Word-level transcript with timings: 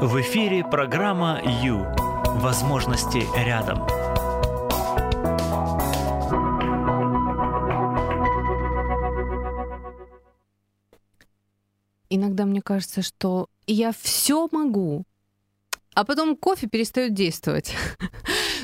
В 0.00 0.20
эфире 0.20 0.62
программа 0.62 1.42
«Ю». 1.64 1.84
Возможности 2.40 3.24
рядом. 3.36 3.78
Иногда 12.08 12.44
мне 12.44 12.62
кажется, 12.62 13.02
что 13.02 13.48
я 13.66 13.90
все 13.90 14.48
могу, 14.52 15.02
а 15.94 16.04
потом 16.04 16.36
кофе 16.36 16.68
перестает 16.68 17.12
действовать. 17.12 17.74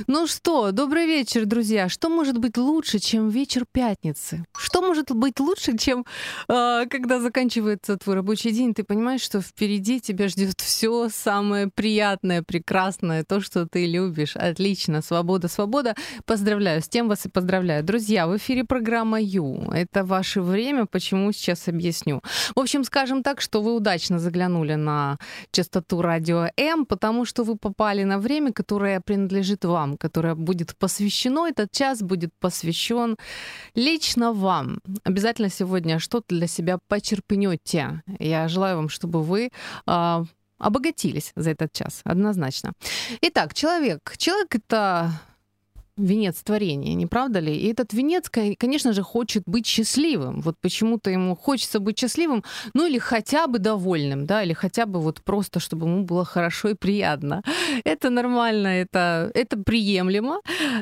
Ну 0.06 0.26
что, 0.26 0.72
добрый 0.72 1.06
вечер, 1.06 1.46
друзья. 1.46 1.88
Что 1.88 2.08
может 2.08 2.38
быть 2.38 2.56
лучше, 2.56 2.98
чем 2.98 3.28
вечер 3.28 3.64
пятницы? 3.70 4.44
Что 4.56 4.82
может 4.82 5.10
быть 5.12 5.38
лучше, 5.38 5.78
чем 5.78 6.04
э, 6.48 6.86
когда 6.90 7.20
заканчивается 7.20 7.96
твой 7.96 8.16
рабочий 8.16 8.50
день, 8.50 8.74
ты 8.74 8.82
понимаешь, 8.82 9.20
что 9.20 9.40
впереди 9.40 10.00
тебя 10.00 10.28
ждет 10.28 10.60
все 10.60 11.08
самое 11.08 11.68
приятное, 11.72 12.42
прекрасное, 12.42 13.24
то, 13.24 13.40
что 13.40 13.66
ты 13.66 13.86
любишь. 13.86 14.36
Отлично, 14.36 15.00
свобода, 15.00 15.48
свобода. 15.48 15.94
Поздравляю, 16.24 16.82
с 16.82 16.88
тем 16.88 17.08
вас 17.08 17.26
и 17.26 17.28
поздравляю. 17.28 17.84
Друзья, 17.84 18.26
в 18.26 18.36
эфире 18.36 18.64
программа 18.64 19.20
Ю. 19.20 19.70
Это 19.72 20.04
ваше 20.04 20.42
время, 20.42 20.86
почему 20.86 21.32
сейчас 21.32 21.68
объясню. 21.68 22.20
В 22.56 22.60
общем, 22.60 22.84
скажем 22.84 23.22
так, 23.22 23.40
что 23.40 23.62
вы 23.62 23.74
удачно 23.74 24.18
заглянули 24.18 24.74
на 24.74 25.18
частоту 25.52 26.02
радио 26.02 26.48
М, 26.56 26.84
потому 26.84 27.24
что 27.24 27.44
вы 27.44 27.56
попали 27.56 28.02
на 28.04 28.18
время, 28.18 28.52
которое 28.52 29.00
принадлежит 29.00 29.64
вам 29.64 29.83
вам, 29.84 29.96
которое 29.96 30.34
будет 30.34 30.76
посвящено, 30.76 31.46
этот 31.46 31.70
час 31.70 32.02
будет 32.02 32.30
посвящен 32.40 33.16
лично 33.74 34.32
вам. 34.32 34.78
Обязательно 35.04 35.50
сегодня 35.50 35.98
что-то 35.98 36.34
для 36.34 36.46
себя 36.46 36.78
почерпнете. 36.88 38.02
Я 38.18 38.48
желаю 38.48 38.76
вам, 38.76 38.88
чтобы 38.88 39.22
вы 39.22 39.50
э, 39.86 40.24
обогатились 40.58 41.32
за 41.36 41.50
этот 41.50 41.72
час, 41.72 42.00
однозначно. 42.04 42.72
Итак, 43.22 43.54
человек. 43.54 44.14
Человек— 44.16 44.54
это 44.56 45.10
венец 45.96 46.42
творения, 46.42 46.94
не 46.94 47.06
правда 47.06 47.40
ли? 47.40 47.54
И 47.54 47.68
этот 47.68 47.92
венец, 47.92 48.28
конечно 48.30 48.92
же, 48.92 49.02
хочет 49.02 49.44
быть 49.46 49.66
счастливым. 49.66 50.40
Вот 50.40 50.56
почему-то 50.60 51.10
ему 51.10 51.36
хочется 51.36 51.80
быть 51.80 51.98
счастливым, 51.98 52.44
ну 52.74 52.86
или 52.86 52.98
хотя 52.98 53.46
бы 53.46 53.58
довольным, 53.58 54.26
да, 54.26 54.42
или 54.42 54.52
хотя 54.52 54.86
бы 54.86 55.00
вот 55.00 55.22
просто, 55.22 55.60
чтобы 55.60 55.86
ему 55.86 56.04
было 56.04 56.24
хорошо 56.24 56.70
и 56.70 56.74
приятно. 56.74 57.42
Это 57.84 58.10
нормально, 58.10 58.68
это, 58.68 59.30
это 59.34 59.56
приемлемо. 59.56 60.40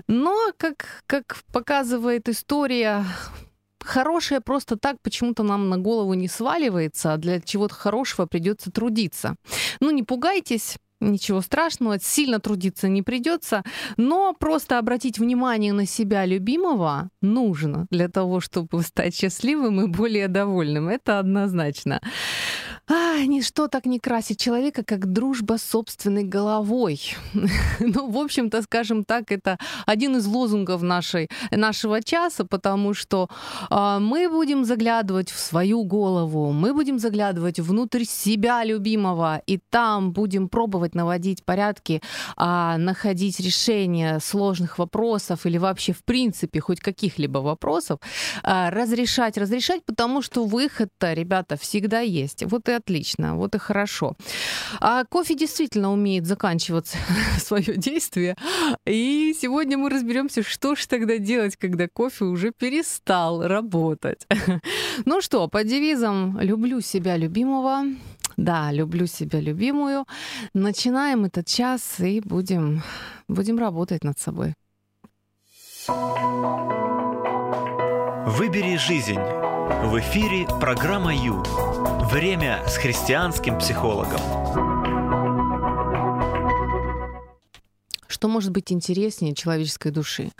Но, 0.09 0.53
как, 0.57 1.03
как 1.07 1.39
показывает 1.53 2.29
история, 2.29 3.05
хорошее 3.85 4.41
просто 4.41 4.77
так 4.77 4.97
почему-то 5.03 5.43
нам 5.43 5.69
на 5.69 5.79
голову 5.79 6.15
не 6.15 6.29
сваливается, 6.29 7.13
а 7.13 7.17
для 7.17 7.41
чего-то 7.41 7.75
хорошего 7.75 8.27
придется 8.27 8.71
трудиться. 8.71 9.37
Ну, 9.81 9.91
не 9.91 10.03
пугайтесь, 10.03 10.77
Ничего 11.03 11.41
страшного, 11.41 11.99
сильно 11.99 12.39
трудиться 12.39 12.89
не 12.89 13.03
придется, 13.03 13.65
но 13.97 14.35
просто 14.39 14.79
обратить 14.79 15.19
внимание 15.19 15.73
на 15.73 15.85
себя 15.85 16.25
любимого 16.25 17.11
нужно 17.21 17.87
для 17.91 18.09
того, 18.09 18.39
чтобы 18.39 18.83
стать 18.83 19.17
счастливым 19.17 19.81
и 19.81 19.89
более 19.89 20.29
довольным. 20.29 20.89
Это 20.89 21.19
однозначно. 21.19 22.01
А, 22.95 23.25
ничто 23.25 23.69
так 23.69 23.87
не 23.87 23.99
красит 23.99 24.37
человека, 24.37 24.85
как 24.85 25.07
дружба 25.13 25.57
с 25.57 25.63
собственной 25.63 26.25
головой. 26.25 27.17
ну, 27.81 28.11
в 28.11 28.19
общем-то, 28.19 28.61
скажем 28.63 29.05
так, 29.05 29.33
это 29.33 29.57
один 29.87 30.17
из 30.17 30.27
лозунгов 30.27 30.83
нашей, 30.83 31.31
нашего 31.51 32.03
часа, 32.03 32.45
потому 32.45 32.93
что 32.93 33.31
э, 33.71 33.99
мы 33.99 34.29
будем 34.29 34.67
заглядывать 34.67 35.31
в 35.31 35.39
свою 35.39 35.85
голову, 35.85 36.53
мы 36.53 36.75
будем 36.75 36.99
заглядывать 36.99 37.61
внутрь 37.61 38.05
себя 38.05 38.63
любимого, 38.63 39.41
и 39.47 39.59
там 39.71 40.13
будем 40.13 40.49
пробовать 40.49 40.95
наводить 40.95 41.45
порядки, 41.45 42.03
э, 42.37 42.77
находить 42.77 43.41
решения 43.41 44.21
сложных 44.21 44.79
вопросов 44.79 45.47
или 45.47 45.57
вообще, 45.57 45.95
в 45.95 46.05
принципе, 46.05 46.61
хоть 46.61 46.81
каких-либо 46.81 47.39
вопросов, 47.39 48.01
э, 48.43 48.69
разрешать, 48.69 49.39
разрешать, 49.39 49.83
потому 49.87 50.21
что 50.21 50.45
выход-то, 50.45 51.15
ребята, 51.15 51.57
всегда 51.57 52.01
есть. 52.01 52.45
Вот 52.45 52.69
и 52.69 52.82
отлично, 52.83 53.37
вот 53.37 53.55
и 53.55 53.59
хорошо. 53.59 54.17
А 54.81 55.05
кофе 55.05 55.35
действительно 55.35 55.93
умеет 55.93 56.27
заканчиваться 56.27 56.99
свое 57.39 57.77
действие. 57.77 58.37
И 58.87 59.35
сегодня 59.41 59.79
мы 59.79 59.91
разберемся, 59.91 60.43
что 60.43 60.75
же 60.75 60.87
тогда 60.87 61.19
делать, 61.19 61.57
когда 61.57 61.89
кофе 61.89 62.25
уже 62.25 62.51
перестал 62.51 63.47
работать. 63.47 64.27
ну 65.05 65.21
что, 65.21 65.49
по 65.49 65.65
девизам 65.65 66.39
«люблю 66.41 66.81
себя 66.81 67.17
любимого», 67.17 67.85
да, 68.37 68.73
люблю 68.73 69.07
себя 69.07 69.41
любимую. 69.41 70.07
Начинаем 70.55 71.25
этот 71.27 71.47
час 71.47 72.01
и 72.01 72.21
будем, 72.21 72.83
будем 73.29 73.59
работать 73.59 74.05
над 74.05 74.19
собой. 74.19 74.55
Выбери 78.27 78.77
жизнь. 78.79 79.19
В 79.85 79.99
эфире 79.99 80.47
программа 80.61 81.15
Ю. 81.15 81.72
Время 82.13 82.63
с 82.69 82.77
христианским 82.77 83.59
психологом. 83.59 84.82
Что 88.13 88.29
может 88.29 88.51
быть 88.51 88.71
интереснее 88.71 89.35
человеческой 89.35 89.91
души? 89.91 90.33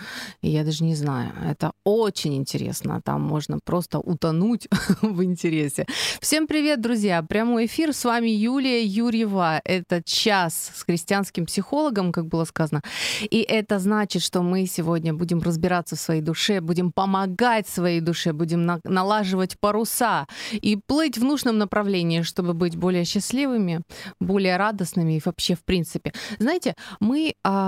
Я 0.43 0.63
даже 0.63 0.85
не 0.85 0.95
знаю. 0.95 1.33
Это 1.43 1.73
очень 1.85 2.37
интересно. 2.37 3.01
Там 3.03 3.23
можно 3.23 3.61
просто 3.65 3.99
утонуть 3.99 4.69
в 5.03 5.25
интересе. 5.25 5.87
Всем 6.21 6.47
привет, 6.47 6.83
друзья! 6.83 7.23
Прямой 7.23 7.65
эфир. 7.65 7.95
С 7.95 8.05
вами 8.05 8.29
Юлия 8.29 8.85
Юрьева. 8.85 9.63
Это 9.65 10.03
час 10.03 10.71
с 10.75 10.83
христианским 10.83 11.47
психологом, 11.47 12.13
как 12.13 12.27
было 12.27 12.45
сказано. 12.45 12.83
И 13.23 13.41
это 13.41 13.79
значит, 13.79 14.23
что 14.23 14.43
мы 14.43 14.67
сегодня 14.67 15.15
будем 15.15 15.41
разбираться 15.41 15.97
в 15.97 16.01
своей 16.01 16.21
душе, 16.21 16.61
будем 16.61 16.93
помогать 16.93 17.67
своей 17.69 18.01
душе, 18.01 18.35
будем 18.35 18.67
на- 18.67 18.81
налаживать 18.85 19.59
паруса 19.59 20.27
и 20.53 20.77
плыть 20.77 21.17
в 21.17 21.25
нужном 21.25 21.57
направлении, 21.57 22.21
чтобы 22.21 22.53
быть 22.53 22.77
более 22.77 23.07
счастливыми, 23.07 23.81
более 24.21 24.59
радостными 24.59 25.17
и 25.17 25.23
вообще 25.25 25.55
в 25.55 25.65
принципе. 25.65 26.13
Знаете, 26.39 26.75
мы 27.01 27.35
а, 27.43 27.62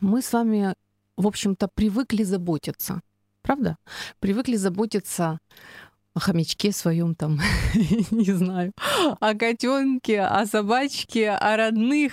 мы 0.00 0.22
с 0.22 0.32
вами, 0.32 0.74
в 1.16 1.26
общем-то, 1.26 1.68
привыкли 1.74 2.24
заботиться. 2.24 3.00
Правда? 3.42 3.76
Привыкли 4.20 4.56
заботиться 4.56 5.38
о 6.14 6.20
хомячке 6.20 6.72
своем 6.72 7.14
там, 7.14 7.40
не 8.10 8.32
знаю, 8.32 8.72
о 9.20 9.34
котенке, 9.34 10.20
о 10.20 10.46
собачке, 10.46 11.30
о 11.30 11.56
родных, 11.56 12.12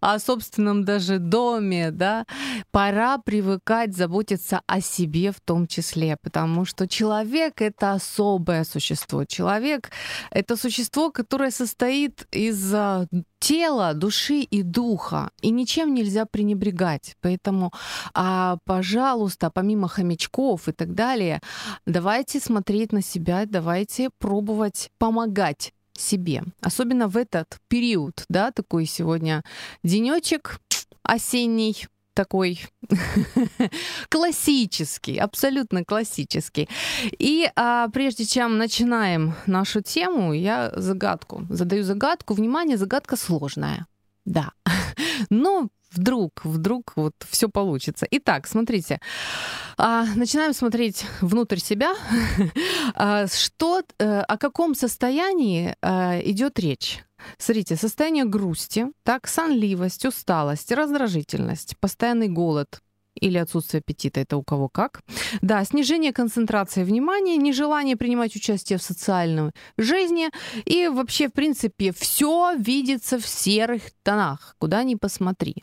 о 0.00 0.18
собственном 0.20 0.84
даже 0.84 1.18
доме, 1.18 1.90
да, 1.90 2.24
пора 2.70 3.18
привыкать 3.18 3.96
заботиться 3.96 4.60
о 4.66 4.80
себе 4.80 5.32
в 5.32 5.40
том 5.40 5.66
числе, 5.66 6.16
потому 6.22 6.64
что 6.64 6.86
человек— 6.86 7.54
это 7.60 7.92
особое 7.92 8.64
существо. 8.64 9.24
Человек— 9.24 9.90
это 10.30 10.56
существо, 10.56 11.10
которое 11.10 11.50
состоит 11.50 12.28
из 12.30 12.72
а, 12.72 13.06
тела, 13.40 13.94
души 13.94 14.40
и 14.42 14.62
духа, 14.62 15.30
и 15.42 15.50
ничем 15.50 15.94
нельзя 15.94 16.26
пренебрегать. 16.26 17.16
Поэтому, 17.20 17.72
а, 18.14 18.58
пожалуйста, 18.64 19.50
помимо 19.50 19.88
хомячков 19.88 20.68
и 20.68 20.72
так 20.72 20.94
далее, 20.94 21.40
давайте 21.86 22.38
смотреть 22.38 22.92
на 22.92 23.02
себя, 23.02 23.44
давайте 23.46 24.10
пробовать 24.18 24.90
помогать 24.98 25.72
себе. 25.94 26.44
Особенно 26.60 27.08
в 27.08 27.16
этот 27.16 27.58
период, 27.68 28.24
да, 28.28 28.50
такой 28.52 28.86
сегодня 28.86 29.42
денечек 29.82 30.60
осенний, 31.02 31.86
такой 32.20 32.60
классический, 34.10 35.16
абсолютно 35.16 35.84
классический. 35.84 36.68
И 37.18 37.50
а, 37.56 37.88
прежде 37.88 38.24
чем 38.24 38.58
начинаем 38.58 39.34
нашу 39.46 39.80
тему, 39.80 40.34
я 40.34 40.70
загадку 40.76 41.46
задаю 41.48 41.82
загадку. 41.82 42.34
Внимание, 42.34 42.76
загадка 42.76 43.16
сложная. 43.16 43.86
Да. 44.26 44.50
Но 45.30 45.68
вдруг, 45.92 46.44
вдруг 46.44 46.92
вот 46.96 47.14
все 47.30 47.48
получится. 47.48 48.06
Итак, 48.10 48.46
смотрите, 48.46 49.00
а, 49.78 50.04
начинаем 50.14 50.52
смотреть 50.52 51.06
внутрь 51.22 51.58
себя. 51.58 51.94
а, 52.94 53.26
что, 53.28 53.82
э, 53.98 54.20
о 54.20 54.36
каком 54.36 54.74
состоянии 54.74 55.74
а, 55.80 56.20
идет 56.22 56.58
речь? 56.58 57.02
Смотрите, 57.38 57.76
состояние 57.76 58.24
грусти, 58.24 58.86
так, 59.02 59.26
сонливость, 59.26 60.04
усталость, 60.06 60.72
раздражительность, 60.72 61.76
постоянный 61.78 62.28
голод, 62.28 62.80
или 63.14 63.38
отсутствие 63.38 63.80
аппетита, 63.80 64.20
это 64.20 64.36
у 64.36 64.42
кого 64.42 64.68
как. 64.68 65.02
Да, 65.42 65.64
снижение 65.64 66.12
концентрации 66.12 66.84
внимания, 66.84 67.36
нежелание 67.36 67.96
принимать 67.96 68.36
участие 68.36 68.78
в 68.78 68.82
социальной 68.82 69.52
жизни 69.78 70.30
и 70.64 70.88
вообще, 70.88 71.28
в 71.28 71.32
принципе, 71.32 71.92
все 71.92 72.54
видится 72.56 73.18
в 73.18 73.26
серых 73.26 73.82
тонах, 74.02 74.54
куда 74.58 74.82
ни 74.84 74.94
посмотри. 74.94 75.56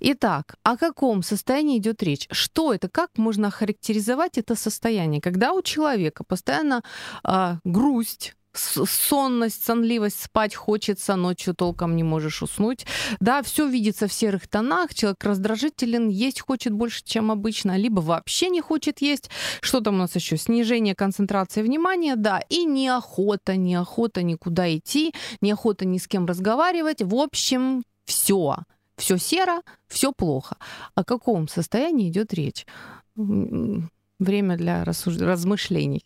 Итак, 0.00 0.56
о 0.62 0.76
каком 0.76 1.22
состоянии 1.22 1.78
идет 1.78 2.02
речь? 2.02 2.26
Что 2.30 2.72
это? 2.72 2.88
Как 2.88 3.10
можно 3.16 3.50
характеризовать 3.50 4.38
это 4.38 4.54
состояние? 4.54 5.20
Когда 5.20 5.52
у 5.52 5.62
человека 5.62 6.24
постоянно 6.24 6.82
э, 7.24 7.56
грусть, 7.64 8.34
сонность, 8.58 9.64
сонливость, 9.64 10.22
спать 10.22 10.54
хочется, 10.54 11.16
ночью 11.16 11.54
толком 11.54 11.96
не 11.96 12.02
можешь 12.02 12.42
уснуть. 12.42 12.86
Да, 13.20 13.42
все 13.42 13.66
видится 13.66 14.08
в 14.08 14.12
серых 14.12 14.48
тонах, 14.48 14.94
человек 14.94 15.22
раздражителен, 15.24 16.08
есть 16.08 16.40
хочет 16.40 16.72
больше, 16.72 17.02
чем 17.04 17.30
обычно, 17.30 17.76
либо 17.76 18.00
вообще 18.00 18.48
не 18.48 18.60
хочет 18.60 19.00
есть. 19.00 19.30
Что 19.60 19.80
там 19.80 19.94
у 19.94 19.98
нас 19.98 20.14
еще? 20.14 20.36
Снижение 20.36 20.94
концентрации 20.94 21.62
внимания, 21.62 22.16
да, 22.16 22.40
и 22.48 22.64
неохота, 22.64 23.56
неохота 23.56 24.22
никуда 24.22 24.74
идти, 24.76 25.14
неохота 25.40 25.84
ни 25.84 25.98
с 25.98 26.06
кем 26.06 26.26
разговаривать. 26.26 27.02
В 27.02 27.14
общем, 27.14 27.82
все. 28.04 28.56
Все 28.96 29.16
серо, 29.16 29.62
все 29.86 30.12
плохо. 30.12 30.56
О 30.94 31.04
каком 31.04 31.46
состоянии 31.46 32.08
идет 32.08 32.34
речь? 32.34 32.66
Время 33.14 34.56
для 34.56 34.84
рассуж... 34.84 35.16
размышлений. 35.18 36.04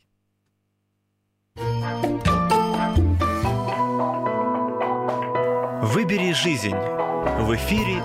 Выбери 5.92 6.32
жизнь. 6.32 6.74
В 6.74 7.54
эфире 7.54 8.02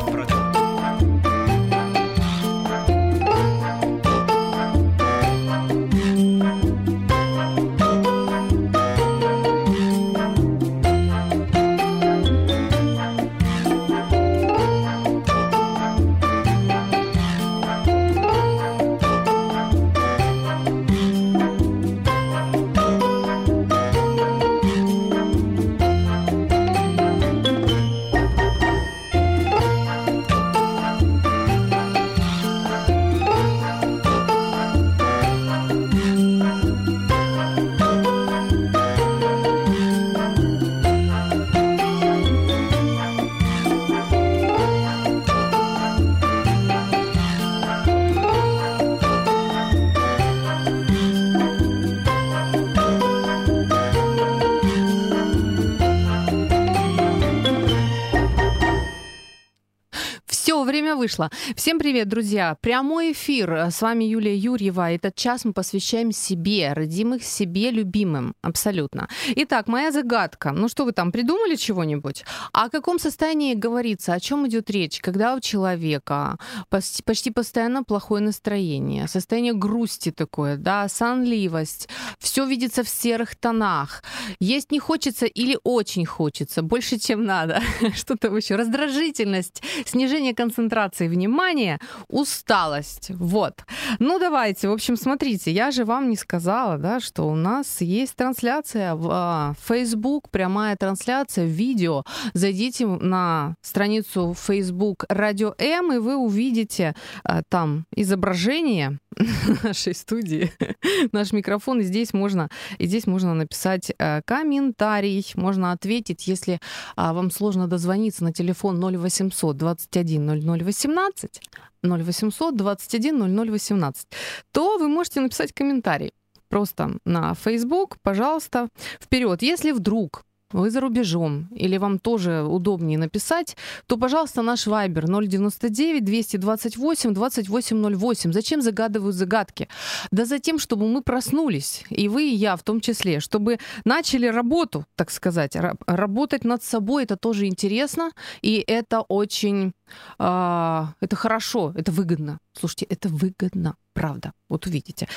продукт. 60.87 60.97
вышло. 60.97 61.29
Всем 61.55 61.79
привет, 61.79 62.07
друзья. 62.07 62.55
Прямой 62.61 63.11
эфир. 63.11 63.67
С 63.69 63.81
вами 63.81 64.05
Юлия 64.05 64.35
Юрьева. 64.35 64.91
Этот 64.91 65.15
час 65.15 65.45
мы 65.45 65.53
посвящаем 65.53 66.11
себе, 66.11 66.73
родимых 66.73 67.23
себе, 67.23 67.71
любимым. 67.71 68.33
Абсолютно. 68.41 69.07
Итак, 69.35 69.67
моя 69.67 69.91
загадка. 69.91 70.51
Ну 70.51 70.67
что 70.69 70.85
вы 70.85 70.91
там, 70.91 71.11
придумали 71.11 71.55
чего-нибудь? 71.55 72.25
О 72.53 72.69
каком 72.69 72.99
состоянии 72.99 73.53
говорится? 73.53 74.13
О 74.13 74.19
чем 74.19 74.47
идет 74.47 74.69
речь? 74.71 74.99
Когда 74.99 75.35
у 75.35 75.39
человека 75.39 76.37
почти, 76.69 77.03
почти 77.03 77.31
постоянно 77.31 77.83
плохое 77.83 78.21
настроение, 78.21 79.07
состояние 79.07 79.53
грусти 79.53 80.11
такое, 80.11 80.57
да, 80.57 80.87
сонливость, 80.87 81.89
все 82.19 82.45
видится 82.45 82.83
в 82.83 82.89
серых 82.89 83.35
тонах. 83.35 84.03
Есть 84.39 84.71
не 84.71 84.79
хочется 84.79 85.25
или 85.25 85.57
очень 85.63 86.05
хочется, 86.05 86.61
больше, 86.61 86.97
чем 86.97 87.23
надо. 87.23 87.61
Что-то 87.95 88.35
еще. 88.35 88.55
Раздражительность, 88.55 89.61
снижение 89.85 90.33
концентрации 90.33 90.76
концентрации 90.77 91.07
внимания, 91.07 91.79
усталость. 92.07 93.09
Вот. 93.09 93.63
Ну, 93.99 94.19
давайте, 94.19 94.69
в 94.69 94.73
общем, 94.73 94.95
смотрите, 94.95 95.51
я 95.51 95.71
же 95.71 95.85
вам 95.85 96.09
не 96.09 96.15
сказала, 96.15 96.77
да, 96.77 96.99
что 96.99 97.23
у 97.23 97.35
нас 97.35 97.81
есть 97.81 98.15
трансляция 98.15 98.93
в 98.93 99.09
а, 99.11 99.53
Facebook, 99.67 100.29
прямая 100.29 100.75
трансляция, 100.75 101.45
видео. 101.45 102.03
Зайдите 102.33 102.85
на 102.85 103.55
страницу 103.61 104.35
Facebook 104.37 105.05
Радио 105.09 105.55
М, 105.57 105.93
и 105.93 105.97
вы 105.97 106.15
увидите 106.15 106.93
а, 107.23 107.41
там 107.49 107.85
изображение 107.95 108.99
нашей 109.63 109.95
студии, 109.95 110.51
наш 111.11 111.31
микрофон, 111.31 111.81
и 111.81 111.83
здесь 111.83 112.13
можно, 112.13 112.49
и 112.77 112.85
здесь 112.85 113.07
можно 113.07 113.33
написать 113.33 113.91
э, 113.97 114.21
комментарий, 114.25 115.25
можно 115.35 115.71
ответить, 115.71 116.27
если 116.27 116.59
а, 116.95 117.13
вам 117.13 117.31
сложно 117.31 117.67
дозвониться 117.67 118.23
на 118.23 118.31
телефон 118.31 118.79
0800 118.79 119.57
21 119.57 120.25
0018, 120.67 121.41
0800 121.83 122.55
21 122.55 123.35
0018, 123.35 124.07
то 124.51 124.77
вы 124.77 124.87
можете 124.87 125.21
написать 125.21 125.53
комментарий 125.53 126.13
просто 126.49 126.97
на 127.05 127.33
Facebook, 127.33 127.97
пожалуйста, 128.01 128.69
вперед. 128.99 129.41
Если 129.41 129.71
вдруг 129.71 130.23
вы 130.53 130.71
за 130.71 130.79
рубежом, 130.79 131.49
или 131.55 131.77
вам 131.77 131.99
тоже 131.99 132.43
удобнее 132.43 132.97
написать, 132.97 133.57
то, 133.85 133.97
пожалуйста, 133.97 134.41
наш 134.41 134.67
вайбер 134.67 135.05
099 135.05 136.03
228 136.05 137.13
2808. 137.13 138.33
Зачем 138.33 138.61
загадывают 138.61 139.15
загадки? 139.15 139.67
Да 140.11 140.25
за 140.25 140.39
тем, 140.39 140.57
чтобы 140.57 140.87
мы 140.87 141.01
проснулись, 141.01 141.83
и 141.89 142.07
вы, 142.07 142.29
и 142.29 142.35
я 142.35 142.55
в 142.55 142.63
том 142.63 142.79
числе, 142.79 143.19
чтобы 143.19 143.59
начали 143.85 144.27
работу, 144.27 144.85
так 144.95 145.11
сказать. 145.11 145.57
Работать 145.85 146.45
над 146.45 146.63
собой 146.63 147.03
это 147.03 147.17
тоже 147.17 147.45
интересно, 147.45 148.11
и 148.41 148.63
это 148.67 149.01
очень... 149.01 149.73
Э, 150.19 150.85
это 151.01 151.15
хорошо, 151.15 151.73
это 151.75 151.91
выгодно. 151.91 152.39
Слушайте, 152.53 152.85
это 152.85 153.09
выгодно 153.09 153.75
правда. 153.93 154.31
Вот 154.49 154.67
увидите. 154.67 155.07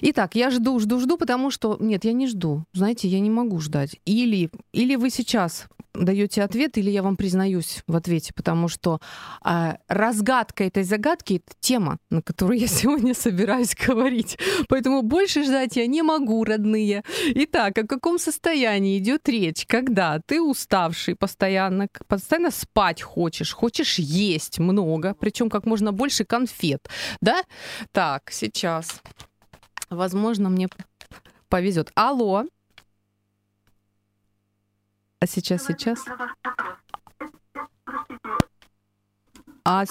Итак, 0.00 0.34
я 0.34 0.50
жду, 0.50 0.78
жду, 0.80 0.98
жду, 1.00 1.18
потому 1.18 1.50
что... 1.50 1.76
Нет, 1.80 2.04
я 2.04 2.14
не 2.14 2.26
жду. 2.26 2.64
Знаете, 2.72 3.06
я 3.08 3.20
не 3.20 3.30
могу 3.30 3.60
ждать. 3.60 3.96
Или, 4.06 4.50
или 4.72 4.96
вы 4.96 5.10
сейчас 5.10 5.66
даете 5.94 6.42
ответ, 6.42 6.78
или 6.78 6.90
я 6.90 7.02
вам 7.02 7.16
признаюсь 7.16 7.82
в 7.86 7.96
ответе, 7.96 8.32
потому 8.34 8.68
что 8.68 9.00
э, 9.44 9.74
разгадка 9.88 10.64
этой 10.64 10.84
загадки— 10.84 11.42
это 11.46 11.54
тема, 11.60 11.98
на 12.10 12.22
которую 12.22 12.58
я 12.58 12.66
сегодня 12.68 13.14
собираюсь 13.14 13.74
говорить. 13.74 14.38
Поэтому 14.68 15.02
больше 15.02 15.44
ждать 15.44 15.76
я 15.76 15.86
не 15.86 16.02
могу, 16.02 16.44
родные. 16.44 17.02
Итак, 17.34 17.78
о 17.78 17.86
каком 17.86 18.18
состоянии 18.18 18.98
идет 18.98 19.28
речь, 19.28 19.66
когда 19.66 20.20
ты 20.24 20.40
уставший 20.40 21.14
постоянно, 21.14 21.88
постоянно 22.06 22.50
спать 22.50 23.02
хочешь, 23.02 23.52
хочешь 23.52 23.98
есть 24.12 24.58
много, 24.58 25.14
причем 25.14 25.48
как 25.48 25.66
можно 25.66 25.92
больше 25.92 26.24
конфет, 26.24 26.88
да? 27.20 27.42
Так, 27.92 28.30
сейчас. 28.30 29.02
Возможно, 29.90 30.48
мне 30.48 30.68
повезет. 31.48 31.90
Алло. 31.94 32.44
А 35.20 35.26
сейчас, 35.26 35.66
сейчас. 35.66 36.04
А, 39.64 39.84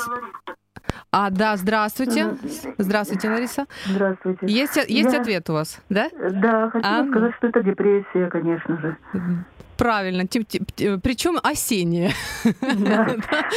а, 1.11 1.29
да, 1.29 1.57
здравствуйте. 1.57 2.35
Здравствуйте, 2.77 3.29
Лариса. 3.29 3.65
Здравствуйте. 3.85 4.45
Есть, 4.47 4.77
есть 4.87 5.13
Я... 5.13 5.21
ответ 5.21 5.49
у 5.49 5.53
вас, 5.53 5.81
да? 5.89 6.09
Да, 6.31 6.69
хочу 6.69 6.87
а... 6.87 7.05
сказать, 7.05 7.35
что 7.35 7.47
это 7.47 7.63
депрессия, 7.63 8.27
конечно 8.27 8.77
же. 8.79 8.97
Правильно, 9.77 10.23
причем 10.27 11.37
осенняя. 11.43 12.11
Да. 12.61 13.07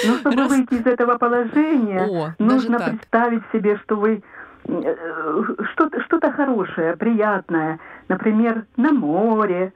Ну, 0.06 0.16
чтобы 0.18 0.36
Раз... 0.36 0.48
выйти 0.48 0.74
из 0.74 0.86
этого 0.86 1.18
положения, 1.18 2.02
О, 2.02 2.34
нужно 2.38 2.78
представить 2.78 3.42
себе, 3.52 3.78
что 3.84 3.96
вы 3.96 4.22
э, 4.66 4.96
что-то 5.72 6.02
что 6.02 6.20
хорошее, 6.32 6.96
приятное, 6.96 7.78
например, 8.08 8.64
на 8.76 8.92
море, 8.92 9.72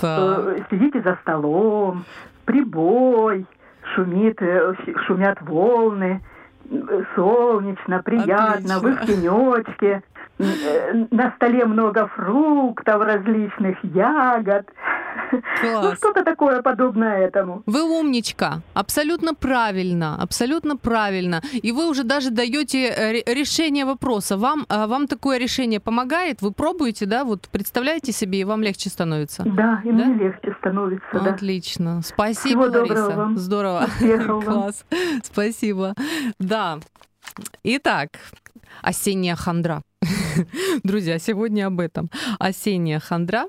да. 0.00 0.36
Э, 0.38 0.58
сидите 0.70 1.02
за 1.02 1.18
столом, 1.22 2.04
прибой, 2.44 3.46
шумит, 3.94 4.40
э, 4.40 4.74
шумят 5.06 5.40
волны, 5.42 6.20
солнечно, 7.14 8.02
приятно, 8.02 8.76
Отлично. 8.76 8.80
вы 8.80 8.94
в 8.94 9.06
тенечке, 9.06 10.02
на 10.38 11.32
столе 11.36 11.64
много 11.64 12.08
фруктов 12.08 13.02
различных, 13.02 13.76
ягод. 13.84 14.66
Класс. 15.60 15.84
Ну, 15.84 15.94
что-то 15.96 16.24
такое 16.24 16.62
подобное 16.62 17.26
этому. 17.26 17.62
Вы 17.66 17.82
умничка. 17.82 18.60
Абсолютно 18.74 19.34
правильно. 19.34 20.16
Абсолютно 20.20 20.76
правильно. 20.76 21.40
И 21.52 21.72
вы 21.72 21.88
уже 21.88 22.04
даже 22.04 22.30
даете 22.30 22.88
э, 22.88 23.12
решение 23.34 23.84
вопроса. 23.84 24.36
Вам, 24.36 24.66
а, 24.68 24.86
вам 24.86 25.06
такое 25.06 25.38
решение 25.38 25.80
помогает? 25.80 26.42
Вы 26.42 26.52
пробуете, 26.52 27.06
да? 27.06 27.24
Вот 27.24 27.48
представляете 27.50 28.12
себе, 28.12 28.40
и 28.40 28.44
вам 28.44 28.62
легче 28.62 28.90
становится? 28.90 29.42
Да, 29.44 29.80
и 29.84 29.92
да? 29.92 30.04
мне 30.04 30.24
легче 30.24 30.54
становится, 30.60 31.20
да. 31.20 31.30
Отлично. 31.30 32.02
Спасибо, 32.02 32.68
Всего 32.68 32.80
Лариса. 32.80 33.16
Вам. 33.16 33.36
Здорово. 33.38 33.86
Класс. 34.44 34.84
Спасибо. 35.22 35.94
Да. 36.38 36.78
Итак, 37.64 38.10
осенняя 38.80 39.36
хандра. 39.36 39.82
Друзья, 40.82 41.18
сегодня 41.18 41.66
об 41.66 41.80
этом. 41.80 42.10
Осенняя 42.38 43.00
хандра 43.00 43.46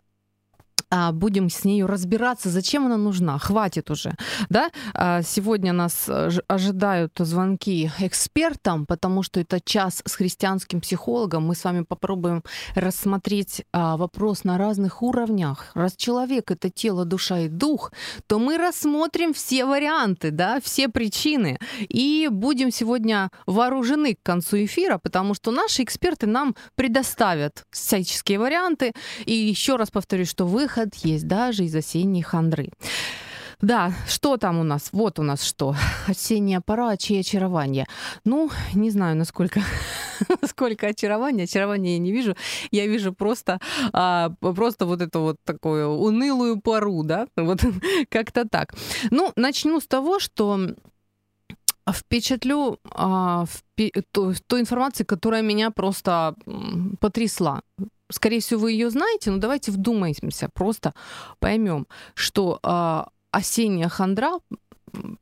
будем 1.13 1.49
с 1.49 1.63
нею 1.65 1.87
разбираться, 1.87 2.49
зачем 2.49 2.85
она 2.85 2.97
нужна. 2.97 3.37
Хватит 3.39 3.89
уже. 3.91 4.13
Да? 4.49 4.69
А, 4.93 5.21
сегодня 5.23 5.73
нас 5.73 6.05
э, 6.07 6.29
ожидают 6.47 7.13
звонки 7.17 7.91
экспертам, 7.99 8.85
потому 8.85 9.23
что 9.23 9.39
это 9.39 9.59
час 9.59 10.01
с 10.05 10.15
христианским 10.15 10.81
психологом. 10.81 11.47
Мы 11.47 11.55
с 11.55 11.63
вами 11.63 11.83
попробуем 11.83 12.43
рассмотреть 12.75 13.63
а, 13.71 13.97
вопрос 13.97 14.43
на 14.43 14.57
разных 14.57 15.01
уровнях. 15.01 15.71
Раз 15.73 15.95
человек— 15.95 16.51
это 16.51 16.69
тело, 16.69 17.05
душа 17.05 17.39
и 17.39 17.47
дух, 17.47 17.91
то 18.27 18.39
мы 18.39 18.57
рассмотрим 18.57 19.33
все 19.33 19.65
варианты, 19.65 20.31
да, 20.31 20.59
все 20.61 20.89
причины. 20.89 21.57
И 21.79 22.27
будем 22.31 22.71
сегодня 22.71 23.29
вооружены 23.45 24.15
к 24.15 24.23
концу 24.23 24.57
эфира, 24.65 24.97
потому 24.97 25.33
что 25.33 25.51
наши 25.51 25.83
эксперты 25.83 26.27
нам 26.27 26.55
предоставят 26.75 27.65
всяческие 27.71 28.39
варианты. 28.39 28.93
И 29.25 29.33
еще 29.33 29.75
раз 29.75 29.89
повторюсь, 29.89 30.29
что 30.29 30.45
выход 30.45 30.62
выход 30.63 30.95
есть 30.95 31.27
даже 31.27 31.65
из 31.65 31.75
осенней 31.75 32.21
хандры. 32.21 32.69
Да, 33.61 33.93
что 34.07 34.37
там 34.37 34.59
у 34.59 34.63
нас? 34.63 34.89
Вот 34.91 35.19
у 35.19 35.23
нас 35.23 35.43
что. 35.43 35.75
Осенняя 36.07 36.61
пора, 36.61 36.97
чьи 36.97 37.19
очарование. 37.19 37.85
Ну, 38.25 38.49
не 38.73 38.91
знаю, 38.91 39.15
насколько, 39.15 39.61
сколько 40.47 40.87
очарования. 40.87 41.43
Очарования 41.43 41.93
я 41.93 41.99
не 41.99 42.11
вижу. 42.11 42.35
Я 42.71 42.87
вижу 42.87 43.13
просто, 43.13 43.59
а, 43.93 44.29
просто 44.39 44.85
вот 44.85 45.01
эту 45.01 45.19
вот 45.19 45.37
такую 45.43 45.89
унылую 45.89 46.61
пару, 46.61 47.03
да? 47.03 47.27
Вот 47.35 47.61
как-то 48.09 48.47
так. 48.47 48.73
Ну, 49.11 49.31
начну 49.35 49.79
с 49.79 49.87
того, 49.87 50.19
что 50.19 50.59
впечатлю 51.91 52.79
а, 52.91 53.45
в, 53.45 53.63
ту, 54.11 54.33
ту 54.47 54.59
информацию, 54.59 55.05
которая 55.05 55.41
меня 55.41 55.71
просто 55.71 56.35
потрясла. 56.99 57.61
Скорее 58.11 58.39
всего, 58.39 58.61
вы 58.61 58.73
ее 58.73 58.89
знаете, 58.89 59.31
но 59.31 59.37
давайте 59.37 59.71
вдумаемся, 59.71 60.49
просто 60.53 60.93
поймем, 61.39 61.87
что 62.15 62.59
а, 62.63 63.09
осенняя 63.31 63.89
хандра 63.89 64.39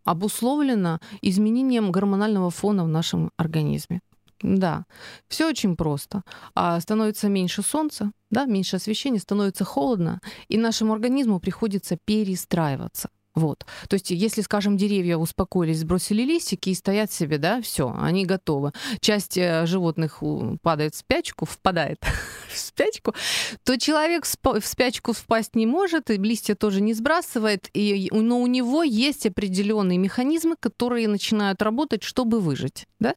обусловлена 0.03 0.99
изменением 1.21 1.91
гормонального 1.91 2.49
фона 2.49 2.83
в 2.83 2.87
нашем 2.87 3.31
организме. 3.37 4.01
Да, 4.43 4.85
все 5.27 5.47
очень 5.47 5.75
просто. 5.75 6.23
А 6.55 6.79
становится 6.79 7.29
меньше 7.29 7.61
солнца, 7.61 8.11
да, 8.31 8.45
меньше 8.45 8.77
освещения, 8.77 9.19
становится 9.19 9.63
холодно, 9.63 10.19
и 10.49 10.57
нашему 10.57 10.93
организму 10.93 11.39
приходится 11.39 11.97
перестраиваться. 12.05 13.09
Вот. 13.33 13.65
То 13.87 13.93
есть, 13.93 14.11
если, 14.11 14.41
скажем, 14.41 14.75
деревья 14.75 15.15
успокоились, 15.17 15.79
сбросили 15.79 16.23
листики 16.23 16.69
и 16.69 16.73
стоят 16.73 17.11
себе, 17.11 17.37
да, 17.37 17.61
все, 17.61 17.95
они 17.97 18.25
готовы. 18.25 18.73
Часть 18.99 19.37
э, 19.37 19.65
животных 19.65 20.21
падает 20.61 20.95
в 20.95 20.97
спячку, 20.97 21.45
впадает 21.45 22.03
в 22.53 22.57
спячку, 22.57 23.13
то 23.63 23.77
человек 23.77 24.25
в 24.25 24.65
спячку 24.65 25.13
впасть 25.13 25.55
не 25.55 25.65
может, 25.65 26.09
и 26.09 26.17
листья 26.17 26.55
тоже 26.55 26.81
не 26.81 26.93
сбрасывает, 26.93 27.69
и, 27.73 28.09
но 28.11 28.41
у 28.41 28.47
него 28.47 28.83
есть 28.83 29.25
определенные 29.25 29.97
механизмы, 29.97 30.55
которые 30.59 31.07
начинают 31.07 31.61
работать, 31.61 32.03
чтобы 32.03 32.41
выжить. 32.41 32.85
Да? 32.99 33.15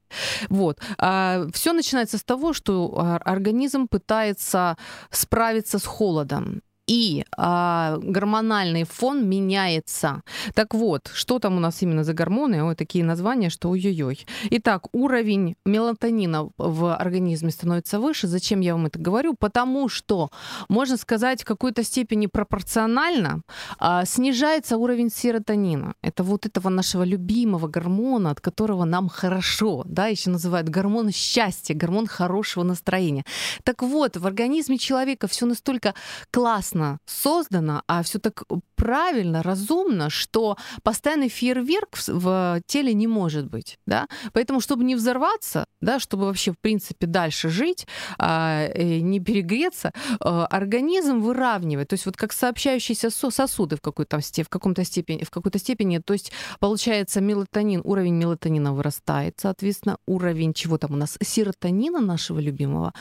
Вот. 0.48 0.78
А 0.98 1.46
все 1.52 1.72
начинается 1.72 2.18
с 2.18 2.22
того, 2.24 2.52
что 2.52 3.18
организм 3.24 3.88
пытается 3.88 4.76
справиться 5.10 5.78
с 5.80 5.84
холодом 5.84 6.62
и 6.86 7.24
а, 7.36 7.98
гормональный 8.02 8.84
фон 8.84 9.28
меняется. 9.28 10.22
Так 10.54 10.74
вот, 10.74 11.10
что 11.14 11.38
там 11.38 11.56
у 11.56 11.60
нас 11.60 11.82
именно 11.82 12.04
за 12.04 12.12
гормоны? 12.12 12.62
Ой, 12.62 12.74
такие 12.74 13.04
названия, 13.04 13.50
что 13.50 13.70
ой-ой-ой. 13.70 14.26
Итак, 14.50 14.88
уровень 14.92 15.56
мелатонина 15.64 16.50
в 16.58 16.94
организме 16.94 17.50
становится 17.50 18.00
выше. 18.00 18.26
Зачем 18.26 18.60
я 18.60 18.74
вам 18.74 18.86
это 18.86 18.98
говорю? 18.98 19.34
Потому 19.38 19.88
что, 19.88 20.30
можно 20.68 20.96
сказать, 20.96 21.42
в 21.42 21.46
какой-то 21.46 21.82
степени 21.82 22.26
пропорционально 22.26 23.42
а, 23.78 24.04
снижается 24.04 24.76
уровень 24.76 25.10
серотонина. 25.10 25.94
Это 26.02 26.22
вот 26.22 26.46
этого 26.46 26.68
нашего 26.68 27.02
любимого 27.02 27.66
гормона, 27.66 28.30
от 28.30 28.40
которого 28.40 28.84
нам 28.84 29.08
хорошо, 29.08 29.84
да, 29.86 30.08
еще 30.08 30.30
называют 30.30 30.68
гормон 30.68 31.10
счастья, 31.12 31.74
гормон 31.74 32.06
хорошего 32.06 32.62
настроения. 32.62 33.24
Так 33.62 33.82
вот, 33.82 34.16
в 34.16 34.26
организме 34.26 34.78
человека 34.78 35.28
все 35.28 35.46
настолько 35.46 35.94
классно 36.30 36.73
прекрасно 36.74 36.98
создано, 37.06 37.82
а 37.86 38.02
все 38.02 38.18
так 38.18 38.44
правильно, 38.76 39.42
разумно, 39.42 40.10
что 40.10 40.56
постоянный 40.82 41.28
фейерверк 41.28 41.96
в, 41.96 42.08
в 42.08 42.60
теле 42.66 42.94
не 42.94 43.06
может 43.06 43.46
быть. 43.46 43.78
Да? 43.86 44.08
Поэтому, 44.32 44.60
чтобы 44.60 44.84
не 44.84 44.96
взорваться, 44.96 45.66
да, 45.80 45.98
чтобы 45.98 46.24
вообще, 46.24 46.52
в 46.52 46.58
принципе, 46.58 47.06
дальше 47.06 47.48
жить, 47.48 47.86
а, 48.18 48.68
не 48.76 49.20
перегреться, 49.20 49.92
а, 50.20 50.46
организм 50.46 51.20
выравнивает. 51.20 51.88
То 51.88 51.94
есть 51.94 52.06
вот 52.06 52.16
как 52.16 52.32
сообщающиеся 52.32 53.10
сосуды 53.10 53.76
в, 53.76 53.80
какой-то, 53.80 54.18
в, 54.18 54.48
каком-то 54.48 54.84
степени, 54.84 55.24
в 55.24 55.30
какой-то 55.30 55.58
степени. 55.58 55.98
То 55.98 56.14
есть 56.14 56.32
получается 56.60 57.20
мелатонин, 57.20 57.80
уровень 57.84 58.14
мелатонина 58.14 58.74
вырастает, 58.74 59.34
соответственно, 59.40 59.96
уровень 60.06 60.52
чего 60.52 60.78
там 60.78 60.92
у 60.92 60.96
нас, 60.96 61.16
серотонина 61.22 62.00
нашего 62.00 62.40
любимого, 62.40 62.92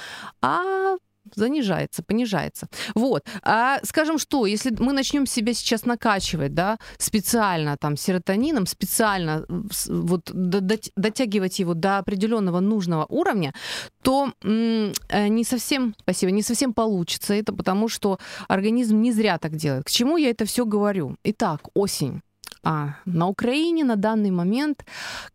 а 0.42 0.96
занижается, 1.36 2.04
понижается. 2.04 2.68
Вот. 2.96 3.26
А 3.42 3.80
скажем 3.84 4.18
что, 4.18 4.46
если 4.46 4.76
мы 4.80 4.94
начнем 4.94 5.26
себя 5.26 5.54
сейчас 5.54 5.86
накачивать, 5.86 6.54
да, 6.54 6.78
специально 6.98 7.78
там 7.78 7.98
серотонином, 7.98 8.66
специально 8.66 9.46
вот 9.88 10.32
дотягивать 10.34 11.60
его 11.60 11.74
до 11.74 11.98
определенного 11.98 12.60
нужного 12.60 13.06
уровня, 13.10 13.54
то 14.02 14.34
э, 14.44 14.92
не 15.28 15.44
совсем, 15.44 15.96
спасибо, 16.00 16.32
не 16.32 16.42
совсем 16.42 16.74
получится 16.74 17.34
это, 17.34 17.54
потому 17.54 17.90
что 17.90 18.20
организм 18.48 19.02
не 19.02 19.12
зря 19.12 19.38
так 19.38 19.56
делает. 19.56 19.86
К 19.86 19.90
чему 19.90 20.18
я 20.18 20.30
это 20.30 20.46
все 20.46 20.66
говорю? 20.66 21.16
Итак, 21.24 21.62
осень. 21.74 22.22
А 22.64 22.96
на 23.06 23.28
Украине 23.28 23.84
на 23.84 23.96
данный 23.96 24.32
момент 24.32 24.86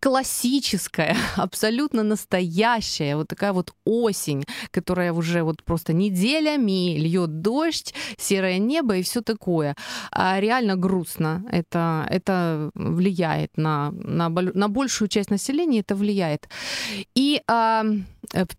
классическая, 0.00 1.16
абсолютно 1.37 2.02
настоящая 2.02 3.16
вот 3.16 3.28
такая 3.28 3.52
вот 3.52 3.73
осень, 3.85 4.44
которая 4.70 5.12
уже 5.12 5.42
вот 5.42 5.62
просто 5.62 5.92
неделями 5.92 6.97
льет 6.99 7.42
дождь, 7.42 7.94
серое 8.16 8.58
небо 8.58 8.97
и 8.97 9.02
все 9.02 9.20
такое. 9.20 9.75
А 10.11 10.40
реально 10.40 10.76
грустно. 10.76 11.44
Это, 11.52 12.06
это 12.08 12.70
влияет 12.75 13.56
на, 13.56 13.90
на, 13.90 14.28
на 14.30 14.68
большую 14.68 15.08
часть 15.08 15.30
населения, 15.30 15.80
это 15.80 15.94
влияет. 15.94 16.49
И 17.14 17.42
а, 17.47 17.85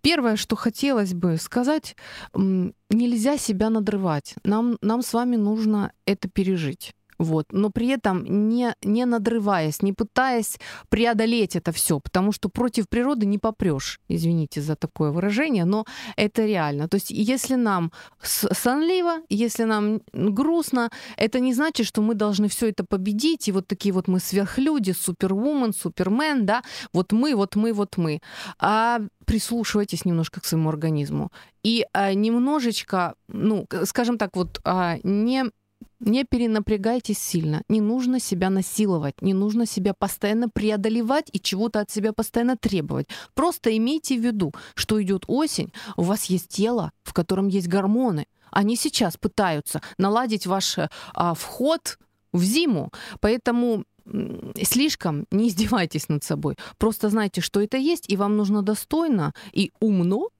первое, 0.01 0.35
что 0.35 0.55
хотелось 0.55 1.13
бы 1.13 1.37
сказать, 1.37 1.95
нельзя 2.35 3.37
себя 3.37 3.69
надрывать. 3.69 4.35
Нам, 4.43 4.77
нам 4.81 5.01
с 5.01 5.13
вами 5.13 5.37
нужно 5.37 5.91
это 6.05 6.29
пережить. 6.29 6.93
Вот. 7.19 7.47
Но 7.51 7.69
при 7.69 7.87
этом 7.89 8.23
не, 8.49 8.73
не 8.81 9.05
надрываясь, 9.05 9.81
не 9.81 9.93
пытаясь 9.93 10.57
преодолеть 10.87 11.55
это 11.57 11.71
все, 11.73 11.99
потому 11.99 12.31
что 12.31 12.49
против 12.49 12.87
природы 12.87 13.25
не 13.25 13.37
попрешь. 13.37 13.99
Извините 14.07 14.61
за 14.61 14.75
такое 14.75 15.11
выражение, 15.11 15.65
но 15.65 15.85
это 16.15 16.45
реально. 16.45 16.87
То 16.87 16.95
есть 16.95 17.11
если 17.11 17.55
нам 17.55 17.91
сонливо, 18.21 19.19
если 19.29 19.65
нам 19.65 20.01
грустно, 20.13 20.89
это 21.17 21.41
не 21.41 21.53
значит, 21.53 21.85
что 21.85 22.01
мы 22.01 22.15
должны 22.15 22.47
все 22.47 22.69
это 22.69 22.85
победить, 22.85 23.49
и 23.49 23.51
вот 23.51 23.67
такие 23.67 23.93
вот 23.93 24.07
мы 24.07 24.19
сверхлюди, 24.19 24.93
супервумен, 24.93 25.73
супермен, 25.73 26.45
да, 26.45 26.63
вот 26.93 27.11
мы, 27.11 27.35
вот 27.35 27.55
мы, 27.55 27.73
вот 27.73 27.97
мы. 27.97 28.21
А 28.59 29.01
прислушивайтесь 29.25 30.05
немножко 30.05 30.39
к 30.39 30.45
своему 30.45 30.69
организму 30.69 31.31
и 31.63 31.85
а, 31.93 32.13
немножечко, 32.13 33.15
ну, 33.27 33.67
скажем 33.83 34.17
так, 34.17 34.35
вот 34.35 34.59
а, 34.63 34.97
не 35.03 35.51
не 35.99 36.23
перенапрягайтесь 36.23 37.19
сильно, 37.19 37.63
не 37.67 37.81
нужно 37.81 38.19
себя 38.19 38.49
насиловать, 38.49 39.21
не 39.21 39.33
нужно 39.33 39.65
себя 39.65 39.93
постоянно 39.93 40.49
преодолевать 40.49 41.29
и 41.31 41.39
чего-то 41.39 41.81
от 41.81 41.91
себя 41.91 42.13
постоянно 42.13 42.57
требовать. 42.57 43.07
Просто 43.33 43.75
имейте 43.75 44.17
в 44.17 44.23
виду, 44.23 44.53
что 44.75 45.01
идет 45.01 45.25
осень, 45.27 45.73
у 45.97 46.03
вас 46.03 46.25
есть 46.25 46.49
тело, 46.49 46.91
в 47.03 47.13
котором 47.13 47.47
есть 47.47 47.67
гормоны. 47.67 48.27
Они 48.51 48.75
сейчас 48.75 49.17
пытаются 49.17 49.81
наладить 49.97 50.47
ваш 50.47 50.77
а, 51.13 51.33
вход 51.35 51.99
в 52.33 52.43
зиму, 52.43 52.91
поэтому 53.19 53.83
слишком 54.63 55.27
не 55.29 55.49
издевайтесь 55.49 56.09
над 56.09 56.23
собой. 56.23 56.55
Просто 56.77 57.09
знайте, 57.09 57.41
что 57.41 57.61
это 57.61 57.77
есть, 57.77 58.09
и 58.09 58.17
вам 58.17 58.37
нужно 58.37 58.63
достойно 58.63 59.33
и 59.51 59.71
умно 59.79 60.29
Э, 60.29 60.38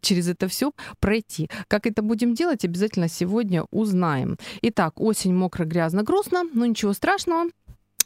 через 0.00 0.28
это 0.28 0.48
все 0.48 0.72
пройти. 1.00 1.50
Как 1.68 1.86
это 1.86 2.02
будем 2.02 2.34
делать, 2.34 2.64
обязательно 2.64 3.08
сегодня 3.08 3.64
узнаем. 3.70 4.36
Итак, 4.62 5.00
осень 5.00 5.34
мокро, 5.34 5.64
грязно, 5.64 6.02
грустно, 6.02 6.44
но 6.52 6.66
ничего 6.66 6.92
страшного 6.92 7.48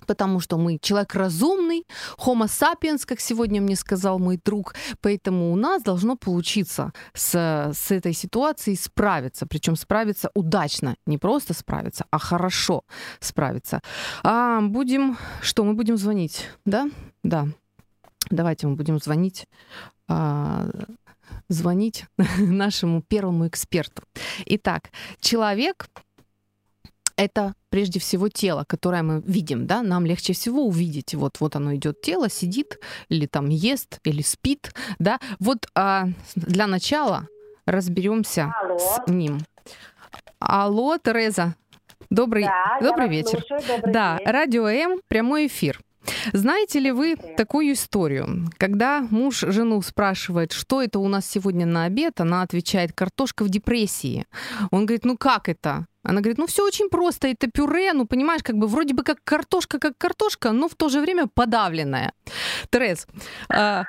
потому 0.06 0.40
что 0.40 0.56
мы 0.56 0.78
человек 0.80 1.14
разумный, 1.14 1.85
homo 2.18 2.47
sapiens, 2.47 3.04
как 3.04 3.21
сегодня 3.21 3.61
мне 3.61 3.76
сказал 3.76 4.18
мой 4.18 4.40
друг, 4.42 4.75
поэтому 5.00 5.52
у 5.52 5.56
нас 5.56 5.83
должно 5.83 6.16
получиться 6.16 6.92
с, 7.12 7.73
с 7.75 7.90
этой 7.90 8.12
ситуацией 8.12 8.76
справиться, 8.76 9.47
причем 9.47 9.76
справиться 9.76 10.30
удачно, 10.35 10.97
не 11.06 11.18
просто 11.18 11.54
справиться, 11.54 12.04
а 12.11 12.18
хорошо 12.18 12.85
справиться. 13.21 13.80
А, 14.23 14.61
будем, 14.61 15.16
что, 15.42 15.64
мы 15.64 15.75
будем 15.75 15.97
звонить, 15.97 16.49
да? 16.64 16.88
Да. 17.23 17.49
Давайте 18.30 18.66
мы 18.66 18.76
будем 18.76 18.99
звонить 18.99 19.47
а, 20.09 20.68
звонить 21.49 22.06
нашему 22.38 23.02
первому 23.02 23.49
эксперту. 23.49 24.02
Итак, 24.47 24.90
человек, 25.21 25.88
это 27.16 27.54
прежде 27.71 27.99
всего 27.99 28.28
тело, 28.28 28.64
которое 28.68 29.02
мы 29.02 29.23
видим, 29.26 29.66
да, 29.66 29.83
нам 29.83 30.06
легче 30.06 30.33
всего 30.33 30.66
увидеть, 30.66 31.14
вот, 31.14 31.40
вот 31.40 31.56
оно 31.56 31.75
идет, 31.75 32.00
тело 32.02 32.28
сидит, 32.28 32.78
или 33.09 33.26
там 33.26 33.49
ест, 33.49 34.00
или 34.04 34.23
спит, 34.23 34.75
да. 34.99 35.18
Вот 35.38 35.66
а, 35.75 36.09
для 36.35 36.66
начала 36.66 37.28
разберемся 37.64 38.52
Алло. 38.62 38.78
с 38.78 39.11
ним. 39.11 39.40
Алло, 40.38 40.99
Тереза. 40.99 41.54
Добрый, 42.11 42.45
да, 42.45 42.78
добрый 42.80 43.09
вечер. 43.09 43.40
Слушаю, 43.40 43.61
добрый 43.66 43.92
да, 43.92 44.18
день. 44.18 44.26
радио 44.26 44.68
М, 44.68 45.00
прямой 45.09 45.47
эфир. 45.47 45.80
Знаете 46.32 46.80
ли 46.80 46.92
вы 46.92 47.16
такую 47.36 47.72
историю? 47.72 48.46
Когда 48.58 49.00
муж 49.10 49.40
жену 49.40 49.82
спрашивает, 49.82 50.52
что 50.52 50.82
это 50.82 50.98
у 50.98 51.08
нас 51.08 51.28
сегодня 51.28 51.66
на 51.66 51.84
обед, 51.84 52.20
она 52.20 52.42
отвечает, 52.42 52.92
картошка 52.92 53.44
в 53.44 53.48
депрессии. 53.48 54.26
Он 54.70 54.86
говорит, 54.86 55.04
ну 55.04 55.16
как 55.16 55.48
это? 55.48 55.86
Она 56.02 56.20
говорит, 56.20 56.38
ну 56.38 56.46
все 56.46 56.64
очень 56.64 56.88
просто, 56.88 57.28
это 57.28 57.50
пюре, 57.50 57.92
ну 57.92 58.06
понимаешь, 58.06 58.42
как 58.44 58.56
бы 58.56 58.68
вроде 58.68 58.94
бы 58.94 59.02
как 59.02 59.18
картошка, 59.25 59.80
как 59.80 59.98
картошка, 59.98 60.52
но 60.52 60.68
в 60.68 60.75
то 60.76 60.88
же 60.88 61.00
время 61.00 61.26
подавленная. 61.26 62.12
Терез, 62.70 63.08
а, 63.48 63.84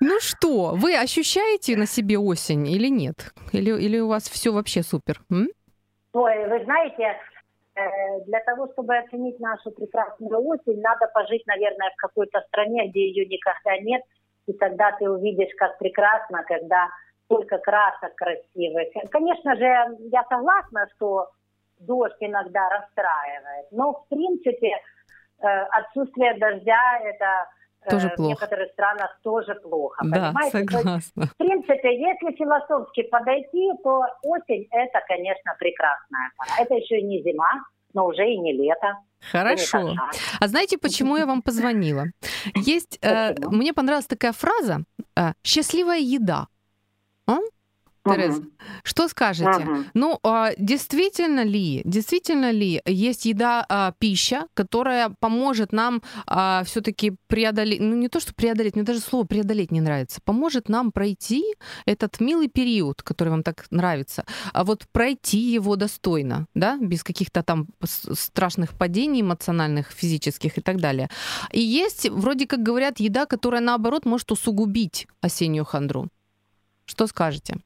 ну 0.00 0.18
что, 0.20 0.74
вы 0.74 0.96
ощущаете 0.96 1.76
на 1.76 1.86
себе 1.86 2.18
осень 2.18 2.66
или 2.66 2.88
нет? 2.88 3.34
Или, 3.52 3.78
или 3.78 3.98
у 3.98 4.08
вас 4.08 4.28
все 4.28 4.52
вообще 4.52 4.82
супер? 4.82 5.20
М? 5.30 5.48
Ой, 6.12 6.48
вы 6.48 6.64
знаете, 6.64 7.02
э, 7.02 7.14
для 8.26 8.40
того, 8.40 8.68
чтобы 8.72 8.96
оценить 8.96 9.38
нашу 9.40 9.70
прекрасную 9.70 10.40
осень, 10.46 10.80
надо 10.80 11.06
пожить, 11.14 11.46
наверное, 11.46 11.90
в 11.90 11.96
какой-то 11.96 12.40
стране, 12.48 12.88
где 12.88 13.08
ее 13.08 13.26
никогда 13.26 13.78
нет, 13.78 14.02
и 14.46 14.52
тогда 14.54 14.92
ты 14.92 15.08
увидишь, 15.10 15.54
как 15.56 15.78
прекрасно, 15.78 16.42
когда 16.44 16.88
столько 17.24 17.58
красок 17.58 18.14
красивых. 18.16 18.88
Конечно 19.10 19.54
же, 19.56 19.64
я 20.10 20.24
согласна, 20.28 20.86
что 20.96 21.28
дождь 21.78 22.16
иногда 22.20 22.68
расстраивает. 22.68 23.66
Но, 23.70 23.92
в 23.92 24.08
принципе, 24.08 24.72
э, 24.72 25.46
отсутствие 25.46 26.34
дождя– 26.38 26.98
это 27.04 27.24
э, 27.24 27.59
тоже 27.88 28.08
в 28.08 28.16
плохо. 28.16 28.30
некоторых 28.30 28.70
странах 28.72 29.18
тоже 29.22 29.54
плохо. 29.54 30.04
Да, 30.04 30.32
понимаете? 30.32 30.58
согласна. 30.58 31.20
Есть, 31.22 31.32
в 31.32 31.36
принципе, 31.36 32.00
если 32.00 32.36
философски 32.36 33.02
подойти, 33.04 33.70
то 33.82 34.02
осень– 34.22 34.68
это, 34.70 35.00
конечно, 35.06 35.54
прекрасная 35.58 36.30
пора. 36.36 36.50
Это 36.60 36.74
еще 36.74 37.00
и 37.00 37.02
не 37.02 37.22
зима, 37.22 37.50
но 37.94 38.06
уже 38.06 38.28
и 38.28 38.38
не 38.38 38.52
лето. 38.52 38.98
Хорошо. 39.32 39.94
А 40.40 40.48
знаете, 40.48 40.78
почему 40.78 41.16
я 41.16 41.26
вам 41.26 41.42
позвонила? 41.42 42.06
Есть, 42.54 42.98
э, 43.02 43.34
мне 43.50 43.72
понравилась 43.72 44.06
такая 44.06 44.32
фраза 44.32 44.84
э, 45.16 45.32
«счастливая 45.44 45.98
еда». 45.98 46.46
А? 47.26 47.38
Тереза, 48.04 48.38
угу. 48.38 48.50
что 48.82 49.08
скажете? 49.08 49.62
Угу. 49.62 49.84
Ну, 49.92 50.18
а, 50.22 50.52
действительно 50.56 51.44
ли, 51.44 51.82
действительно 51.84 52.50
ли 52.50 52.80
есть 52.86 53.26
еда, 53.26 53.66
а, 53.68 53.92
пища, 53.98 54.46
которая 54.54 55.14
поможет 55.20 55.72
нам 55.72 56.02
а, 56.26 56.62
все-таки 56.64 57.12
преодолеть, 57.26 57.80
ну 57.80 57.94
не 57.94 58.08
то, 58.08 58.18
что 58.18 58.34
преодолеть, 58.34 58.74
мне 58.74 58.84
даже 58.84 59.00
слово 59.00 59.24
преодолеть 59.24 59.70
не 59.70 59.82
нравится, 59.82 60.20
поможет 60.24 60.70
нам 60.70 60.92
пройти 60.92 61.44
этот 61.84 62.20
милый 62.20 62.48
период, 62.48 63.02
который 63.02 63.28
вам 63.28 63.42
так 63.42 63.66
нравится, 63.70 64.24
а 64.54 64.64
вот 64.64 64.86
пройти 64.92 65.38
его 65.38 65.76
достойно, 65.76 66.46
да, 66.54 66.78
без 66.80 67.04
каких-то 67.04 67.42
там 67.42 67.66
страшных 67.84 68.78
падений 68.78 69.20
эмоциональных, 69.20 69.90
физических 69.90 70.56
и 70.56 70.62
так 70.62 70.78
далее. 70.78 71.10
И 71.52 71.60
есть, 71.60 72.08
вроде 72.08 72.46
как 72.46 72.62
говорят, 72.62 72.98
еда, 72.98 73.26
которая 73.26 73.60
наоборот 73.60 74.06
может 74.06 74.32
усугубить 74.32 75.06
осеннюю 75.20 75.66
хандру. 75.66 76.08
Что 76.86 77.06
скажете? 77.06 77.58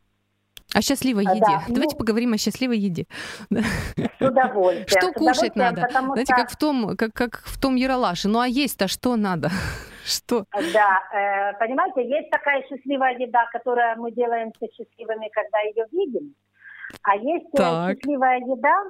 О 0.73 0.81
счастливой 0.81 1.25
еде. 1.25 1.41
Да, 1.41 1.63
Давайте 1.69 1.95
ну, 1.95 1.99
поговорим 1.99 2.33
о 2.33 2.39
счастливой 2.39 2.79
еде. 2.79 3.07
С 3.51 4.21
удовольствием. 4.21 4.87
Что 4.89 5.13
кушать 5.13 5.57
надо? 5.57 5.89
Знаете, 5.91 6.33
что... 6.33 6.43
как 6.43 6.51
в 6.51 6.57
том, 6.57 6.97
как, 6.97 7.13
как 7.13 7.43
в 7.45 7.61
том 7.61 7.77
Яралаше. 7.77 8.29
Ну 8.29 8.41
а 8.41 8.49
есть-то 8.49 8.89
что 8.89 9.17
надо? 9.17 9.51
Что? 10.05 10.45
Да, 10.53 11.01
э, 11.13 11.55
понимаете, 11.59 12.07
есть 12.07 12.31
такая 12.31 12.63
счастливая 12.69 13.17
еда, 13.19 13.47
которую 13.53 14.01
мы 14.03 14.13
делаемся 14.13 14.67
счастливыми, 14.73 15.31
когда 15.33 15.61
ее 15.61 15.87
видим. 15.93 16.35
А 17.03 17.17
есть 17.17 17.47
э, 17.55 17.57
так. 17.57 17.97
счастливая 17.97 18.41
еда, 18.41 18.85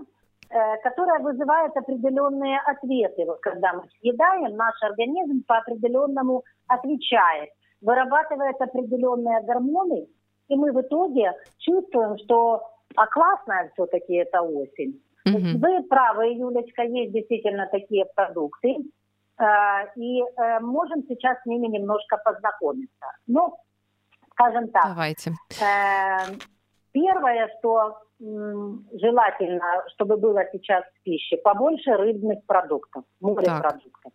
э, 0.51 0.77
которая 0.83 1.21
вызывает 1.21 1.77
определенные 1.77 2.59
ответы. 2.67 3.25
Вот 3.27 3.41
когда 3.41 3.75
мы 3.75 3.85
съедаем, 4.01 4.57
наш 4.57 4.75
организм 4.83 5.45
по 5.47 5.59
определенному 5.59 6.43
отвечает, 6.67 7.51
вырабатывает 7.81 8.61
определенные 8.61 9.41
гормоны, 9.43 10.07
и 10.49 10.57
мы 10.57 10.73
в 10.73 10.81
итоге 10.81 11.33
чувствуем, 11.59 12.19
что 12.19 12.63
а 12.97 13.07
классная 13.07 13.71
все-таки 13.75 14.15
эта 14.15 14.41
осень. 14.41 15.03
Mm-hmm. 15.27 15.59
Вы 15.59 15.83
правы, 15.85 16.35
Юлечка, 16.35 16.83
есть 16.83 17.13
действительно 17.13 17.67
такие 17.71 18.05
продукты. 18.15 18.77
Э, 19.39 19.87
и 19.97 20.23
э, 20.23 20.61
можем 20.61 21.03
сейчас 21.09 21.39
с 21.43 21.47
ними 21.47 21.67
немножко 21.67 22.19
познакомиться. 22.19 23.07
Ну, 23.27 23.57
скажем 24.33 24.69
так. 24.69 24.85
Давайте. 24.85 25.33
Э, 25.61 26.35
первое, 26.93 27.49
что 27.59 28.01
желательно, 28.21 29.83
чтобы 29.95 30.17
было 30.17 30.45
сейчас 30.53 30.85
в 30.85 31.03
пище, 31.03 31.37
побольше 31.39 31.91
рыбных 31.95 32.45
продуктов, 32.47 33.05
морепродуктов. 33.21 34.13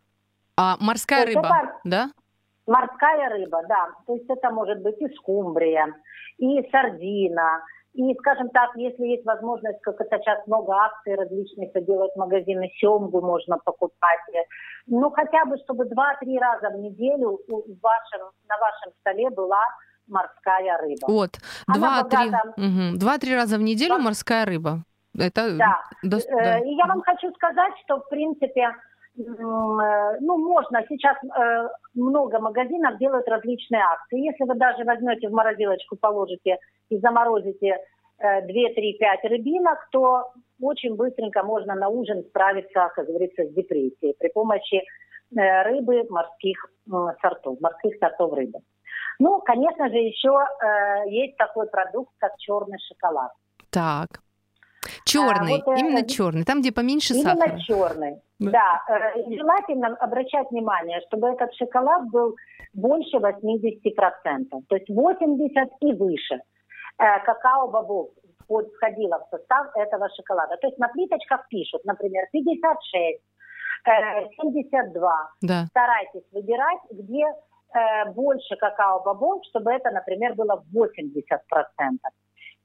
А 0.55 0.77
морская 0.79 1.25
рыба, 1.25 1.41
это, 1.41 1.79
да? 1.83 2.11
Морская 2.69 3.29
рыба, 3.29 3.61
да. 3.67 3.89
То 4.05 4.13
есть 4.13 4.29
это 4.29 4.51
может 4.51 4.81
быть 4.81 5.01
и 5.01 5.09
скумбрия, 5.15 5.87
и 6.37 6.61
сардина, 6.71 7.61
и, 7.93 8.13
скажем 8.19 8.49
так, 8.49 8.69
если 8.75 9.03
есть 9.03 9.25
возможность, 9.25 9.81
как 9.81 9.99
это 9.99 10.19
сейчас 10.19 10.45
много 10.45 10.73
акций 10.73 11.15
различных 11.15 11.71
делают 11.85 12.15
магазины, 12.15 12.69
семгу 12.79 13.21
можно 13.21 13.57
покупать. 13.57 14.19
Ну, 14.85 15.09
хотя 15.09 15.45
бы, 15.45 15.57
чтобы 15.63 15.85
два-три 15.85 16.37
раза 16.37 16.69
в 16.69 16.79
неделю 16.79 17.39
в 17.47 17.81
вашем, 17.81 18.29
на 18.47 18.57
вашем 18.59 18.93
столе 18.99 19.29
была 19.31 19.63
морская 20.07 20.77
рыба. 20.77 21.07
Вот, 21.07 21.31
два-три 21.67 23.31
угу. 23.31 23.35
раза 23.35 23.57
в 23.57 23.61
неделю 23.61 23.97
морская 23.97 24.45
рыба. 24.45 24.83
Это 25.17 25.57
да. 25.57 25.81
До... 26.03 26.17
да. 26.29 26.59
И 26.59 26.75
я 26.75 26.85
вам 26.85 27.01
хочу 27.01 27.33
сказать, 27.33 27.73
что, 27.83 27.99
в 27.99 28.09
принципе, 28.09 28.69
Э, 28.69 28.88
ну, 29.19 30.37
можно, 30.37 30.83
сейчас 30.87 31.17
э, 31.23 31.69
много 31.93 32.39
магазинов 32.39 32.97
делают 32.99 33.27
различные 33.27 33.81
акции. 33.81 34.25
Если 34.25 34.43
вы 34.45 34.55
даже 34.55 34.83
возьмете 34.83 35.27
в 35.27 35.31
морозилочку, 35.31 35.97
положите 35.97 36.57
и 36.89 36.97
заморозите 36.99 37.77
2, 38.19 38.41
3, 38.41 38.97
5 38.99 39.23
рыбинок, 39.25 39.87
то 39.91 40.31
очень 40.61 40.95
быстренько 40.95 41.43
можно 41.43 41.75
на 41.75 41.89
ужин 41.89 42.23
справиться, 42.29 42.91
как 42.95 43.07
говорится, 43.07 43.45
с 43.45 43.53
депрессией 43.53 44.15
при 44.19 44.29
помощи 44.29 44.83
э, 45.35 45.63
рыбы 45.63 46.03
морских 46.09 46.65
сортов, 47.21 47.59
морских 47.61 47.97
сортов 47.99 48.33
рыбы. 48.33 48.59
Ну, 49.19 49.41
конечно 49.41 49.89
же, 49.89 49.95
еще 49.95 50.31
э, 50.31 51.09
есть 51.09 51.37
такой 51.37 51.67
продукт, 51.67 52.11
как 52.19 52.37
черный 52.37 52.77
шоколад. 52.87 53.31
Так. 53.69 54.07
Черный, 55.05 55.61
а, 55.61 55.65
вот, 55.65 55.77
именно 55.77 55.99
э, 55.99 56.05
черный, 56.07 56.45
там, 56.45 56.61
где 56.61 56.71
поменьше 56.71 57.13
именно 57.13 57.31
сахара. 57.31 57.49
Именно 57.49 57.61
черный, 57.61 58.21
да. 58.39 58.81
Э, 58.87 59.23
желательно 59.27 59.95
обращать 59.97 60.49
внимание, 60.51 61.01
чтобы 61.07 61.29
этот 61.29 61.53
шоколад 61.55 62.09
был 62.09 62.35
больше 62.73 63.17
80%, 63.17 64.63
то 64.67 64.75
есть 64.75 64.89
80 64.89 65.69
и 65.81 65.93
выше. 65.93 66.41
Э, 66.97 67.19
какао-бобов 67.25 68.09
входило 68.47 69.19
в 69.19 69.29
состав 69.29 69.67
этого 69.75 70.09
шоколада. 70.15 70.57
То 70.57 70.67
есть 70.67 70.79
на 70.79 70.87
плиточках 70.87 71.47
пишут, 71.49 71.85
например, 71.85 72.25
56, 72.31 73.21
72. 73.85 75.29
Да. 75.41 75.65
Старайтесь 75.69 76.27
выбирать, 76.31 76.79
где 76.89 77.25
больше 78.15 78.55
какао-бобов, 78.55 79.43
чтобы 79.49 79.71
это, 79.71 79.91
например, 79.91 80.33
было 80.33 80.63
80%. 80.73 80.89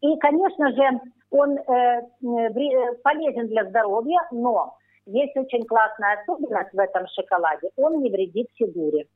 И, 0.05 0.19
конечно 0.19 0.71
же, 0.73 1.01
он 1.31 1.57
э, 1.57 1.63
э, 1.63 2.95
полезен 3.03 3.49
для 3.49 3.65
здоровья, 3.65 4.21
но 4.33 4.77
есть 5.07 5.37
очень 5.37 5.65
классная 5.67 6.21
особенность 6.21 6.73
в 6.73 6.79
этом 6.79 7.07
шоколаде. 7.09 7.71
Он 7.77 8.03
не 8.03 8.11
вредит 8.11 8.49
фигуре. 8.55 9.07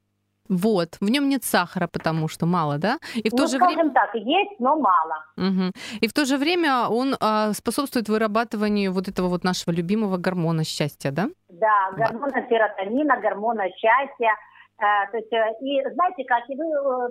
Вот, 0.49 0.97
в 1.01 1.11
нем 1.11 1.29
нет 1.29 1.45
сахара, 1.45 1.89
потому 1.93 2.27
что 2.27 2.47
мало, 2.47 2.79
да? 2.79 2.99
И 3.15 3.29
в 3.29 3.33
ну, 3.33 3.39
то 3.39 3.47
же 3.47 3.59
время... 3.59 3.91
так, 3.91 4.15
есть, 4.15 4.59
но 4.59 4.77
мало. 4.77 5.25
Угу. 5.37 5.73
И 6.01 6.09
в 6.09 6.13
то 6.15 6.25
же 6.25 6.39
время 6.39 6.89
он 6.89 7.17
а, 7.21 7.53
способствует 7.53 8.09
вырабатыванию 8.09 8.93
вот 8.93 9.09
этого 9.09 9.29
вот 9.29 9.45
нашего 9.45 9.75
любимого 9.75 10.17
гормона 10.17 10.65
счастья, 10.65 11.11
да? 11.11 11.29
Да, 11.51 11.91
гормона 11.97 12.47
серотонина, 12.49 13.21
гормона 13.21 13.69
счастья. 13.77 14.33
Э, 14.79 15.11
то 15.11 15.19
есть, 15.19 15.33
э, 15.33 15.55
и 15.61 15.83
знаете 15.93 16.25
как, 16.25 16.49
и 16.49 16.57
вы 16.57 16.65
э, 16.65 17.09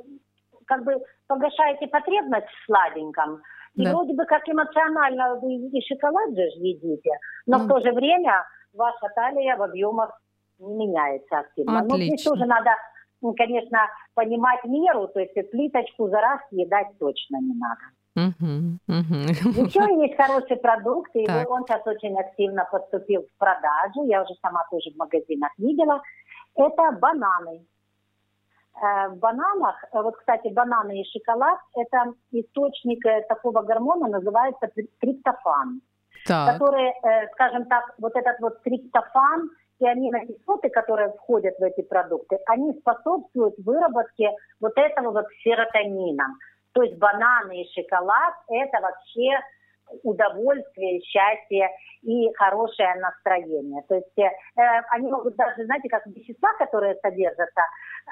как 0.65 0.83
бы 0.83 0.95
погашаете 1.27 1.87
потребность 1.87 2.47
в 2.47 2.65
сладеньком, 2.65 3.41
и 3.75 3.83
да. 3.83 3.91
вроде 3.91 4.13
бы 4.13 4.25
как 4.25 4.47
эмоционально 4.47 5.35
вы 5.35 5.53
и 5.55 5.81
шоколад 5.87 6.29
же 6.33 6.41
едите, 6.55 7.11
но 7.45 7.57
mm. 7.57 7.63
в 7.63 7.67
то 7.67 7.79
же 7.81 7.91
время 7.91 8.45
ваша 8.77 9.09
талия 9.15 9.57
в 9.57 9.63
объемах 9.63 10.19
не 10.59 10.87
меняется 10.87 11.39
активно. 11.39 11.79
Отлично. 11.79 11.97
Но 11.97 12.03
здесь 12.03 12.23
тоже 12.23 12.45
надо, 12.45 12.71
конечно, 13.35 13.79
понимать 14.13 14.63
меру, 14.63 15.07
то 15.07 15.19
есть 15.19 15.33
плиточку 15.51 16.07
за 16.09 16.21
раз 16.21 16.39
съедать 16.49 16.87
точно 16.99 17.37
не 17.37 17.55
надо. 17.55 17.81
Еще 18.17 19.79
есть 20.05 20.17
хороший 20.17 20.57
продукт, 20.57 21.15
и 21.15 21.25
так. 21.25 21.49
он 21.49 21.65
сейчас 21.65 21.85
очень 21.85 22.17
активно 22.19 22.67
поступил 22.71 23.21
в 23.21 23.37
продажу. 23.37 24.03
Я 24.05 24.23
уже 24.23 24.33
сама 24.41 24.63
тоже 24.71 24.91
в 24.91 24.97
магазинах 24.97 25.51
видела. 25.57 26.01
Это 26.55 26.91
бананы. 26.99 27.65
Э, 28.81 29.09
в 29.09 29.17
бананах, 29.17 29.83
э, 29.91 30.01
вот, 30.01 30.15
кстати, 30.17 30.49
бананы 30.49 31.01
и 31.01 31.05
шоколад, 31.05 31.59
это 31.75 32.13
источник 32.31 33.05
э, 33.05 33.23
такого 33.27 33.61
гормона, 33.63 34.07
называется 34.07 34.69
триптофан, 34.99 35.81
так. 36.27 36.53
который, 36.53 36.93
скажем 37.33 37.65
так, 37.65 37.93
вот 37.99 38.15
этот 38.15 38.39
вот 38.39 38.61
триптофан 38.63 39.49
и 39.79 39.87
аминокислоты, 39.87 40.69
которые 40.69 41.09
входят 41.13 41.55
в 41.59 41.63
эти 41.63 41.81
продукты, 41.81 42.39
они 42.47 42.73
способствуют 42.79 43.55
выработке 43.59 44.31
вот 44.59 44.73
этого 44.75 45.11
вот 45.11 45.25
серотонина. 45.43 46.25
То 46.73 46.83
есть 46.83 46.97
бананы 46.97 47.61
и 47.61 47.69
шоколад– 47.73 48.33
это 48.49 48.81
вообще 48.81 49.39
удовольствие, 50.03 51.01
счастье 51.01 51.69
и 52.01 52.31
хорошее 52.35 52.95
настроение. 52.95 53.83
То 53.87 53.95
есть 53.95 54.17
э, 54.17 54.29
они 54.91 55.09
могут 55.09 55.35
даже, 55.35 55.65
знаете, 55.65 55.89
как 55.89 56.05
вещества, 56.07 56.49
которые 56.57 56.95
содержатся, 57.01 57.61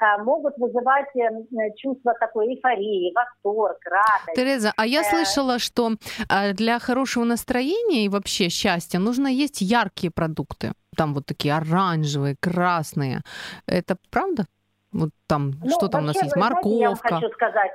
э, 0.00 0.22
могут 0.22 0.56
вызывать 0.58 1.08
э, 1.16 1.28
чувство 1.76 2.14
такой 2.20 2.54
эйфории, 2.54 3.14
восторг, 3.14 3.78
радость. 3.84 4.36
Тереза, 4.36 4.72
а 4.76 4.86
я 4.86 5.00
э, 5.00 5.04
слышала, 5.04 5.58
что 5.58 5.90
э, 6.30 6.52
для 6.52 6.78
хорошего 6.78 7.24
настроения 7.24 8.04
и 8.04 8.08
вообще 8.08 8.48
счастья 8.48 8.98
нужно 8.98 9.28
есть 9.28 9.60
яркие 9.60 10.10
продукты. 10.10 10.72
Там 10.96 11.14
вот 11.14 11.26
такие 11.26 11.54
оранжевые, 11.54 12.36
красные. 12.40 13.20
Это 13.66 13.96
правда? 14.10 14.46
Вот 14.92 15.10
там, 15.26 15.52
ну, 15.62 15.70
что 15.70 15.88
там 15.88 16.04
у 16.04 16.06
нас 16.06 16.16
есть? 16.22 16.36
Морковка. 16.36 16.68
Знаете, 16.68 16.80
я 16.80 16.88
вам 16.88 17.20
хочу 17.20 17.32
сказать, 17.34 17.72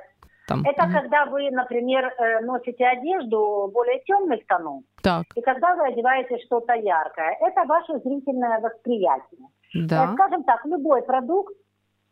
там. 0.52 0.62
Это 0.64 0.82
mm 0.82 0.92
когда 0.92 1.24
вы, 1.26 1.50
например, 1.50 2.04
э, 2.04 2.40
носите 2.40 2.84
одежду 2.86 3.70
более 3.72 4.00
темных 4.00 4.46
тонов, 4.46 4.82
так. 5.02 5.24
и 5.34 5.40
когда 5.40 5.74
вы 5.74 5.86
одеваете 5.88 6.38
что-то 6.44 6.74
яркое. 6.74 7.36
Это 7.40 7.64
ваше 7.64 7.98
зрительное 8.04 8.60
восприятие. 8.60 9.46
Да. 9.74 10.04
Э, 10.04 10.14
скажем 10.14 10.44
так, 10.44 10.64
любой 10.66 11.02
продукт 11.02 11.54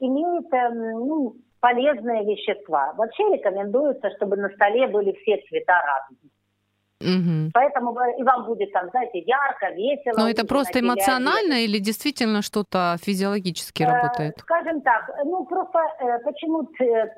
имеет 0.01 0.53
эм, 0.53 1.07
ну, 1.07 1.35
полезные 1.61 2.25
вещества. 2.25 2.95
Вообще 2.97 3.23
рекомендуется, 3.35 4.11
чтобы 4.17 4.37
на 4.37 4.49
столе 4.51 4.87
были 4.89 5.13
все 5.13 5.43
цвета 5.49 5.75
радуги. 5.75 6.30
Угу. 7.01 7.51
Поэтому 7.55 7.97
и 8.19 8.23
вам 8.23 8.45
будет 8.45 8.73
там, 8.73 8.91
знаете, 8.91 9.21
ярко, 9.21 9.71
весело. 9.71 10.19
Но 10.19 10.29
это 10.29 10.47
просто 10.47 10.81
эмоционально 10.81 11.65
или 11.65 11.79
действительно 11.79 12.43
что-то 12.43 12.97
физиологически 13.01 13.83
э, 13.83 13.87
работает? 13.87 14.39
Скажем 14.39 14.83
так, 14.83 15.11
ну 15.25 15.47
просто 15.47 15.79
э, 15.79 16.19
почему 16.25 16.69
э, 16.79 17.09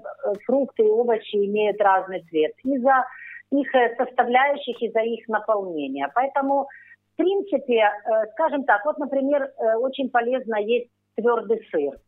фрукты 0.47 0.85
и 0.85 0.89
овощи 0.89 1.35
имеют 1.35 1.81
разный 1.81 2.23
цвет? 2.31 2.53
Из-за 2.63 3.07
их 3.51 3.69
составляющих, 3.99 4.81
из-за 4.81 5.01
их 5.01 5.27
наполнения. 5.29 6.09
Поэтому, 6.15 6.69
в 7.15 7.17
принципе, 7.17 7.91
скажем 8.33 8.65
так, 8.65 8.85
вот, 8.85 8.99
например, 8.99 9.53
очень 9.81 10.09
полезно 10.11 10.57
есть 10.57 10.89
твердый 11.17 11.61
сыр. 11.71 11.99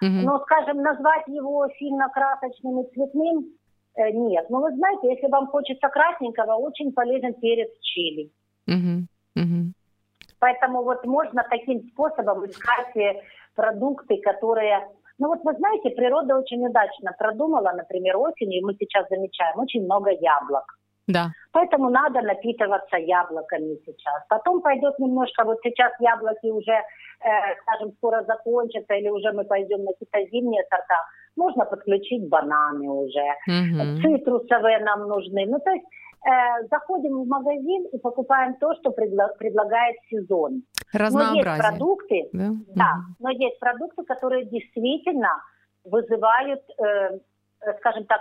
Угу. 0.00 0.24
Но, 0.24 0.40
скажем, 0.40 0.82
назвать 0.82 1.28
его 1.28 1.68
сильно 1.78 2.08
красочным 2.08 2.80
и 2.80 2.94
цветным 2.94 3.44
Э, 3.44 3.57
нет. 4.12 4.48
Но 4.50 4.60
вы 4.60 4.74
знаете, 4.74 5.08
если 5.10 5.28
вам 5.28 5.46
хочется 5.48 5.88
красненького, 5.88 6.54
очень 6.54 6.92
полезен 6.92 7.34
перец 7.34 7.70
чили. 7.80 8.30
Угу. 8.66 9.42
Угу. 9.42 9.72
Поэтому 10.40 10.82
вот 10.82 11.04
можно 11.04 11.44
таким 11.50 11.82
способом 11.90 12.46
искать 12.46 12.96
э, 12.96 13.20
продукты, 13.54 14.18
которые... 14.18 14.88
Ну 15.18 15.28
вот 15.28 15.40
вы 15.42 15.52
знаете, 15.54 15.90
природа 15.90 16.38
очень 16.38 16.64
удачно 16.64 17.12
продумала, 17.18 17.72
например, 17.72 18.16
осенью, 18.16 18.64
мы 18.64 18.74
сейчас 18.78 19.08
замечаем, 19.08 19.58
очень 19.58 19.84
много 19.84 20.10
яблок. 20.10 20.78
Да. 21.08 21.32
Поэтому 21.52 21.88
надо 21.88 22.20
напитываться 22.20 22.98
яблоками 22.98 23.78
сейчас. 23.86 24.22
Потом 24.28 24.60
пойдет 24.60 24.98
немножко, 24.98 25.44
вот 25.44 25.58
сейчас 25.64 25.92
яблоки 25.98 26.46
уже, 26.50 26.72
э, 26.72 27.54
скажем, 27.62 27.92
скоро 27.96 28.22
закончатся, 28.24 28.94
или 28.94 29.08
уже 29.08 29.32
мы 29.32 29.44
пойдем 29.44 29.84
на 29.84 29.92
какие-то 29.92 30.30
зимние 30.30 30.62
сорта 30.68 31.02
можно 31.38 31.64
подключить 31.64 32.28
бананы 32.28 32.88
уже, 32.88 33.28
угу. 33.46 34.02
цитрусовые 34.02 34.80
нам 34.80 35.08
нужны. 35.08 35.46
Ну, 35.46 35.58
то 35.60 35.70
есть 35.70 35.86
э, 36.26 36.66
заходим 36.70 37.22
в 37.22 37.26
магазин 37.26 37.86
и 37.92 37.98
покупаем 37.98 38.56
то, 38.60 38.74
что 38.74 38.90
предла- 38.90 39.34
предлагает 39.38 39.96
сезон. 40.10 40.62
Разнообразие. 40.92 41.44
Но 41.44 41.50
есть 41.50 41.68
продукты, 41.68 42.28
да, 42.32 42.48
да 42.74 42.92
угу. 42.98 43.14
но 43.20 43.30
есть 43.30 43.58
продукты, 43.60 44.04
которые 44.04 44.44
действительно 44.46 45.40
вызывают, 45.84 46.60
э, 46.78 47.18
скажем 47.78 48.04
так, 48.04 48.20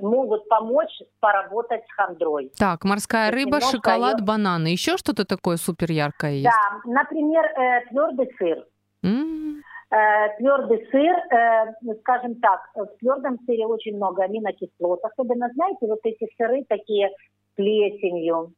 могут 0.00 0.48
помочь 0.48 0.92
поработать 1.20 1.82
с 1.88 1.92
хандрой. 1.94 2.52
Так, 2.58 2.84
морская 2.84 3.30
рыба, 3.30 3.60
шоколад, 3.60 4.18
ее... 4.18 4.26
бананы. 4.26 4.68
Еще 4.68 4.96
что-то 4.96 5.24
такое 5.24 5.56
супер 5.56 5.90
яркое 5.90 6.32
есть? 6.32 6.44
Да, 6.44 6.90
например, 6.90 7.44
э, 7.44 7.86
твердый 7.88 8.28
сыр. 8.38 8.66
Mm. 9.04 9.60
Э, 9.96 10.28
твердый 10.36 10.86
сыр, 10.90 11.16
э, 11.30 11.72
скажем 12.00 12.34
так, 12.40 12.60
в 12.74 12.98
твердом 12.98 13.38
сыре 13.46 13.66
очень 13.66 13.96
много 13.96 14.24
аминокислот. 14.24 15.02
Особенно, 15.02 15.48
знаете, 15.54 15.86
вот 15.86 16.00
эти 16.04 16.28
сыры 16.36 16.64
такие 16.68 17.08
с 17.08 17.56
плесенью. 17.56 18.52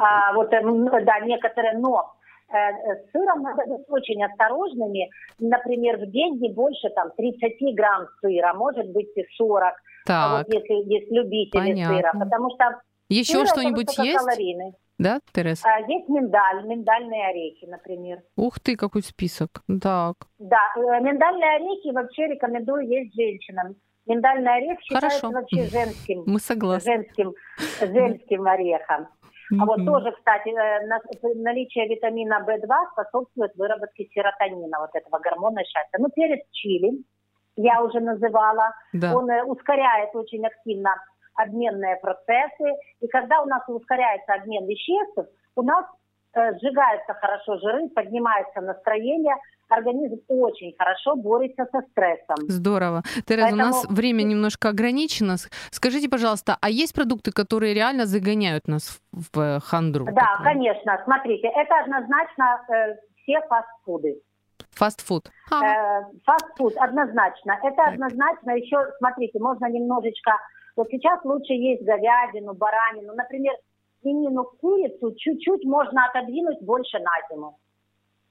А, 0.00 0.32
вот, 0.34 0.52
э, 0.52 0.60
да, 1.04 1.20
некоторые, 1.20 1.78
но 1.78 2.12
с 2.50 3.12
сыром 3.12 3.42
надо 3.42 3.66
быть 3.66 3.84
очень 3.88 4.24
осторожными. 4.24 5.10
Например, 5.38 5.98
в 5.98 6.10
день 6.10 6.38
не 6.40 6.50
больше 6.50 6.88
там 6.90 7.10
30 7.16 7.74
грамм 7.74 8.06
сыра, 8.20 8.54
может 8.54 8.90
быть 8.90 9.10
и 9.16 9.24
40. 9.36 9.74
Так. 10.06 10.16
А 10.16 10.38
вот 10.38 10.54
если 10.54 10.92
есть 10.92 11.12
любители 11.12 11.60
Понятно. 11.60 11.96
сыра. 11.96 12.12
Потому 12.18 12.50
что 12.54 12.80
еще 13.10 13.44
что-нибудь 13.46 13.96
есть? 13.98 14.78
Да, 14.98 15.20
Терesa? 15.32 15.62
А, 15.64 15.80
есть 15.80 16.08
миндаль, 16.08 16.66
миндальные 16.66 17.28
орехи, 17.28 17.66
например. 17.66 18.18
Ух 18.36 18.58
ты, 18.58 18.76
какой 18.76 19.02
список. 19.02 19.62
Так. 19.80 20.16
Да, 20.38 20.60
э, 20.76 21.00
миндальные 21.00 21.56
орехи 21.56 21.92
вообще 21.92 22.26
рекомендую 22.26 22.88
есть 22.88 23.14
женщинам. 23.14 23.76
Миндальный 24.06 24.56
орех 24.56 24.80
считается 24.80 25.20
Хорошо. 25.20 25.30
вообще 25.30 25.64
женским. 25.66 26.24
Мы 26.26 26.40
согласны. 26.40 26.92
Женским, 26.92 27.34
женским 27.80 28.46
орехом. 28.46 29.08
А 29.60 29.64
вот 29.64 29.84
тоже, 29.84 30.12
кстати, 30.12 30.48
э, 30.48 31.34
наличие 31.36 31.88
витамина 31.88 32.44
В2 32.46 32.92
способствует 32.92 33.52
выработке 33.56 34.06
серотонина, 34.12 34.78
вот 34.80 34.90
этого 34.94 35.18
гормона 35.20 35.62
счастья. 35.64 35.98
Ну, 35.98 36.08
перец 36.14 36.44
чили, 36.50 37.02
я 37.56 37.82
уже 37.82 38.00
называла, 38.00 38.72
да. 38.92 39.16
он 39.16 39.30
э, 39.30 39.42
ускоряет 39.44 40.14
очень 40.14 40.44
активно 40.46 40.90
обменные 41.38 41.96
процессы. 41.96 42.68
И 43.00 43.08
когда 43.08 43.40
у 43.42 43.46
нас 43.46 43.62
ускоряется 43.68 44.34
обмен 44.34 44.66
веществ, 44.66 45.30
у 45.56 45.62
нас 45.62 45.84
э, 46.34 46.52
сжигаются 46.58 47.14
хорошо 47.14 47.58
жиры, 47.58 47.88
поднимается 47.90 48.60
настроение, 48.60 49.34
организм 49.68 50.16
очень 50.28 50.74
хорошо 50.76 51.14
борется 51.16 51.66
со 51.70 51.80
стрессом. 51.90 52.36
Здорово. 52.48 53.02
Тереза, 53.26 53.48
Поэтому... 53.48 53.62
у 53.62 53.66
нас 53.66 53.86
время 53.88 54.22
немножко 54.22 54.70
ограничено. 54.70 55.36
Скажите, 55.70 56.08
пожалуйста, 56.08 56.56
а 56.60 56.70
есть 56.70 56.94
продукты, 56.94 57.32
которые 57.32 57.74
реально 57.74 58.06
загоняют 58.06 58.66
нас 58.66 59.00
в 59.12 59.60
хандру? 59.60 60.06
Да, 60.06 60.38
конечно. 60.42 61.00
Смотрите, 61.04 61.48
это 61.48 61.80
однозначно 61.84 62.60
э, 62.68 62.96
все 63.22 63.40
фастфуды. 63.48 64.20
Фастфуд. 64.70 65.28
Э, 65.52 66.02
фастфуд, 66.24 66.76
однозначно. 66.76 67.58
Это 67.62 67.76
так. 67.76 67.92
однозначно 67.94 68.50
еще, 68.52 68.78
смотрите, 68.98 69.38
можно 69.38 69.66
немножечко 69.66 70.32
вот 70.78 70.88
сейчас 70.90 71.18
лучше 71.24 71.52
есть 71.52 71.82
говядину, 71.82 72.54
баранину. 72.54 73.12
Например, 73.14 73.52
свинину, 74.00 74.44
курицу 74.60 75.12
чуть-чуть 75.16 75.64
можно 75.64 76.06
отодвинуть 76.06 76.62
больше 76.62 76.98
на 77.00 77.10
зиму. 77.28 77.58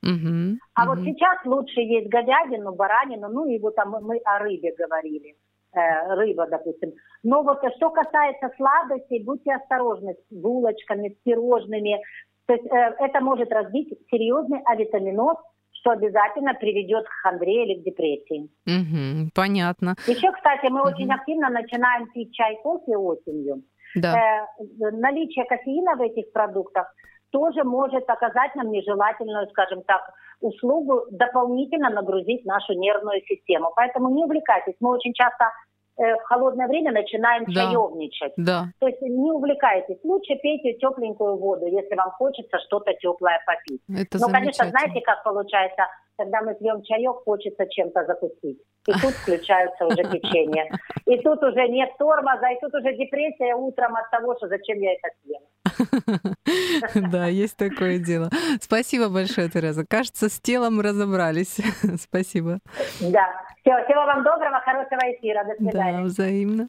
Uh-huh, 0.05 0.55
а 0.75 0.85
uh-huh. 0.85 0.87
вот 0.87 0.99
сейчас 0.99 1.43
лучше 1.43 1.81
есть 1.81 2.07
говядину, 2.07 2.73
баранину, 2.73 3.27
ну 3.27 3.45
и 3.49 3.59
вот 3.59 3.75
там 3.75 3.97
мы 4.01 4.17
о 4.23 4.39
рыбе 4.39 4.73
говорили, 4.77 5.35
э, 5.73 6.15
рыба, 6.15 6.47
допустим. 6.47 6.93
Но 7.23 7.43
вот 7.43 7.59
что 7.75 7.89
касается 7.89 8.49
сладостей, 8.55 9.23
будьте 9.23 9.53
осторожны 9.53 10.13
с 10.13 10.33
булочками, 10.33 11.09
с 11.09 11.17
пирожными. 11.23 12.01
То 12.45 12.53
есть 12.53 12.65
э, 12.67 12.95
это 12.99 13.19
может 13.19 13.51
разбить 13.51 13.89
серьезный 14.09 14.61
авитаминоз, 14.63 15.37
что 15.87 15.91
обязательно 15.91 16.53
приведет 16.53 17.05
к 17.05 17.11
хандре 17.23 17.65
или 17.65 17.79
к 17.79 17.83
депрессии. 17.83 18.49
Угу, 18.65 19.31
понятно. 19.33 19.95
Еще, 20.07 20.31
кстати, 20.31 20.69
мы 20.69 20.81
угу. 20.81 20.89
очень 20.89 21.11
активно 21.11 21.49
начинаем 21.49 22.07
пить 22.11 22.33
чай, 22.33 22.57
кофе 22.61 22.97
осенью. 22.97 23.63
Да. 23.95 24.13
Э, 24.13 24.45
наличие 24.91 25.45
кофеина 25.45 25.95
в 25.95 26.01
этих 26.01 26.31
продуктах 26.33 26.93
тоже 27.31 27.63
может 27.63 28.09
оказать 28.09 28.55
нам 28.55 28.71
нежелательную, 28.71 29.47
скажем 29.49 29.83
так, 29.83 30.01
услугу 30.39 31.05
дополнительно 31.11 31.89
нагрузить 31.89 32.45
нашу 32.45 32.73
нервную 32.73 33.21
систему. 33.21 33.71
Поэтому 33.75 34.09
не 34.09 34.23
увлекайтесь. 34.23 34.75
Мы 34.79 34.91
очень 34.91 35.13
часто 35.13 35.51
в 35.97 36.21
холодное 36.25 36.67
время 36.67 36.91
начинаем 36.91 37.45
да. 37.45 37.53
чаевничать. 37.53 38.33
Да. 38.37 38.65
То 38.79 38.87
есть 38.87 39.01
не 39.01 39.31
увлекайтесь. 39.31 39.97
Лучше 40.03 40.35
пейте 40.35 40.73
тепленькую 40.73 41.37
воду, 41.37 41.65
если 41.65 41.95
вам 41.95 42.11
хочется 42.11 42.59
что-то 42.67 42.93
теплое 42.93 43.39
попить. 43.45 43.81
Это 43.89 44.19
Но, 44.19 44.27
конечно, 44.29 44.69
знаете, 44.69 45.01
как 45.01 45.23
получается, 45.23 45.87
когда 46.17 46.41
мы 46.41 46.55
пьем 46.55 46.81
чаек, 46.83 47.23
хочется 47.25 47.65
чем-то 47.67 48.05
закусить. 48.05 48.59
И 48.87 48.91
тут 48.91 49.11
включаются 49.21 49.85
уже 49.85 50.03
течения. 50.03 50.69
И 51.05 51.17
тут 51.19 51.43
уже 51.43 51.67
нет 51.67 51.89
тормоза, 51.97 52.49
и 52.49 52.59
тут 52.59 52.73
уже 52.73 52.93
депрессия 52.93 53.55
утром 53.55 53.95
от 53.95 54.09
того, 54.11 54.35
что 54.37 54.47
зачем 54.47 54.79
я 54.79 54.93
это 54.93 55.09
съела. 55.23 55.45
Да, 56.95 57.27
есть 57.27 57.57
такое 57.57 57.99
дело. 57.99 58.29
Спасибо 58.61 59.09
большое, 59.09 59.49
Тереза. 59.49 59.85
Кажется, 59.85 60.29
с 60.29 60.39
телом 60.39 60.79
разобрались. 60.81 61.57
Спасибо. 62.01 62.59
Да. 62.99 63.25
Все, 63.61 63.71
всего 63.85 64.05
вам 64.05 64.23
доброго, 64.23 64.61
хорошего 64.63 65.01
эфира. 65.11 65.43
До 65.43 65.55
свидания. 65.55 65.97
Да, 65.97 66.03
взаимно. 66.03 66.67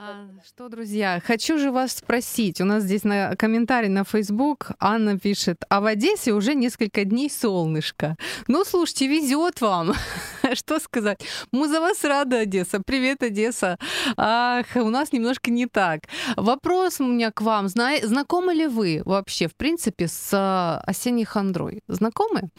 А, 0.00 0.28
что, 0.46 0.68
друзья, 0.68 1.20
хочу 1.24 1.58
же 1.58 1.72
вас 1.72 1.92
спросить. 1.92 2.60
У 2.60 2.64
нас 2.64 2.84
здесь 2.84 3.02
на 3.02 3.34
комментарий 3.34 3.88
на 3.88 4.04
Facebook 4.04 4.70
Анна 4.78 5.18
пишет, 5.18 5.64
а 5.68 5.80
в 5.80 5.86
Одессе 5.86 6.32
уже 6.32 6.54
несколько 6.54 7.04
дней 7.04 7.28
солнышко. 7.28 8.14
Ну, 8.46 8.64
слушайте, 8.64 9.08
везет 9.08 9.60
вам. 9.60 9.94
что 10.54 10.78
сказать? 10.80 11.20
Мы 11.52 11.68
за 11.68 11.80
вас 11.80 12.04
рады, 12.04 12.36
Одесса. 12.36 12.80
Привет, 12.84 13.22
Одесса. 13.22 13.78
Ах, 14.16 14.66
у 14.74 14.90
нас 14.90 15.12
немножко 15.12 15.50
не 15.50 15.66
так. 15.66 16.02
Вопрос 16.36 17.00
у 17.00 17.04
меня 17.04 17.30
к 17.30 17.40
вам. 17.40 17.68
Зна... 17.68 17.96
Знакомы 18.02 18.54
ли 18.54 18.66
вы 18.66 19.02
вообще, 19.04 19.48
в 19.48 19.54
принципе, 19.54 20.08
с 20.08 20.30
а, 20.32 20.82
осенней 20.86 21.24
хандрой? 21.24 21.82
Знакомы? 21.88 22.50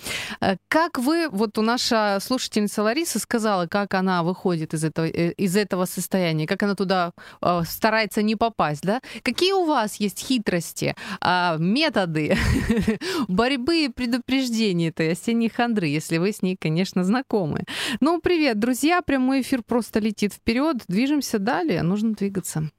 Э, 0.42 0.56
как 0.68 1.00
вы, 1.00 1.30
вот 1.30 1.58
у 1.58 1.62
наша 1.62 2.20
слушательница 2.22 2.84
Лариса 2.84 3.20
сказала, 3.20 3.68
как 3.68 3.94
она 3.94 4.24
выходит 4.24 4.74
из 4.74 4.84
этого, 4.84 5.08
э, 5.08 5.32
из 5.32 5.56
этого 5.56 5.86
состояния, 5.86 6.48
как 6.48 6.64
она 6.64 6.76
туда 6.76 7.14
Э, 7.42 7.62
старается 7.68 8.22
не 8.22 8.36
попасть, 8.36 8.84
да? 8.84 9.02
Какие 9.24 9.54
у 9.54 9.66
вас 9.66 9.96
есть 9.96 10.20
хитрости, 10.20 10.96
а, 11.22 11.58
методы 11.58 12.38
борьбы 13.28 13.86
и 13.86 13.90
предупреждения 13.90 14.90
этой 14.90 15.12
осенней 15.12 15.50
хандры, 15.50 15.88
если 15.88 16.18
вы 16.18 16.32
с 16.32 16.42
ней, 16.42 16.58
конечно, 16.60 17.04
знакомы? 17.04 17.64
Ну, 18.00 18.20
привет, 18.22 18.60
друзья, 18.60 19.02
прямой 19.02 19.42
эфир 19.42 19.64
просто 19.64 20.00
летит 20.00 20.34
вперед, 20.34 20.78
движемся 20.88 21.40
далее, 21.40 21.82
нужно 21.84 22.14
двигаться. 22.14 22.70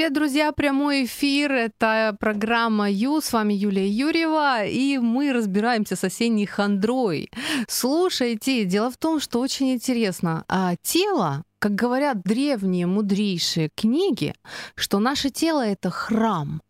Привет, 0.00 0.14
друзья! 0.14 0.50
Прямой 0.52 1.04
эфир. 1.04 1.52
Это 1.52 2.16
программа 2.18 2.90
Ю. 2.90 3.20
С 3.20 3.34
вами 3.34 3.52
Юлия 3.52 3.86
Юрьева. 3.86 4.64
И 4.64 4.96
мы 4.96 5.30
разбираемся 5.30 5.94
с 5.94 6.02
осенней 6.02 6.46
хандрой. 6.46 7.30
Слушайте, 7.68 8.64
дело 8.64 8.90
в 8.90 8.96
том, 8.96 9.20
что 9.20 9.40
очень 9.40 9.74
интересно. 9.74 10.46
А 10.48 10.76
тело, 10.80 11.44
как 11.58 11.74
говорят 11.74 12.22
древние 12.22 12.86
мудрейшие 12.86 13.68
книги, 13.76 14.32
что 14.74 15.00
наше 15.00 15.28
тело— 15.28 15.66
это 15.66 15.90
храм. 15.90 16.62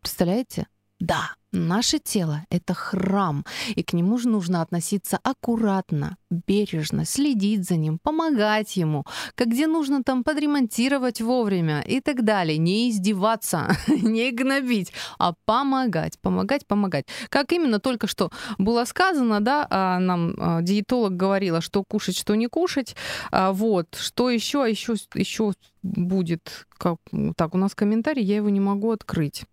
Представляете? 0.00 0.66
Да, 1.02 1.34
Наше 1.54 1.98
тело— 1.98 2.46
это 2.50 2.72
храм, 2.72 3.44
и 3.76 3.82
к 3.82 3.92
нему 3.92 4.16
же 4.16 4.28
нужно 4.28 4.62
относиться 4.62 5.18
аккуратно, 5.22 6.16
бережно, 6.30 7.04
следить 7.04 7.68
за 7.68 7.76
ним, 7.76 7.98
помогать 7.98 8.74
ему, 8.78 9.04
как 9.34 9.48
где 9.48 9.66
нужно 9.66 10.02
там 10.02 10.24
подремонтировать 10.24 11.20
вовремя 11.20 11.82
и 11.82 12.00
так 12.00 12.24
далее. 12.24 12.56
Не 12.56 12.88
издеваться, 12.88 13.76
не 13.88 14.30
гнобить, 14.30 14.94
а 15.18 15.34
помогать, 15.44 16.18
помогать, 16.20 16.66
помогать. 16.66 17.04
Как 17.28 17.52
именно 17.52 17.80
только 17.80 18.06
что 18.06 18.30
было 18.56 18.86
сказано, 18.86 19.40
да, 19.40 19.66
а 19.68 19.98
нам 19.98 20.34
а, 20.38 20.62
диетолог 20.62 21.14
говорила, 21.14 21.60
что 21.60 21.84
кушать, 21.84 22.16
что 22.16 22.34
не 22.34 22.46
кушать. 22.46 22.96
А 23.30 23.52
вот, 23.52 23.94
что 23.94 24.30
еще, 24.30 24.64
еще, 24.66 24.94
еще 25.12 25.52
будет. 25.82 26.66
Как, 26.70 26.96
так, 27.36 27.54
у 27.54 27.58
нас 27.58 27.74
комментарий, 27.74 28.24
я 28.24 28.36
его 28.36 28.48
не 28.48 28.60
могу 28.60 28.90
открыть. 28.90 29.44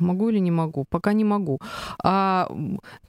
Могу 0.00 0.30
или 0.30 0.40
не 0.40 0.50
могу? 0.50 0.84
Пока 0.90 1.12
не 1.12 1.24
могу. 1.24 1.60
А, 2.02 2.48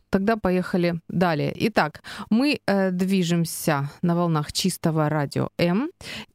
тогда 0.09 0.35
поехали 0.37 0.99
далее. 1.07 1.53
Итак, 1.55 2.03
мы 2.29 2.59
э, 2.67 2.91
движемся 2.91 3.89
на 4.01 4.15
волнах 4.15 4.51
чистого 4.51 5.09
радио 5.09 5.49
М 5.57 5.89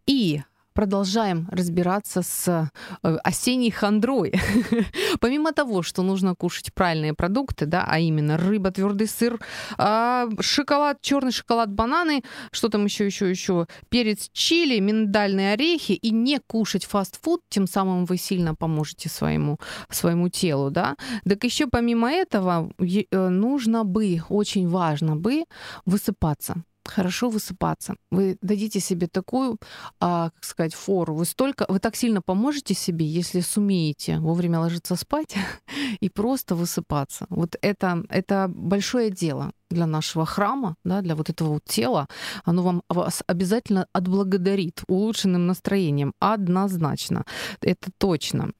и 0.06 0.42
продолжаем 0.76 1.48
разбираться 1.50 2.22
с 2.22 2.70
э, 3.02 3.16
осенней 3.24 3.70
хандрой. 3.70 4.32
Помимо 5.20 5.52
того, 5.52 5.82
что 5.82 6.02
нужно 6.02 6.34
кушать 6.34 6.74
правильные 6.74 7.14
продукты, 7.14 7.66
да, 7.66 7.86
а 7.88 7.98
именно 7.98 8.36
рыба, 8.36 8.70
твердый 8.70 9.08
сыр, 9.08 9.40
а, 9.78 10.28
шоколад, 10.40 11.00
черный 11.00 11.32
шоколад, 11.32 11.72
бананы, 11.72 12.22
что 12.52 12.68
там 12.68 12.84
еще, 12.84 13.06
еще, 13.06 13.30
еще, 13.30 13.66
перец, 13.88 14.28
чили, 14.32 14.78
миндальные 14.80 15.54
орехи 15.54 15.92
и 15.92 16.10
не 16.10 16.38
кушать 16.46 16.84
фастфуд, 16.84 17.40
тем 17.48 17.66
самым 17.66 18.04
вы 18.04 18.18
сильно 18.18 18.54
поможете 18.54 19.08
своему, 19.08 19.58
своему 19.90 20.28
телу, 20.28 20.70
да. 20.70 20.96
Так 21.28 21.44
еще 21.44 21.66
помимо 21.66 22.10
этого 22.10 22.70
э, 22.78 23.28
нужно 23.28 23.84
бы, 23.84 24.22
очень 24.28 24.68
важно 24.68 25.16
бы 25.16 25.44
высыпаться 25.86 26.62
хорошо 26.88 27.28
высыпаться. 27.28 27.94
Вы 28.10 28.38
дадите 28.42 28.80
себе 28.80 29.06
такую, 29.06 29.58
а, 30.00 30.30
как 30.30 30.44
сказать, 30.44 30.74
фору. 30.74 31.14
Вы 31.14 31.24
столько, 31.24 31.66
вы 31.68 31.78
так 31.78 31.96
сильно 31.96 32.22
поможете 32.22 32.74
себе, 32.74 33.06
если 33.06 33.40
сумеете 33.40 34.18
вовремя 34.18 34.60
ложиться 34.60 34.96
спать 34.96 35.36
и 36.00 36.08
просто 36.08 36.54
высыпаться. 36.54 37.26
Вот 37.28 37.56
это, 37.62 38.02
это 38.08 38.48
большое 38.48 39.10
дело 39.10 39.52
для 39.70 39.86
нашего 39.86 40.24
храма, 40.26 40.76
да, 40.84 41.00
для 41.00 41.14
вот 41.14 41.30
этого 41.30 41.54
вот 41.54 41.64
тела. 41.64 42.06
Оно 42.44 42.62
вам 42.62 42.82
вас 42.88 43.22
обязательно 43.26 43.86
отблагодарит 43.92 44.82
улучшенным 44.88 45.46
настроением. 45.46 46.12
Однозначно. 46.20 47.24
Это 47.60 47.90
точно. 47.98 48.52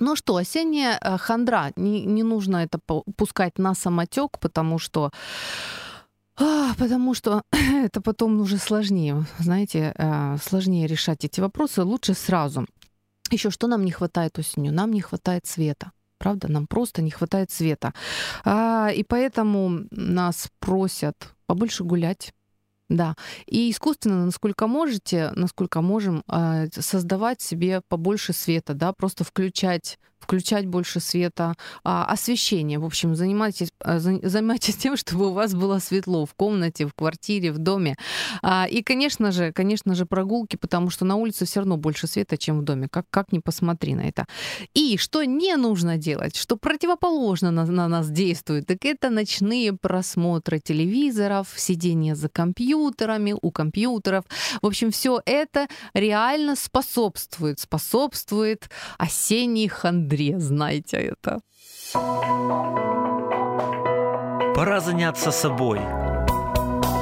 Ну 0.00 0.16
что, 0.16 0.36
осенняя 0.36 0.98
э, 0.98 1.18
хандра, 1.18 1.72
не, 1.76 2.06
не 2.06 2.22
нужно 2.22 2.64
это 2.64 2.78
пускать 3.16 3.58
на 3.58 3.74
самотек, 3.74 4.38
потому 4.40 4.78
что 4.78 5.10
а, 6.40 6.74
потому 6.78 7.14
что 7.14 7.42
это 7.52 8.00
потом 8.00 8.40
уже 8.40 8.56
сложнее, 8.56 9.24
знаете, 9.38 9.92
э, 9.96 10.36
сложнее 10.42 10.86
решать 10.86 11.24
эти 11.24 11.40
вопросы. 11.40 11.82
Лучше 11.82 12.14
сразу. 12.14 12.66
Еще 13.30 13.50
что 13.50 13.66
нам 13.66 13.84
не 13.84 13.90
хватает 13.90 14.38
осенью? 14.38 14.72
Нам 14.72 14.92
не 14.92 15.02
хватает 15.02 15.46
света. 15.46 15.92
Правда, 16.18 16.48
нам 16.48 16.66
просто 16.66 17.02
не 17.02 17.10
хватает 17.10 17.50
света. 17.50 17.92
А, 18.44 18.90
и 18.90 19.02
поэтому 19.04 19.86
нас 19.90 20.48
просят 20.58 21.34
побольше 21.46 21.84
гулять, 21.84 22.32
да. 22.88 23.14
И 23.46 23.70
искусственно, 23.70 24.24
насколько 24.26 24.66
можете, 24.66 25.30
насколько 25.36 25.80
можем, 25.80 26.24
э, 26.26 26.68
создавать 26.72 27.40
себе 27.40 27.82
побольше 27.88 28.32
света, 28.32 28.74
да, 28.74 28.92
просто 28.92 29.24
включать 29.24 29.98
включать 30.20 30.66
больше 30.66 31.00
света, 31.00 31.54
а, 31.82 32.04
освещение. 32.04 32.78
В 32.78 32.84
общем, 32.84 33.16
занимайтесь, 33.16 33.70
а, 33.80 33.98
занимайтесь 33.98 34.76
тем, 34.76 34.96
чтобы 34.96 35.28
у 35.28 35.32
вас 35.32 35.54
было 35.54 35.78
светло 35.78 36.26
в 36.26 36.34
комнате, 36.34 36.86
в 36.86 36.94
квартире, 36.94 37.52
в 37.52 37.58
доме. 37.58 37.96
А, 38.42 38.66
и, 38.70 38.82
конечно 38.82 39.32
же, 39.32 39.52
конечно 39.52 39.94
же, 39.94 40.06
прогулки, 40.06 40.56
потому 40.56 40.90
что 40.90 41.04
на 41.04 41.16
улице 41.16 41.44
все 41.44 41.60
равно 41.60 41.76
больше 41.76 42.06
света, 42.06 42.36
чем 42.36 42.60
в 42.60 42.62
доме. 42.62 42.88
Как, 42.88 43.06
как 43.10 43.32
ни 43.32 43.38
посмотри 43.38 43.94
на 43.94 44.02
это. 44.02 44.26
И 44.74 44.98
что 44.98 45.24
не 45.24 45.56
нужно 45.56 45.96
делать, 45.96 46.36
что 46.36 46.56
противоположно 46.56 47.50
на, 47.50 47.64
на 47.66 47.88
нас 47.88 48.10
действует, 48.10 48.66
так 48.66 48.84
это 48.84 49.10
ночные 49.10 49.72
просмотры 49.72 50.60
телевизоров, 50.60 51.48
сидение 51.56 52.14
за 52.14 52.28
компьютерами, 52.28 53.34
у 53.40 53.50
компьютеров. 53.50 54.24
В 54.62 54.66
общем, 54.66 54.90
все 54.90 55.20
это 55.24 55.66
реально 55.94 56.56
способствует, 56.56 57.58
способствует 57.58 58.68
осенней 58.98 59.68
хандре 59.68 60.09
игре, 60.10 60.38
знайте 60.38 60.96
это. 60.96 61.40
Пора 64.54 64.80
заняться 64.80 65.30
собой. 65.30 65.80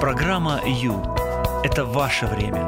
Программа 0.00 0.60
«Ю»— 0.66 1.02
это 1.64 1.84
ваше 1.84 2.26
время. 2.26 2.64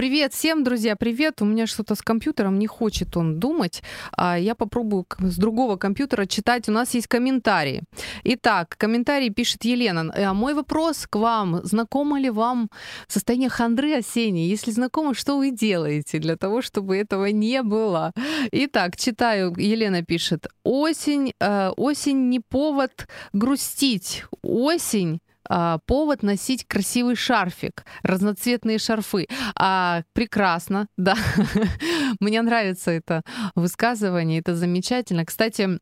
Привет 0.00 0.32
всем, 0.32 0.64
друзья, 0.64 0.96
привет. 0.96 1.42
У 1.42 1.44
меня 1.44 1.66
что-то 1.66 1.94
с 1.94 2.00
компьютером, 2.00 2.58
не 2.58 2.66
хочет 2.66 3.18
он 3.18 3.38
думать. 3.38 3.82
А 4.16 4.38
я 4.38 4.54
попробую 4.54 5.04
с 5.18 5.36
другого 5.36 5.76
компьютера 5.76 6.24
читать. 6.24 6.70
У 6.70 6.72
нас 6.72 6.94
есть 6.94 7.06
комментарии. 7.06 7.82
Итак, 8.24 8.76
комментарий 8.78 9.28
пишет 9.28 9.66
Елена. 9.66 10.10
А 10.16 10.32
мой 10.32 10.54
вопрос 10.54 11.06
к 11.06 11.16
вам. 11.16 11.60
Знакомо 11.64 12.18
ли 12.18 12.30
вам 12.30 12.70
состояние 13.08 13.50
хандры 13.50 13.92
осенней? 13.92 14.48
Если 14.48 14.70
знакомо, 14.70 15.12
что 15.12 15.36
вы 15.36 15.50
делаете 15.50 16.18
для 16.18 16.36
того, 16.36 16.62
чтобы 16.62 16.96
этого 16.96 17.26
не 17.26 17.62
было? 17.62 18.12
Итак, 18.52 18.96
читаю. 18.96 19.52
Елена 19.58 20.02
пишет. 20.02 20.46
Осень, 20.64 21.34
э, 21.40 21.72
осень 21.76 22.30
не 22.30 22.40
повод 22.40 23.06
грустить. 23.34 24.24
Осень 24.40 25.20
а, 25.52 25.78
повод 25.84 26.22
носить 26.22 26.64
красивый 26.64 27.16
шарфик, 27.16 27.84
разноцветные 28.04 28.78
шарфы. 28.78 29.26
А, 29.56 30.02
прекрасно, 30.12 30.86
да. 30.96 31.16
Мне 32.20 32.40
нравится 32.40 32.92
это 32.92 33.22
высказывание, 33.56 34.38
это 34.38 34.54
замечательно. 34.54 35.26
Кстати, 35.26 35.80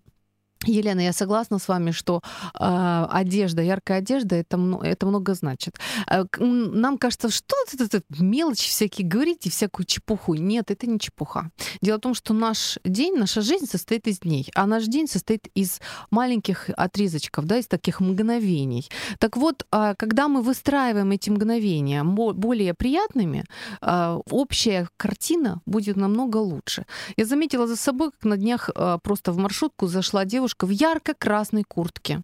Елена, 0.66 1.00
я 1.00 1.12
согласна 1.12 1.58
с 1.58 1.68
вами, 1.68 1.92
что 1.92 2.20
э, 2.58 3.06
одежда, 3.10 3.62
яркая 3.62 3.98
одежда, 3.98 4.36
это, 4.36 4.58
это 4.82 5.06
много 5.06 5.34
значит. 5.34 5.78
Э, 6.10 6.24
нам 6.38 6.98
кажется, 6.98 7.30
что 7.30 7.54
это, 7.72 7.84
это 7.84 8.02
мелочи 8.18 8.68
всякие 8.68 9.06
говорите, 9.06 9.50
всякую 9.50 9.86
чепуху. 9.86 10.34
Нет, 10.34 10.70
это 10.70 10.86
не 10.86 10.98
чепуха. 10.98 11.50
Дело 11.80 11.98
в 11.98 12.00
том, 12.00 12.14
что 12.14 12.34
наш 12.34 12.78
день, 12.84 13.16
наша 13.16 13.40
жизнь 13.40 13.66
состоит 13.66 14.08
из 14.08 14.18
дней, 14.20 14.50
а 14.54 14.66
наш 14.66 14.84
день 14.84 15.06
состоит 15.06 15.48
из 15.54 15.80
маленьких 16.10 16.70
отрезочков, 16.76 17.44
да, 17.44 17.58
из 17.58 17.66
таких 17.66 18.00
мгновений. 18.00 18.88
Так 19.18 19.36
вот, 19.36 19.64
э, 19.72 19.94
когда 19.96 20.28
мы 20.28 20.42
выстраиваем 20.42 21.12
эти 21.12 21.30
мгновения 21.30 22.02
более 22.04 22.74
приятными, 22.74 23.44
э, 23.80 24.18
общая 24.30 24.88
картина 24.96 25.62
будет 25.66 25.96
намного 25.96 26.38
лучше. 26.38 26.84
Я 27.16 27.24
заметила 27.24 27.66
за 27.66 27.76
собой, 27.76 28.10
как 28.10 28.24
на 28.24 28.36
днях 28.36 28.70
э, 28.74 28.98
просто 29.02 29.32
в 29.32 29.38
маршрутку 29.38 29.86
зашла 29.86 30.24
девушка, 30.24 30.47
девушка 30.48 30.66
в 30.66 30.70
ярко-красной 30.70 31.62
куртке. 31.62 32.22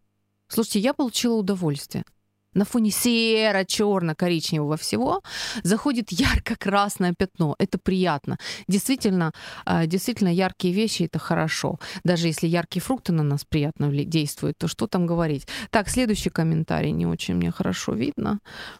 Слушайте, 0.48 0.78
я 0.78 0.94
получила 0.94 1.34
удовольствие 1.34 2.04
на 2.54 2.64
фоне 2.64 2.90
серо-черно-коричневого 2.90 4.76
всего 4.76 5.22
заходит 5.62 6.12
ярко-красное 6.12 7.14
пятно. 7.18 7.54
Это 7.58 7.78
приятно. 7.78 8.38
Действительно, 8.68 9.32
а, 9.64 9.86
действительно 9.86 10.32
яркие 10.32 10.74
вещи— 10.74 11.02
это 11.04 11.18
хорошо. 11.18 11.78
Даже 12.04 12.28
если 12.28 12.46
яркие 12.46 12.80
фрукты 12.82 13.12
на 13.12 13.22
нас 13.22 13.44
приятно 13.44 13.90
действуют, 14.04 14.58
то 14.58 14.68
что 14.68 14.86
там 14.86 15.06
говорить? 15.06 15.46
Так, 15.70 15.88
следующий 15.88 16.30
комментарий 16.30 16.92
не 16.92 17.06
очень 17.06 17.34
мне 17.34 17.50
хорошо 17.50 17.92
видно. 17.94 18.38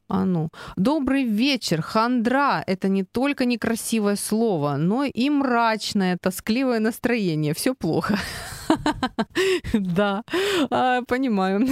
А 0.08 0.24
ну. 0.24 0.50
Добрый 0.76 1.24
вечер. 1.24 1.82
Хандра— 1.82 2.62
это 2.66 2.88
не 2.88 3.04
только 3.04 3.44
некрасивое 3.44 4.16
слово, 4.16 4.76
но 4.76 5.04
и 5.04 5.30
мрачное, 5.30 6.16
тоскливое 6.20 6.80
настроение. 6.80 7.54
Все 7.54 7.74
плохо. 7.74 8.18
Да, 9.74 10.22
а, 10.70 11.02
понимаю. 11.02 11.66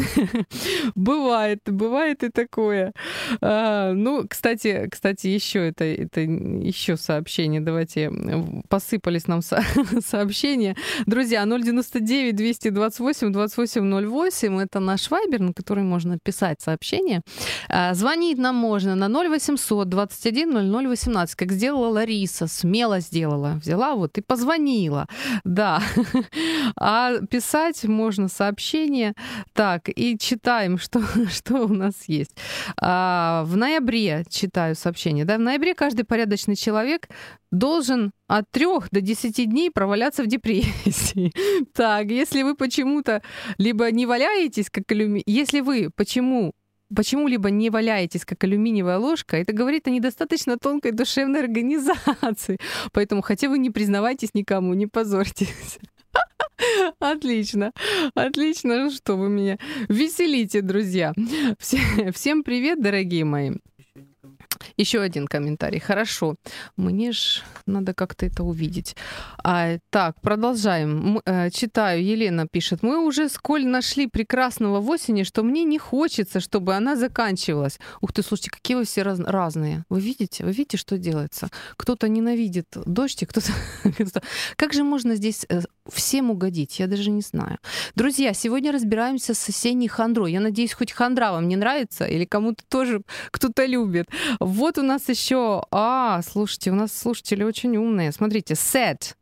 Бывает, 0.94 1.60
бывает 1.66 2.22
и 2.22 2.28
такое. 2.30 2.92
А, 3.40 3.92
ну, 3.92 4.26
кстати, 4.28 4.88
кстати, 4.90 5.28
еще 5.28 5.68
это, 5.68 5.84
это 5.84 6.20
еще 6.20 6.96
сообщение. 6.96 7.60
Давайте 7.60 8.10
посыпались 8.68 9.26
нам 9.28 9.40
сообщения. 10.00 10.76
Друзья, 11.06 11.44
099 11.44 12.36
228 12.36 13.32
2808 13.32 14.60
это 14.60 14.80
наш 14.80 15.10
вайбер, 15.10 15.40
на 15.40 15.52
который 15.52 15.84
можно 15.84 16.18
писать 16.18 16.60
сообщение. 16.60 17.22
А, 17.68 17.94
звонить 17.94 18.38
нам 18.38 18.56
можно 18.56 18.94
на 18.94 19.08
0800 19.08 19.88
21 19.88 20.72
0018, 20.72 21.34
как 21.34 21.52
сделала 21.52 21.88
Лариса, 21.88 22.46
смело 22.46 23.00
сделала. 23.00 23.60
Взяла 23.62 23.94
вот 23.94 24.18
и 24.18 24.20
позвонила. 24.20 25.06
Да. 25.44 25.82
А 26.94 27.20
писать 27.26 27.84
можно 27.84 28.28
сообщение. 28.28 29.14
Так, 29.54 29.88
и 29.88 30.18
читаем, 30.18 30.76
что, 30.78 31.02
что 31.30 31.64
у 31.64 31.72
нас 31.72 31.94
есть. 32.06 32.36
А, 32.78 33.44
в 33.46 33.56
ноябре 33.56 34.24
читаю 34.28 34.74
сообщение. 34.74 35.24
Да, 35.24 35.38
в 35.38 35.40
ноябре 35.40 35.74
каждый 35.74 36.04
порядочный 36.04 36.54
человек 36.54 37.08
должен 37.50 38.12
от 38.28 38.44
трех 38.50 38.90
до 38.90 39.00
десяти 39.00 39.46
дней 39.46 39.70
проваляться 39.70 40.22
в 40.22 40.26
депрессии. 40.26 41.32
Так, 41.74 42.10
если 42.10 42.42
вы 42.42 42.54
почему-то 42.54 43.22
либо 43.56 43.90
не 43.90 44.04
валяетесь, 44.04 44.68
как 44.68 44.90
алюминий, 44.92 45.22
если 45.26 45.60
вы 45.60 45.88
почему 45.96 46.52
почему-либо 46.94 47.50
не 47.50 47.70
валяетесь, 47.70 48.24
как 48.24 48.44
алюминиевая 48.44 48.98
ложка, 48.98 49.36
это 49.36 49.52
говорит 49.52 49.86
о 49.86 49.90
недостаточно 49.90 50.56
тонкой 50.58 50.92
душевной 50.92 51.40
организации. 51.40 52.58
Поэтому 52.92 53.22
хотя 53.22 53.48
вы 53.48 53.58
не 53.58 53.70
признавайтесь 53.70 54.34
никому, 54.34 54.74
не 54.74 54.86
позорьтесь. 54.86 55.78
Отлично, 56.98 57.72
отлично, 58.14 58.90
что 58.90 59.16
вы 59.16 59.28
меня 59.28 59.58
веселите, 59.88 60.62
друзья. 60.62 61.12
Всем 61.58 62.42
привет, 62.42 62.80
дорогие 62.82 63.24
мои. 63.24 63.52
Еще 64.76 65.00
один 65.00 65.26
комментарий. 65.26 65.80
Хорошо. 65.80 66.36
Мне 66.76 67.12
ж 67.12 67.42
надо 67.66 67.94
как-то 67.94 68.26
это 68.26 68.44
увидеть. 68.44 68.96
А, 69.42 69.78
так, 69.90 70.20
продолжаем. 70.20 71.16
М- 71.16 71.22
э, 71.24 71.50
читаю. 71.50 72.04
Елена 72.04 72.46
пишет. 72.46 72.82
Мы 72.82 73.04
уже 73.04 73.28
сколь 73.28 73.66
нашли 73.66 74.06
прекрасного 74.06 74.80
в 74.80 74.88
осени, 74.88 75.24
что 75.24 75.42
мне 75.42 75.64
не 75.64 75.78
хочется, 75.78 76.38
чтобы 76.38 76.74
она 76.76 76.94
заканчивалась. 76.96 77.80
Ух 78.00 78.12
ты, 78.12 78.22
слушайте, 78.22 78.50
какие 78.50 78.76
вы 78.76 78.84
все 78.84 79.02
раз- 79.02 79.18
разные. 79.18 79.84
Вы 79.88 80.00
видите? 80.00 80.44
Вы 80.44 80.52
видите, 80.52 80.76
что 80.76 80.96
делается? 80.96 81.48
Кто-то 81.76 82.08
ненавидит 82.08 82.66
дождь, 82.86 83.24
кто-то... 83.28 84.22
как 84.56 84.72
же 84.74 84.84
можно 84.84 85.16
здесь 85.16 85.44
э, 85.48 85.62
всем 85.90 86.30
угодить? 86.30 86.78
Я 86.78 86.86
даже 86.86 87.10
не 87.10 87.22
знаю. 87.22 87.58
Друзья, 87.94 88.32
сегодня 88.32 88.72
разбираемся 88.72 89.34
с 89.34 89.48
осенней 89.48 89.88
хандрой. 89.88 90.32
Я 90.32 90.40
надеюсь, 90.40 90.72
хоть 90.72 90.92
хандра 90.92 91.32
вам 91.32 91.48
не 91.48 91.56
нравится 91.56 92.04
или 92.04 92.24
кому-то 92.24 92.62
тоже 92.68 93.02
кто-то 93.30 93.64
любит. 93.66 94.08
Вот 94.40 94.78
у 94.78 94.82
нас 94.82 95.08
еще... 95.08 95.64
А, 95.70 96.20
слушайте, 96.22 96.70
у 96.70 96.74
нас 96.74 96.92
слушатели 96.92 97.42
очень 97.42 97.76
умные. 97.76 98.12
Смотрите, 98.12 98.54
set. 98.54 99.14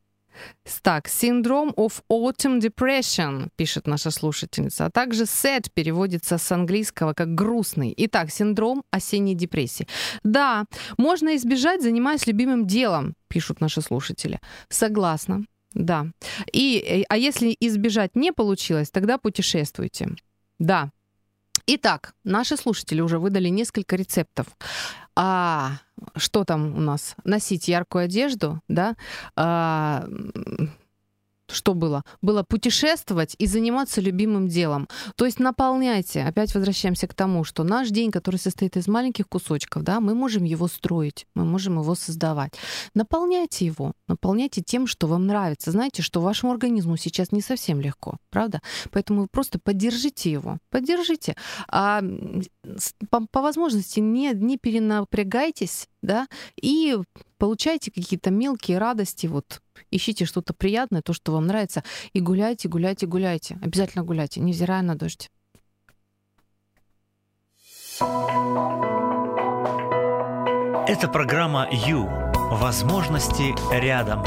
Так, 0.82 1.08
синдром 1.08 1.70
of 1.76 2.02
autumn 2.10 2.60
depression, 2.60 3.48
пишет 3.56 3.86
наша 3.86 4.10
слушательница. 4.10 4.86
А 4.86 4.90
также 4.90 5.24
sad 5.24 5.66
переводится 5.74 6.38
с 6.38 6.52
английского 6.52 7.12
как 7.12 7.34
грустный. 7.34 7.92
Итак, 7.96 8.30
синдром 8.30 8.82
осенней 8.90 9.34
депрессии. 9.34 9.86
Да, 10.22 10.64
можно 10.96 11.36
избежать, 11.36 11.82
занимаясь 11.82 12.26
любимым 12.26 12.66
делом, 12.66 13.14
пишут 13.28 13.60
наши 13.60 13.80
слушатели. 13.82 14.40
Согласна. 14.68 15.44
Да. 15.72 16.06
И, 16.52 16.78
э, 16.78 17.04
а 17.08 17.16
если 17.16 17.56
избежать 17.60 18.16
не 18.16 18.32
получилось, 18.32 18.90
тогда 18.90 19.18
путешествуйте. 19.18 20.10
Да. 20.58 20.90
Итак, 21.66 22.14
наши 22.24 22.56
слушатели 22.56 23.00
уже 23.00 23.18
выдали 23.18 23.48
несколько 23.48 23.96
рецептов. 23.96 24.46
А 25.14 25.78
что 26.16 26.44
там 26.44 26.76
у 26.76 26.80
нас? 26.80 27.14
Носить 27.24 27.68
яркую 27.68 28.04
одежду, 28.04 28.60
да? 28.68 28.96
А, 29.36 30.06
что 31.52 31.74
было? 31.74 32.04
Было 32.22 32.42
путешествовать 32.42 33.34
и 33.38 33.46
заниматься 33.46 34.00
любимым 34.00 34.48
делом. 34.48 34.88
То 35.16 35.24
есть 35.24 35.38
наполняйте. 35.38 36.22
Опять 36.22 36.54
возвращаемся 36.54 37.06
к 37.06 37.14
тому, 37.14 37.44
что 37.44 37.64
наш 37.64 37.88
день, 37.88 38.10
который 38.10 38.36
состоит 38.36 38.76
из 38.76 38.88
маленьких 38.88 39.28
кусочков, 39.28 39.82
да, 39.82 40.00
мы 40.00 40.14
можем 40.14 40.44
его 40.44 40.68
строить, 40.68 41.26
мы 41.34 41.44
можем 41.44 41.78
его 41.78 41.94
создавать. 41.94 42.54
Наполняйте 42.94 43.66
его, 43.66 43.92
наполняйте 44.08 44.62
тем, 44.62 44.86
что 44.86 45.06
вам 45.06 45.26
нравится. 45.26 45.70
Знаете, 45.70 46.02
что 46.02 46.20
вашему 46.20 46.52
организму 46.52 46.96
сейчас 46.96 47.32
не 47.32 47.40
совсем 47.40 47.80
легко, 47.80 48.16
правда? 48.30 48.60
Поэтому 48.90 49.22
вы 49.22 49.28
просто 49.30 49.58
поддержите 49.58 50.30
его, 50.30 50.58
поддержите. 50.70 51.36
А 51.68 52.02
по, 53.10 53.26
по 53.26 53.40
возможности 53.42 54.00
не, 54.00 54.32
не 54.34 54.58
перенапрягайтесь, 54.58 55.88
да, 56.02 56.26
и 56.60 56.98
получайте 57.40 57.90
какие-то 57.90 58.30
мелкие 58.30 58.78
радости, 58.78 59.26
вот 59.26 59.62
ищите 59.90 60.26
что-то 60.26 60.52
приятное, 60.54 61.02
то, 61.02 61.12
что 61.12 61.32
вам 61.32 61.46
нравится, 61.46 61.82
и 62.12 62.20
гуляйте, 62.20 62.68
гуляйте, 62.68 63.06
гуляйте. 63.06 63.58
Обязательно 63.62 64.04
гуляйте, 64.04 64.40
невзирая 64.40 64.82
на 64.82 64.94
дождь. 64.94 65.30
Это 70.86 71.08
программа 71.08 71.68
«Ю». 71.72 72.08
Возможности 72.52 73.54
рядом. 73.72 74.24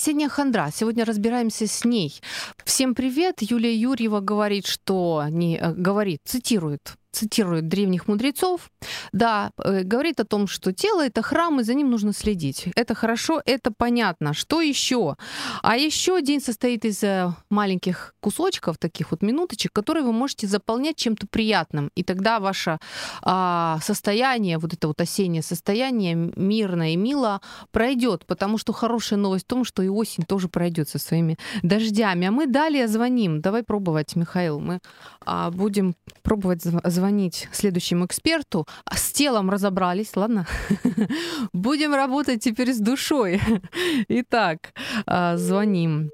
Осенняя 0.00 0.30
хандра. 0.30 0.70
Сегодня 0.74 1.04
разбираемся 1.04 1.66
с 1.66 1.84
ней. 1.84 2.22
Всем 2.64 2.94
привет. 2.94 3.42
Юлия 3.42 3.74
Юрьева 3.74 4.20
говорит, 4.20 4.66
что 4.66 5.26
не 5.28 5.58
э, 5.58 5.74
говорит, 5.74 6.20
цитирует 6.24 6.94
цитирует 7.12 7.68
древних 7.68 8.08
мудрецов, 8.08 8.70
да, 9.12 9.50
э, 9.58 9.82
говорит 9.82 10.20
о 10.20 10.24
том, 10.24 10.46
что 10.46 10.72
тело 10.72 11.04
это 11.04 11.22
храм, 11.22 11.60
и 11.60 11.64
за 11.64 11.74
ним 11.74 11.90
нужно 11.90 12.12
следить. 12.12 12.68
Это 12.76 12.94
хорошо, 12.94 13.42
это 13.44 13.72
понятно. 13.76 14.32
Что 14.32 14.60
еще? 14.60 15.16
А 15.62 15.76
еще 15.76 16.22
день 16.22 16.40
состоит 16.40 16.84
из 16.84 17.02
э, 17.02 17.32
маленьких 17.50 18.14
кусочков, 18.20 18.78
таких 18.78 19.10
вот 19.10 19.22
минуточек, 19.22 19.72
которые 19.72 20.04
вы 20.04 20.12
можете 20.12 20.46
заполнять 20.46 20.96
чем-то 20.96 21.26
приятным. 21.26 21.90
И 21.96 22.04
тогда 22.04 22.38
ваше 22.38 22.78
а, 23.22 23.78
состояние, 23.82 24.58
вот 24.58 24.72
это 24.72 24.88
вот 24.88 25.00
осеннее 25.00 25.42
состояние, 25.42 26.14
мирное 26.14 26.90
и 26.90 26.96
мило, 26.96 27.40
пройдет. 27.72 28.24
Потому 28.26 28.58
что 28.58 28.72
хорошая 28.72 29.18
новость 29.18 29.44
в 29.44 29.48
том, 29.48 29.64
что 29.64 29.82
и 29.82 29.88
осень 29.88 30.24
тоже 30.24 30.48
пройдет 30.48 30.88
со 30.88 30.98
своими 30.98 31.36
дождями. 31.62 32.26
А 32.26 32.30
мы 32.30 32.46
далее 32.46 32.88
звоним. 32.88 33.40
Давай 33.40 33.62
пробовать, 33.62 34.16
Михаил. 34.16 34.60
Мы 34.60 34.80
а, 35.24 35.50
будем 35.50 35.94
пробовать 36.22 36.62
звонить 36.62 36.99
звонить 37.00 37.48
следующему 37.50 38.04
эксперту. 38.04 38.66
А 38.84 38.96
с 38.96 39.10
телом 39.12 39.48
разобрались, 39.48 40.14
ладно? 40.16 40.46
Будем 41.54 41.94
работать 41.94 42.44
теперь 42.44 42.74
с 42.74 42.78
душой. 42.78 43.40
Итак, 44.08 44.74
а, 45.06 45.38
звоним. 45.38 46.10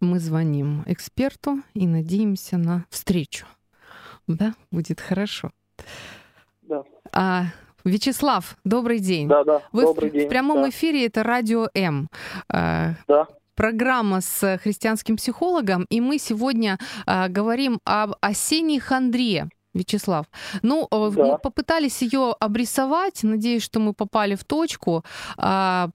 Мы 0.00 0.18
звоним 0.18 0.82
эксперту 0.86 1.62
и 1.72 1.86
надеемся 1.86 2.58
на 2.58 2.84
встречу. 2.90 3.46
Да, 4.26 4.54
будет 4.70 5.00
хорошо. 5.00 5.50
Да. 6.62 6.84
А, 7.12 7.44
Вячеслав, 7.84 8.58
добрый 8.64 8.98
день. 8.98 9.26
Да, 9.26 9.42
да. 9.42 9.62
Вы 9.72 9.82
добрый 9.84 10.10
в, 10.10 10.12
день. 10.12 10.26
в 10.26 10.28
прямом 10.28 10.62
да. 10.62 10.68
эфире 10.68 11.06
это 11.06 11.22
радио 11.22 11.68
М. 11.74 12.08
А, 12.48 12.94
да 13.08 13.26
программа 13.54 14.20
с 14.20 14.58
христианским 14.58 15.16
психологом, 15.16 15.86
и 15.90 16.00
мы 16.00 16.18
сегодня 16.18 16.78
а, 17.06 17.28
говорим 17.28 17.78
об 17.84 18.14
осенней 18.20 18.80
хандре. 18.80 19.48
Вячеслав. 19.74 20.26
Ну, 20.62 20.86
э, 20.90 21.10
да. 21.16 21.24
мы 21.24 21.38
попытались 21.38 22.02
ее 22.02 22.34
обрисовать. 22.40 23.22
Надеюсь, 23.22 23.62
что 23.62 23.80
мы 23.80 23.94
попали 23.94 24.34
в 24.34 24.44
точку. 24.44 25.04
А, 25.36 25.88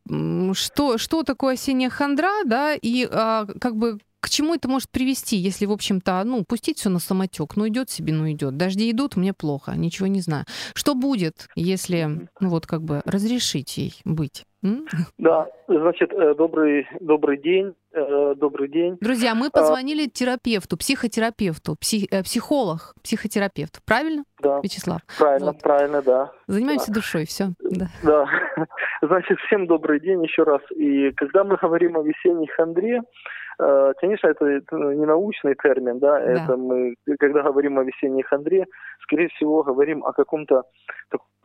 что, 0.53 0.97
что 0.97 1.23
такое 1.23 1.53
осенняя 1.53 1.89
хандра, 1.89 2.43
да, 2.45 2.73
и 2.73 3.07
а, 3.09 3.45
как 3.59 3.75
бы 3.75 3.99
к 4.19 4.29
чему 4.29 4.55
это 4.55 4.67
может 4.67 4.89
привести, 4.89 5.37
если, 5.37 5.65
в 5.65 5.71
общем-то, 5.71 6.23
ну, 6.25 6.43
пустить 6.43 6.79
все 6.79 6.89
на 6.89 6.99
самотек, 6.99 7.55
ну, 7.55 7.67
идет 7.67 7.89
себе, 7.89 8.13
ну, 8.13 8.29
идет. 8.31 8.57
Дожди 8.57 8.91
идут, 8.91 9.15
мне 9.15 9.33
плохо, 9.33 9.73
ничего 9.75 10.07
не 10.07 10.21
знаю. 10.21 10.45
Что 10.73 10.95
будет, 10.95 11.47
если, 11.55 12.29
ну, 12.39 12.49
вот, 12.49 12.65
как 12.65 12.81
бы, 12.81 13.01
разрешить 13.05 13.77
ей 13.77 13.93
быть? 14.05 14.45
Да, 15.17 15.47
значит, 15.67 16.11
э, 16.11 16.33
добрый, 16.33 16.87
добрый 16.99 17.37
день, 17.37 17.75
э, 17.93 18.33
добрый 18.35 18.67
день. 18.69 18.97
Друзья, 18.99 19.35
мы 19.35 19.47
а, 19.47 19.51
позвонили 19.51 20.07
терапевту, 20.07 20.77
психотерапевту, 20.77 21.75
псих, 21.75 22.11
э, 22.11 22.23
психолог, 22.23 22.95
психотерапевт, 23.03 23.79
правильно, 23.85 24.23
да, 24.41 24.59
Вячеслав? 24.63 25.01
Правильно, 25.17 25.51
вот. 25.51 25.61
правильно, 25.61 26.01
да. 26.01 26.31
Занимаемся 26.47 26.87
да. 26.87 26.95
душой, 26.95 27.25
все. 27.25 27.49
Да. 27.59 27.87
да, 28.03 28.25
значит, 29.01 29.37
всем 29.45 29.67
добрый 29.67 29.99
день 29.99 30.23
еще 30.23 30.43
раз. 30.43 30.61
И 30.71 31.11
когда 31.11 31.43
мы 31.43 31.57
говорим 31.57 31.95
о 31.97 32.01
весенней 32.01 32.47
хандре, 32.47 33.01
Конечно, 33.57 34.27
это 34.27 34.45
не 34.45 35.05
научный 35.05 35.55
термин, 35.55 35.99
да, 35.99 36.19
да. 36.19 36.21
это 36.21 36.57
мы, 36.57 36.95
когда 37.19 37.41
говорим 37.41 37.79
о 37.79 37.83
весенней 37.83 38.21
хандре, 38.21 38.65
скорее 39.01 39.29
всего, 39.29 39.63
говорим 39.63 40.05
о 40.05 40.13
каком-то 40.13 40.63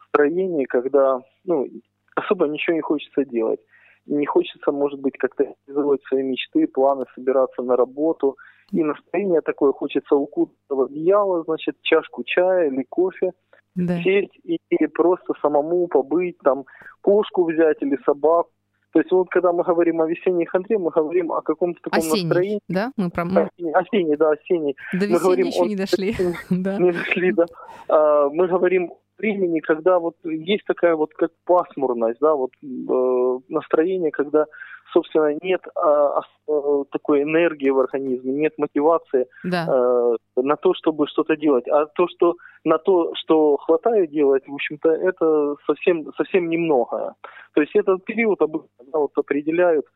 строении, 0.08 0.66
когда, 0.66 1.20
ну, 1.44 1.66
особо 2.14 2.46
ничего 2.46 2.76
не 2.76 2.82
хочется 2.82 3.24
делать. 3.24 3.60
Не 4.06 4.26
хочется, 4.26 4.72
может 4.72 5.00
быть, 5.00 5.16
как-то 5.16 5.44
реализовать 5.44 6.02
свои 6.08 6.22
мечты, 6.22 6.66
планы, 6.66 7.04
собираться 7.14 7.62
на 7.62 7.76
работу. 7.76 8.36
И 8.72 8.82
настроение 8.82 9.40
такое, 9.42 9.72
хочется 9.72 10.16
укутаться 10.16 10.74
в 10.74 10.82
одеяло, 10.82 11.44
значит, 11.44 11.76
чашку 11.82 12.24
чая 12.24 12.68
или 12.68 12.84
кофе, 12.88 13.32
да. 13.74 14.02
сесть 14.02 14.36
и, 14.44 14.58
и 14.70 14.86
просто 14.88 15.34
самому 15.40 15.86
побыть, 15.86 16.38
там, 16.38 16.64
кошку 17.00 17.44
взять 17.44 17.80
или 17.80 17.96
собаку. 18.04 18.50
То 18.92 18.98
есть 19.00 19.10
вот 19.10 19.30
когда 19.30 19.52
мы 19.52 19.64
говорим 19.64 20.00
о 20.02 20.06
весенней 20.06 20.44
хандре, 20.44 20.78
мы 20.78 20.90
говорим 20.90 21.32
о 21.32 21.40
каком-то 21.40 21.80
таком 21.82 21.98
осенний, 21.98 22.24
настроении. 22.24 22.60
да? 22.68 22.92
Мы 22.96 23.10
про... 23.10 23.22
осенний, 23.22 23.72
осенний, 23.72 24.16
да, 24.16 24.30
осенний. 24.30 24.76
До 24.92 25.06
мы 25.06 25.18
говорим 25.18 25.46
еще 25.46 25.66
не 25.66 25.76
дошли. 25.76 26.14
Не 26.50 26.92
дошли, 26.92 27.32
да. 27.32 27.46
А, 27.88 28.28
мы 28.28 28.46
говорим 28.48 28.92
времени, 29.22 29.60
когда 29.60 29.98
вот 29.98 30.16
есть 30.24 30.64
такая 30.66 30.94
вот 30.96 31.14
как 31.14 31.30
пасмурность, 31.46 32.18
да, 32.20 32.34
вот 32.34 32.50
э, 32.62 33.38
настроение, 33.48 34.10
когда, 34.10 34.46
собственно, 34.92 35.34
нет 35.40 35.62
э, 35.66 36.20
э, 36.48 36.84
такой 36.90 37.22
энергии 37.22 37.70
в 37.70 37.78
организме, 37.78 38.32
нет 38.32 38.52
мотивации 38.58 39.26
да. 39.44 39.66
э, 39.68 40.16
на 40.36 40.56
то, 40.56 40.74
чтобы 40.74 41.06
что-то 41.06 41.36
делать, 41.36 41.66
а 41.68 41.86
то, 41.86 42.06
что 42.08 42.34
на 42.64 42.78
то, 42.78 43.12
что 43.14 43.56
хватает 43.58 44.10
делать, 44.10 44.46
в 44.46 44.54
общем-то, 44.54 44.90
это 44.90 45.54
совсем 45.66 46.12
совсем 46.16 46.50
немного. 46.50 47.14
То 47.54 47.60
есть 47.60 47.74
этот 47.76 48.04
период 48.04 48.42
обычно 48.42 48.68
да, 48.92 48.98
вот 48.98 49.12
определяют 49.16 49.86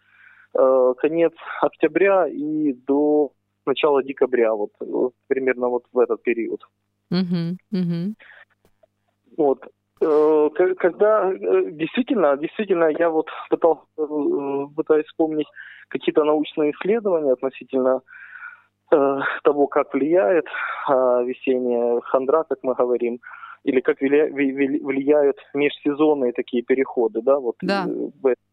э, 0.54 0.94
конец 0.98 1.32
октября 1.60 2.28
и 2.28 2.72
до 2.72 3.32
начала 3.66 4.02
декабря, 4.02 4.54
вот, 4.54 4.70
вот 4.80 5.12
примерно 5.26 5.68
вот 5.68 5.82
в 5.92 5.98
этот 5.98 6.22
период. 6.22 6.60
Угу, 7.10 7.56
угу. 7.72 8.14
Вот. 9.36 9.66
Э, 10.00 10.48
когда 10.78 11.32
э, 11.32 11.70
действительно, 11.70 12.36
действительно, 12.36 12.90
я 12.98 13.08
вот 13.08 13.28
пытался, 13.48 13.82
э, 13.98 14.66
пытаюсь 14.76 15.06
вспомнить 15.06 15.46
какие-то 15.88 16.24
научные 16.24 16.72
исследования 16.72 17.32
относительно 17.32 18.00
того, 19.42 19.66
как 19.66 19.92
влияет 19.92 20.44
весенняя 20.88 22.00
хандра, 22.02 22.44
как 22.44 22.58
мы 22.62 22.74
говорим, 22.74 23.18
или 23.64 23.80
как 23.80 24.00
влияют 24.00 25.38
межсезонные 25.54 26.32
такие 26.32 26.62
переходы, 26.62 27.20
да, 27.20 27.40
вот 27.40 27.56
да. 27.62 27.84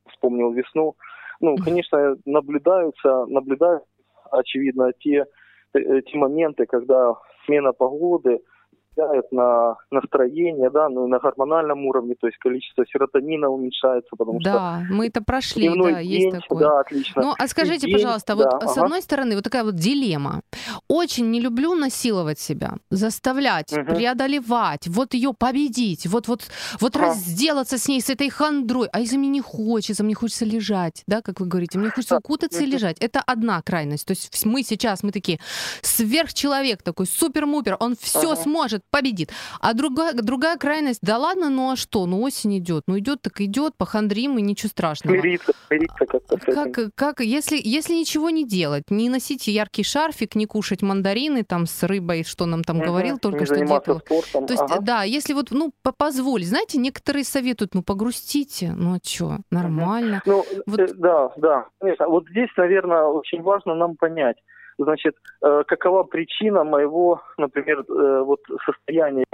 вспомнил 0.09 0.51
весну. 0.51 0.95
Ну, 1.39 1.55
конечно, 1.63 2.17
наблюдаются, 2.25 3.27
наблюдаются, 3.27 3.88
очевидно, 4.31 4.91
те, 4.93 5.27
те 5.73 6.17
моменты, 6.17 6.65
когда 6.65 7.13
смена 7.45 7.71
погоды– 7.71 8.39
влияет 8.95 9.31
на 9.31 9.77
настроение, 9.91 10.69
да, 10.69 10.89
ну 10.89 11.07
и 11.07 11.09
на 11.09 11.19
гормональном 11.19 11.85
уровне, 11.85 12.15
то 12.19 12.27
есть 12.27 12.37
количество 12.39 12.85
серотонина 12.85 13.49
уменьшается, 13.49 14.09
потому 14.17 14.39
да, 14.39 14.51
что... 14.51 14.59
Да, 14.59 14.83
мы 14.89 15.07
это 15.07 15.21
прошли, 15.21 15.69
да, 15.69 16.01
день, 16.01 16.11
есть 16.11 16.41
такое. 16.41 16.59
Да, 16.59 16.79
отлично. 16.79 17.21
Ну, 17.21 17.33
а 17.37 17.47
скажите, 17.47 17.87
день, 17.87 17.95
пожалуйста, 17.95 18.35
да, 18.35 18.43
вот 18.43 18.53
ага. 18.53 18.67
с 18.67 18.77
одной 18.77 19.01
стороны, 19.01 19.35
вот 19.35 19.43
такая 19.43 19.63
вот 19.63 19.75
дилемма. 19.75 20.41
Очень 20.87 21.31
не 21.31 21.39
люблю 21.39 21.75
насиловать 21.75 22.39
себя, 22.39 22.75
заставлять, 22.89 23.73
угу. 23.73 23.85
преодолевать, 23.85 24.87
вот 24.87 25.13
ее 25.13 25.33
победить, 25.37 26.07
вот, 26.07 26.27
вот, 26.27 26.43
вот 26.79 26.95
ага. 26.95 27.07
разделаться 27.07 27.77
с 27.77 27.87
ней, 27.87 28.01
с 28.01 28.09
этой 28.09 28.29
хандрой. 28.29 28.87
А 28.91 28.99
если 28.99 29.17
мне 29.17 29.29
не 29.29 29.41
хочется, 29.41 30.03
мне 30.03 30.15
хочется 30.15 30.45
лежать, 30.45 31.03
да, 31.07 31.21
как 31.21 31.39
вы 31.39 31.47
говорите, 31.47 31.79
мне 31.79 31.89
хочется 31.89 32.17
укутаться 32.17 32.63
и 32.63 32.65
лежать. 32.65 32.97
Это 32.99 33.21
одна 33.25 33.61
крайность. 33.61 34.05
То 34.05 34.11
есть 34.11 34.45
мы 34.45 34.63
сейчас, 34.63 35.03
мы 35.03 35.11
такие, 35.11 35.39
сверхчеловек 35.81 36.83
такой, 36.83 37.05
супер-мупер, 37.05 37.77
он 37.79 37.95
все 37.99 38.31
ага. 38.31 38.41
сможет, 38.41 38.82
победит. 38.91 39.31
А 39.59 39.73
другая, 39.73 40.13
другая 40.13 40.57
крайность, 40.57 40.99
да 41.01 41.17
ладно, 41.17 41.49
ну 41.49 41.71
а 41.71 41.75
что, 41.75 42.05
ну 42.05 42.21
осень 42.21 42.59
идет, 42.59 42.84
ну 42.88 42.99
идет 42.99 43.21
так 43.21 43.41
идет, 43.41 43.73
похандрим 43.77 44.38
и 44.38 44.41
ничего 44.41 44.69
страшного. 44.69 45.15
Смириться, 45.15 45.53
смириться 45.67 46.05
как-то. 46.05 46.38
Как, 46.38 46.95
как, 46.95 47.19
если, 47.21 47.59
если 47.61 47.93
ничего 47.93 48.29
не 48.29 48.45
делать, 48.45 48.84
не 48.89 49.09
носить 49.09 49.47
яркий 49.47 49.84
шарфик, 49.84 50.36
не 50.36 50.45
кушать 50.45 50.81
мандарины 50.81 51.43
там 51.43 51.65
с 51.65 51.84
рыбой, 51.84 52.23
что 52.23 52.45
нам 52.45 52.63
там 52.63 52.77
угу, 52.77 52.86
говорил 52.86 53.17
только 53.17 53.45
что 53.45 53.55
дед. 53.55 53.84
То 53.84 54.47
есть, 54.49 54.61
ага. 54.61 54.79
да, 54.79 55.03
если 55.03 55.34
вот, 55.34 55.47
ну, 55.51 55.71
позволь, 55.97 56.43
знаете, 56.43 56.77
некоторые 56.77 57.23
советуют, 57.23 57.73
ну, 57.73 57.84
погрустите, 57.84 58.73
ну, 58.75 58.95
а 58.95 58.99
что, 59.03 59.38
нормально. 59.49 60.21
Ну, 60.25 60.45
вот... 60.65 60.79
Э, 60.79 60.88
да, 60.93 61.31
да, 61.38 61.65
конечно. 61.79 62.07
Вот 62.07 62.27
здесь, 62.29 62.49
наверное, 62.57 63.05
очень 63.05 63.41
важно 63.41 63.75
нам 63.75 63.95
понять, 63.95 64.38
значит, 64.84 65.15
э, 65.41 65.63
какова 65.67 66.03
причина 66.03 66.63
моего, 66.63 67.21
например, 67.38 67.79
э, 67.79 68.23
вот 68.23 68.39
состояния, 68.65 69.25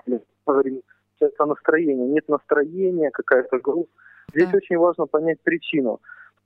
говорим, 0.45 0.81
это 1.19 1.45
настроение, 1.45 2.07
нет 2.07 2.27
настроения, 2.29 3.11
какая-то 3.11 3.59
грусть. 3.59 3.89
Здесь 4.33 4.49
да. 4.49 4.57
очень 4.57 4.77
важно 4.77 5.05
понять 5.05 5.39
причину. 5.43 5.99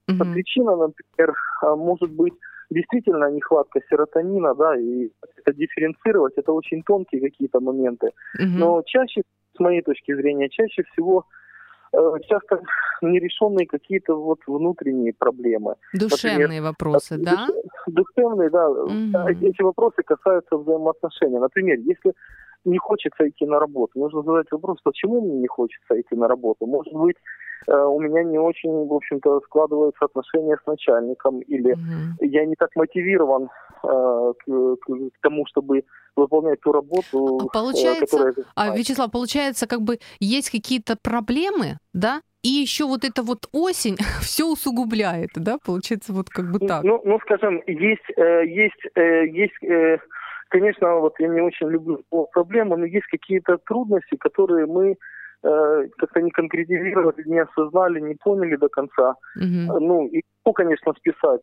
Угу. 0.07 0.33
Причина, 0.33 0.75
например, 0.75 1.35
а, 1.61 1.75
может 1.75 2.11
быть 2.11 2.33
действительно 2.69 3.29
нехватка 3.31 3.79
серотонина, 3.89 4.55
да, 4.55 4.75
и 4.77 5.09
это 5.37 5.53
дифференцировать, 5.53 6.33
это 6.37 6.51
очень 6.51 6.83
тонкие 6.83 7.21
какие-то 7.21 7.59
моменты. 7.59 8.07
Угу. 8.39 8.47
Но 8.57 8.81
чаще, 8.85 9.21
с 9.55 9.59
моей 9.59 9.81
точки 9.81 10.13
зрения, 10.15 10.49
чаще 10.49 10.83
всего 10.91 11.25
часто 12.27 12.61
нерешенные 13.01 13.67
какие-то 13.67 14.15
вот 14.15 14.39
внутренние 14.47 15.13
проблемы. 15.13 15.75
Душевные 15.93 16.47
Например, 16.47 16.63
вопросы, 16.63 17.17
да? 17.17 17.47
Душевные, 17.87 18.49
да. 18.49 18.69
Угу. 18.69 19.17
Эти 19.41 19.61
вопросы 19.61 20.03
касаются 20.03 20.57
взаимоотношений. 20.57 21.39
Например, 21.39 21.77
если 21.79 22.13
не 22.65 22.77
хочется 22.77 23.27
идти 23.27 23.45
на 23.45 23.59
работу, 23.59 23.99
нужно 23.99 24.23
задать 24.23 24.47
вопрос, 24.51 24.77
почему 24.83 25.21
мне 25.21 25.39
не 25.39 25.47
хочется 25.47 25.99
идти 25.99 26.15
на 26.15 26.27
работу. 26.27 26.65
Может 26.65 26.93
быть, 26.93 27.17
Э, 27.67 27.85
у 27.85 27.99
меня 27.99 28.23
не 28.23 28.37
очень, 28.37 28.87
в 28.87 28.93
общем-то, 28.93 29.41
складываются 29.41 30.05
отношения 30.05 30.57
с 30.61 30.67
начальником, 30.67 31.39
или 31.39 31.73
угу. 31.73 32.25
я 32.25 32.45
не 32.45 32.55
так 32.55 32.69
мотивирован 32.75 33.43
э, 33.43 33.47
к, 33.83 34.45
к, 34.45 34.85
к 34.85 35.21
тому, 35.21 35.45
чтобы 35.47 35.83
выполнять 36.15 36.61
ту 36.61 36.71
работу, 36.71 37.39
а 37.43 37.47
получается, 37.53 38.17
которая... 38.17 38.33
А, 38.55 38.75
Вячеслав, 38.75 39.11
получается, 39.11 39.67
как 39.67 39.81
бы 39.81 39.99
есть 40.19 40.49
какие-то 40.49 40.95
проблемы, 41.01 41.77
да, 41.93 42.21
и 42.43 42.49
еще 42.49 42.85
вот 42.85 43.03
эта 43.03 43.23
вот 43.23 43.47
осень 43.51 43.97
все 44.21 44.45
усугубляет, 44.45 45.31
да, 45.35 45.57
получается 45.63 46.13
вот 46.13 46.29
как 46.29 46.51
бы 46.51 46.59
так. 46.59 46.83
Ну, 46.83 47.01
ну 47.03 47.19
скажем, 47.19 47.61
есть, 47.67 48.09
э, 48.15 48.45
есть, 48.47 48.83
есть, 48.95 49.53
конечно, 50.49 50.95
вот 50.95 51.15
я 51.19 51.27
не 51.27 51.41
очень 51.41 51.67
люблю 51.69 52.03
проблемы, 52.31 52.77
но 52.77 52.85
есть 52.85 53.07
какие-то 53.07 53.57
трудности, 53.57 54.15
которые 54.15 54.65
мы 54.65 54.97
Э, 55.45 55.87
как-то 55.97 56.21
не 56.21 56.31
конкретизировали, 56.31 57.21
не 57.25 57.39
осознали, 57.39 57.99
не 57.99 58.15
поняли 58.15 58.55
до 58.55 58.69
конца. 58.69 59.15
Угу. 59.35 59.79
Ну, 59.79 60.07
и 60.07 60.21
ну, 60.45 60.53
конечно, 60.53 60.93
списать, 60.93 61.41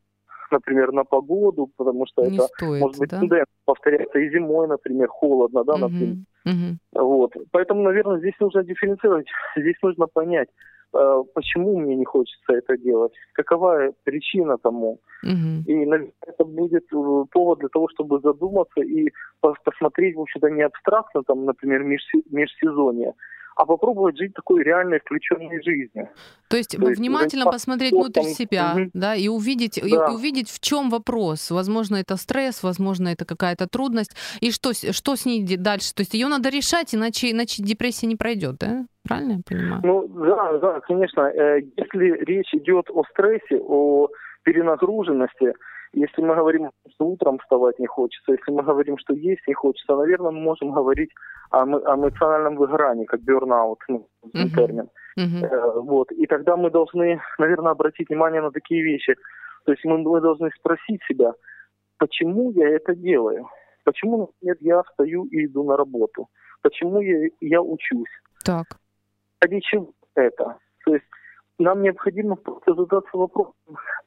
например, 0.50 0.92
на 0.92 1.04
погоду, 1.04 1.70
потому 1.76 2.06
что 2.06 2.26
не 2.26 2.36
это 2.36 2.46
стоит, 2.46 2.80
может 2.80 2.98
быть 2.98 3.10
да? 3.10 3.20
тенденция 3.20 3.46
повторяется 3.64 4.18
и 4.18 4.30
зимой, 4.30 4.68
например, 4.68 5.08
холодно, 5.08 5.64
да, 5.64 5.76
например. 5.76 6.16
Угу. 6.44 7.04
Вот. 7.04 7.32
Поэтому, 7.52 7.82
наверное, 7.82 8.18
здесь 8.18 8.34
нужно 8.40 8.62
дифференцировать, 8.64 9.26
здесь 9.56 9.76
нужно 9.82 10.06
понять, 10.06 10.48
э, 10.94 11.22
почему 11.34 11.78
мне 11.78 11.96
не 11.96 12.04
хочется 12.04 12.52
это 12.52 12.76
делать, 12.78 13.12
какова 13.34 13.92
причина 14.04 14.56
тому. 14.58 15.00
Угу. 15.22 15.64
И, 15.66 15.86
наверное, 15.86 16.12
это 16.26 16.44
будет 16.44 16.88
повод 17.30 17.58
для 17.58 17.68
того, 17.68 17.88
чтобы 17.94 18.20
задуматься 18.20 18.80
и 18.80 19.10
посмотреть, 19.40 20.16
в 20.16 20.20
общем-то, 20.20 20.48
не 20.48 20.62
абстрактно, 20.62 21.22
там, 21.22 21.44
например, 21.44 21.84
межсезонье, 21.84 23.14
а 23.60 23.66
попробовать 23.66 24.16
жить 24.16 24.32
такой 24.32 24.62
реальной 24.62 25.00
включенной 25.00 25.62
жизнью. 25.62 26.08
То 26.48 26.56
есть, 26.56 26.76
То 26.76 26.86
внимательно 26.86 27.42
есть, 27.42 27.52
посмотреть 27.52 27.92
внутрь 27.92 28.22
себя, 28.22 28.72
угу. 28.74 28.90
да, 28.94 29.14
и 29.14 29.28
увидеть, 29.28 29.78
да. 29.82 29.86
и 29.86 30.14
увидеть, 30.14 30.48
в 30.48 30.60
чем 30.60 30.88
вопрос. 30.88 31.50
Возможно, 31.50 31.96
это 31.96 32.16
стресс, 32.16 32.62
возможно, 32.62 33.08
это 33.08 33.26
какая-то 33.26 33.68
трудность. 33.68 34.16
И 34.40 34.50
что, 34.50 34.72
что 34.72 35.14
с 35.14 35.26
ней 35.26 35.44
дальше? 35.58 35.94
То 35.94 36.00
есть 36.00 36.14
ее 36.14 36.28
надо 36.28 36.48
решать, 36.48 36.94
иначе, 36.94 37.32
иначе 37.32 37.62
депрессия 37.62 38.06
не 38.06 38.16
пройдет, 38.16 38.56
да? 38.58 38.86
Правильно 39.06 39.32
я 39.32 39.40
понимаю? 39.46 39.82
Ну 39.84 40.08
да, 40.08 40.58
да, 40.58 40.80
конечно. 40.80 41.20
Э, 41.20 41.60
если 41.76 42.24
речь 42.24 42.54
идет 42.54 42.86
о 42.88 43.04
стрессе, 43.10 43.60
о 43.60 44.08
перенагруженности, 44.42 45.52
если 45.92 46.22
мы 46.22 46.34
говорим, 46.34 46.70
что 46.94 47.06
утром 47.06 47.38
вставать 47.38 47.78
не 47.78 47.86
хочется, 47.86 48.32
если 48.32 48.52
мы 48.52 48.62
говорим, 48.62 48.96
что 48.98 49.14
есть 49.14 49.46
не 49.46 49.54
хочется, 49.54 49.96
наверное, 49.96 50.30
мы 50.30 50.40
можем 50.40 50.70
говорить 50.72 51.10
о, 51.50 51.62
о 51.62 51.96
эмоциональном 51.96 52.56
выгорании, 52.56 53.06
как 53.06 53.22
бернаут, 53.22 53.80
ну, 53.88 54.06
uh-huh. 54.24 54.50
термин. 54.54 54.88
Uh-huh. 55.18 55.44
Э, 55.44 55.80
вот. 55.80 56.12
И 56.12 56.26
тогда 56.26 56.56
мы 56.56 56.70
должны, 56.70 57.20
наверное, 57.38 57.72
обратить 57.72 58.08
внимание 58.08 58.40
на 58.40 58.52
такие 58.52 58.82
вещи. 58.82 59.16
То 59.64 59.72
есть 59.72 59.84
мы, 59.84 59.98
мы 59.98 60.20
должны 60.20 60.50
спросить 60.58 61.00
себя, 61.08 61.32
почему 61.98 62.52
я 62.52 62.68
это 62.68 62.94
делаю? 62.94 63.48
Почему, 63.84 64.18
например, 64.18 64.56
я 64.60 64.82
встаю 64.82 65.24
и 65.24 65.46
иду 65.46 65.64
на 65.64 65.76
работу? 65.76 66.28
Почему 66.62 67.00
я, 67.00 67.28
я 67.40 67.62
учусь? 67.62 68.10
Так. 68.44 68.66
Ради 69.40 69.60
чего 69.60 69.92
это? 70.14 70.56
То 70.84 70.94
есть 70.94 71.06
нам 71.58 71.82
необходимо 71.82 72.36
просто 72.36 72.74
задаться 72.74 73.16
вопросом, 73.16 73.54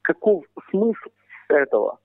каков 0.04 0.46
смысл 0.70 1.10
этого. 1.54 2.00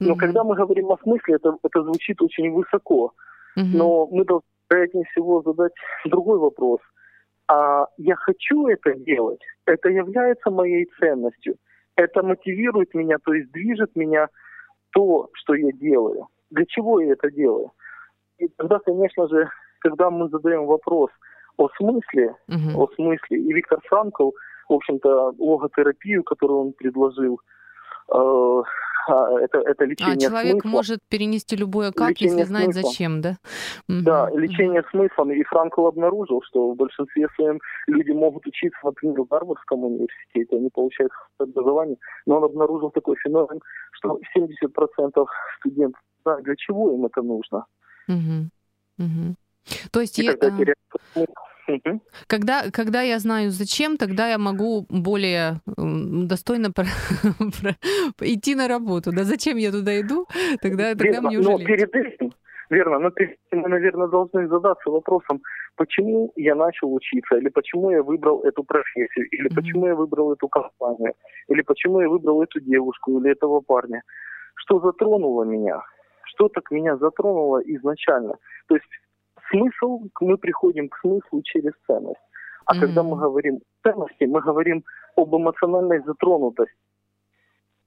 Но 0.00 0.16
когда 0.16 0.44
мы 0.44 0.54
говорим 0.54 0.90
о 0.90 0.98
смысле, 0.98 1.34
это, 1.34 1.56
это 1.62 1.82
звучит 1.82 2.20
очень 2.22 2.50
высоко. 2.52 3.12
Но 3.56 4.06
мы 4.06 4.24
должны, 4.24 4.46
вероятнее 4.70 5.04
всего, 5.12 5.42
задать 5.42 5.72
другой 6.04 6.38
вопрос. 6.38 6.80
А 7.46 7.86
я 7.98 8.16
хочу 8.16 8.68
это 8.68 8.94
делать? 8.94 9.40
Это 9.66 9.90
является 9.90 10.50
моей 10.50 10.88
ценностью? 10.98 11.56
Это 11.96 12.22
мотивирует 12.22 12.94
меня, 12.94 13.18
то 13.22 13.34
есть 13.34 13.52
движет 13.52 13.94
меня 13.94 14.28
то, 14.90 15.28
что 15.34 15.54
я 15.54 15.70
делаю? 15.72 16.28
Для 16.50 16.64
чего 16.66 17.00
я 17.00 17.12
это 17.12 17.30
делаю? 17.30 17.70
И 18.38 18.48
тогда, 18.48 18.78
конечно 18.78 19.28
же, 19.28 19.48
когда 19.80 20.10
мы 20.10 20.28
задаем 20.28 20.66
вопрос 20.66 21.10
о 21.56 21.68
смысле, 21.76 22.34
mm-hmm. 22.50 22.76
о 22.76 22.88
смысле, 22.94 23.38
и 23.38 23.52
Виктор 23.52 23.78
Франкл, 23.84 24.30
в 24.68 24.72
общем-то, 24.72 25.34
логотерапию, 25.38 26.24
которую 26.24 26.60
он 26.60 26.72
предложил, 26.72 27.40
это, 28.08 29.58
это 29.58 29.84
лечение 29.84 30.14
А 30.14 30.30
человек 30.30 30.62
смысла. 30.62 30.68
может 30.68 31.00
перенести 31.08 31.56
любое 31.56 31.92
как, 31.92 32.10
лечение 32.10 32.38
если 32.38 32.48
знает 32.48 32.72
смыслом. 32.72 32.90
зачем, 32.90 33.20
да? 33.20 33.36
Да, 33.88 34.24
угу. 34.24 34.38
лечение 34.38 34.82
смыслом. 34.90 35.30
И 35.32 35.42
Франкл 35.44 35.86
обнаружил, 35.86 36.42
что 36.42 36.72
в 36.72 36.76
большинстве 36.76 37.28
своем 37.34 37.60
люди 37.86 38.12
могут 38.12 38.46
учиться, 38.46 38.78
например, 38.82 39.22
в 39.22 39.28
Гарвардском 39.28 39.84
университете, 39.84 40.56
они 40.56 40.70
получают 40.70 41.12
образование, 41.38 41.96
но 42.26 42.38
он 42.38 42.44
обнаружил 42.44 42.90
такой 42.90 43.16
феномен, 43.16 43.60
что 43.92 44.18
70% 44.36 45.26
студентов, 45.58 46.00
да, 46.24 46.36
для 46.38 46.54
чего 46.56 46.92
им 46.92 47.06
это 47.06 47.22
нужно? 47.22 47.66
Угу. 48.08 48.48
Угу. 48.98 49.34
То 49.90 50.00
есть... 50.00 50.18
И 50.18 50.24
я... 50.24 50.36
когда 50.36 50.64
теряют 51.66 52.02
когда, 52.26 52.70
когда 52.72 53.02
я 53.02 53.18
знаю 53.18 53.50
зачем, 53.50 53.96
тогда 53.96 54.28
я 54.28 54.38
могу 54.38 54.86
более 54.88 55.60
достойно 55.66 56.70
про, 56.70 56.84
про, 57.60 57.74
идти 58.20 58.54
на 58.54 58.68
работу. 58.68 59.10
Да 59.12 59.24
зачем 59.24 59.56
я 59.56 59.70
туда 59.70 60.00
иду, 60.00 60.26
тогда, 60.60 60.94
тогда 60.94 61.20
мне 61.20 61.38
уже 61.38 61.50
но 61.50 61.58
перед 61.58 61.94
этим, 61.94 62.32
верно, 62.70 62.98
но 62.98 63.10
перед 63.10 63.30
этим 63.32 63.60
мы, 63.62 63.68
наверное, 63.68 64.08
должны 64.08 64.48
задаться 64.48 64.90
вопросом, 64.90 65.40
почему 65.76 66.32
я 66.36 66.54
начал 66.54 66.92
учиться, 66.94 67.36
или 67.36 67.48
почему 67.48 67.90
я 67.90 68.02
выбрал 68.02 68.42
эту 68.42 68.64
профессию, 68.64 69.28
или 69.30 69.48
mm-hmm. 69.48 69.54
почему 69.54 69.86
я 69.86 69.94
выбрал 69.94 70.32
эту 70.32 70.48
компанию, 70.48 71.14
или 71.48 71.62
почему 71.62 72.00
я 72.00 72.08
выбрал 72.08 72.42
эту 72.42 72.60
девушку 72.60 73.18
или 73.18 73.32
этого 73.32 73.60
парня. 73.60 74.02
Что 74.56 74.80
затронуло 74.80 75.44
меня? 75.44 75.82
Что 76.24 76.48
так 76.48 76.70
меня 76.70 76.96
затронуло 76.96 77.60
изначально? 77.64 78.36
То 78.68 78.76
есть 78.76 78.86
смысл, 79.50 80.08
мы 80.20 80.36
приходим 80.36 80.88
к 80.88 80.98
смыслу 80.98 81.42
через 81.42 81.72
ценность. 81.86 82.20
А 82.66 82.74
mm-hmm. 82.74 82.80
когда 82.80 83.02
мы 83.02 83.16
говорим 83.16 83.60
ценности, 83.82 84.24
мы 84.24 84.40
говорим 84.40 84.84
об 85.16 85.34
эмоциональной 85.34 86.00
затронутости. 86.00 86.74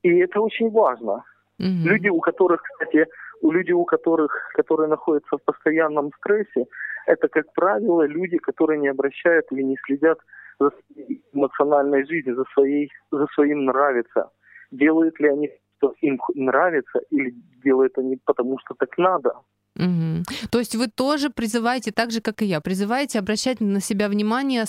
И 0.04 0.18
это 0.20 0.40
очень 0.40 0.70
важно. 0.70 1.24
Mm-hmm. 1.60 1.84
Люди, 1.84 2.10
у 2.10 2.20
которых, 2.20 2.62
кстати, 2.62 3.06
у 3.42 3.52
людей, 3.52 3.74
у 3.74 3.86
которых, 3.86 4.32
которые 4.54 4.88
находятся 4.88 5.38
в 5.38 5.44
постоянном 5.44 6.12
стрессе, 6.18 6.66
это, 7.08 7.28
как 7.28 7.52
правило, 7.54 8.06
люди, 8.06 8.38
которые 8.38 8.80
не 8.80 8.90
обращают 8.90 9.46
или 9.52 9.64
не 9.64 9.78
следят 9.86 10.20
за 10.60 10.72
своей 10.72 11.24
эмоциональной 11.34 12.06
жизнью, 12.06 12.36
за, 12.36 12.44
своей, 12.54 12.90
за 13.12 13.26
своим 13.34 13.66
нравится. 13.66 14.30
Делают 14.72 15.20
ли 15.20 15.30
они 15.30 15.50
что 15.78 15.94
им 16.02 16.20
нравится 16.36 17.00
или 17.10 17.34
делают 17.64 17.98
они 17.98 18.18
потому, 18.26 18.58
что 18.60 18.74
так 18.76 18.98
надо. 18.98 19.34
Угу. 19.78 20.24
То 20.52 20.60
есть 20.60 20.76
вы 20.76 20.88
тоже 20.88 21.30
призываете, 21.30 21.92
так 21.92 22.12
же, 22.12 22.22
как 22.22 22.42
и 22.42 22.46
я, 22.46 22.62
призываете 22.62 23.20
обращать 23.20 23.62
на 23.62 23.80
себя 23.80 24.10
внимание 24.10 24.64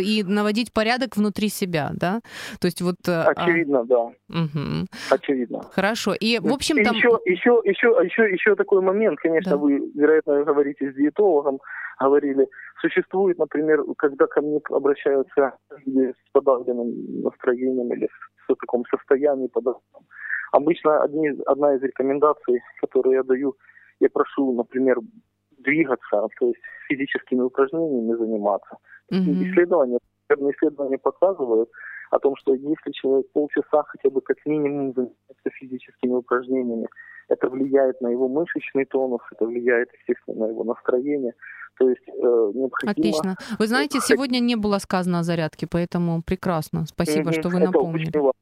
и 0.00 0.24
наводить 0.24 0.72
порядок 0.72 1.16
внутри 1.16 1.48
себя, 1.48 1.90
да? 1.94 2.20
То 2.60 2.66
есть 2.66 2.82
вот... 2.82 2.96
Э, 3.06 3.22
а 3.22 3.30
Очевидно, 3.30 3.80
а... 3.80 3.84
да. 3.84 4.00
Угу. 4.28 4.86
Очевидно. 5.10 5.62
Хорошо. 5.72 6.14
И, 6.14 6.38
в 6.38 6.52
общем, 6.52 6.82
там... 6.84 6.96
Еще, 6.96 7.18
еще, 7.24 7.60
еще, 7.64 7.88
еще, 8.04 8.32
еще 8.32 8.54
такой 8.56 8.82
момент, 8.82 9.18
конечно, 9.20 9.52
да. 9.52 9.56
вы, 9.56 9.78
вероятно, 9.94 10.42
говорите 10.44 10.90
с 10.90 10.94
диетологом, 10.94 11.60
говорили, 12.00 12.48
существует, 12.80 13.38
например, 13.38 13.82
когда 13.96 14.26
ко 14.26 14.40
мне 14.40 14.60
обращаются 14.70 15.54
люди 15.84 16.12
с 16.12 16.32
подавленным 16.32 17.22
настроением 17.22 17.92
или 17.92 18.08
в 18.48 18.54
таком 18.54 18.84
состоянии 18.86 19.48
подавленном, 19.48 20.06
обычно 20.52 21.02
одни, 21.02 21.30
одна 21.46 21.74
из 21.74 21.82
рекомендаций, 21.82 22.60
которую 22.80 23.16
я 23.16 23.22
даю, 23.22 23.56
я 24.00 24.08
прошу, 24.10 24.52
например, 24.52 24.98
двигаться, 25.58 26.28
то 26.38 26.46
есть 26.46 26.60
физическими 26.88 27.42
упражнениями 27.42 28.14
заниматься. 28.16 28.76
Mm-hmm. 29.12 29.50
Исследования, 29.50 29.98
исследования 30.30 30.98
показывают 30.98 31.70
о 32.10 32.18
том, 32.18 32.36
что 32.36 32.54
если 32.54 32.90
человек 32.92 33.26
полчаса 33.32 33.82
хотя 33.86 34.10
бы 34.10 34.20
как 34.20 34.36
минимум 34.46 34.92
занимается 34.94 35.50
физическими 35.52 36.14
упражнениями, 36.14 36.88
это 37.28 37.48
влияет 37.50 38.00
на 38.00 38.08
его 38.08 38.28
мышечный 38.28 38.86
тонус, 38.86 39.20
это 39.32 39.46
влияет, 39.46 39.90
естественно, 39.92 40.46
на 40.46 40.50
его 40.50 40.64
настроение. 40.64 41.34
То 41.78 41.90
есть 41.90 42.08
э, 42.08 42.52
необходимо... 42.54 42.90
Отлично. 42.90 43.36
Вы 43.58 43.66
знаете, 43.66 44.00
сегодня 44.00 44.40
не 44.40 44.56
было 44.56 44.78
сказано 44.78 45.20
о 45.20 45.22
зарядке, 45.22 45.66
поэтому 45.70 46.22
прекрасно. 46.22 46.86
Спасибо, 46.86 47.30
mm-hmm. 47.30 47.40
что 47.40 47.48
вы 47.50 47.60
напомнили. 47.60 48.08
Это 48.08 48.20
очень 48.20 48.32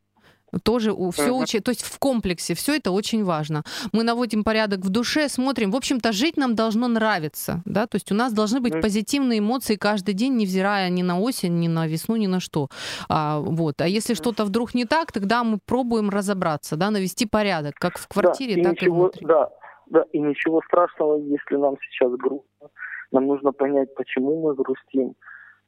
тоже 0.62 0.92
все 0.92 1.28
uh-huh. 1.28 1.42
учи, 1.42 1.60
то 1.60 1.70
есть 1.70 1.82
в 1.82 1.98
комплексе 1.98 2.54
все 2.54 2.76
это 2.76 2.90
очень 2.90 3.24
важно. 3.24 3.62
Мы 3.92 4.02
наводим 4.02 4.44
порядок 4.44 4.80
в 4.80 4.90
душе, 4.90 5.28
смотрим. 5.28 5.70
В 5.70 5.76
общем-то, 5.76 6.12
жить 6.12 6.36
нам 6.36 6.54
должно 6.54 6.88
нравиться, 6.88 7.62
да, 7.64 7.86
то 7.86 7.96
есть 7.96 8.12
у 8.12 8.14
нас 8.14 8.32
должны 8.32 8.60
быть 8.60 8.74
uh-huh. 8.74 8.82
позитивные 8.82 9.38
эмоции 9.38 9.76
каждый 9.76 10.14
день, 10.14 10.36
невзирая 10.36 10.90
ни 10.90 11.02
на 11.02 11.20
осень, 11.20 11.58
ни 11.58 11.68
на 11.68 11.86
весну, 11.86 12.16
ни 12.16 12.26
на 12.26 12.40
что. 12.40 12.68
А, 13.08 13.40
вот. 13.40 13.80
А 13.80 13.88
если 13.88 14.14
uh-huh. 14.14 14.18
что-то 14.18 14.44
вдруг 14.44 14.74
не 14.74 14.84
так, 14.84 15.12
тогда 15.12 15.44
мы 15.44 15.58
пробуем 15.64 16.10
разобраться, 16.10 16.76
да, 16.76 16.90
навести 16.90 17.26
порядок, 17.26 17.74
как 17.74 17.98
в 17.98 18.08
квартире, 18.08 18.62
да, 18.62 18.70
так 18.70 18.82
и, 18.82 18.84
ничего, 18.84 18.96
и 18.96 19.00
внутри. 19.00 19.26
Да, 19.26 19.50
да, 19.86 20.04
и 20.12 20.18
ничего 20.18 20.60
страшного, 20.66 21.18
если 21.18 21.56
нам 21.56 21.76
сейчас 21.80 22.12
грустно. 22.12 22.70
Нам 23.12 23.26
нужно 23.26 23.52
понять, 23.52 23.94
почему 23.94 24.42
мы 24.42 24.54
грустим 24.54 25.14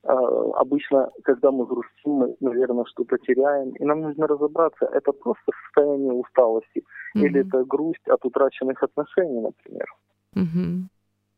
обычно, 0.04 1.10
когда 1.24 1.50
мы 1.50 1.66
грустим, 1.66 2.10
мы, 2.10 2.36
наверное, 2.40 2.84
что-то 2.86 3.18
теряем, 3.18 3.70
и 3.70 3.84
нам 3.84 4.00
нужно 4.00 4.26
разобраться, 4.26 4.86
это 4.86 5.12
просто 5.12 5.52
состояние 5.66 6.12
усталости 6.12 6.82
mm-hmm. 7.16 7.20
или 7.20 7.40
это 7.40 7.64
грусть 7.64 8.08
от 8.08 8.24
утраченных 8.24 8.82
отношений, 8.82 9.40
например. 9.40 9.86
Mm-hmm. 10.36 10.88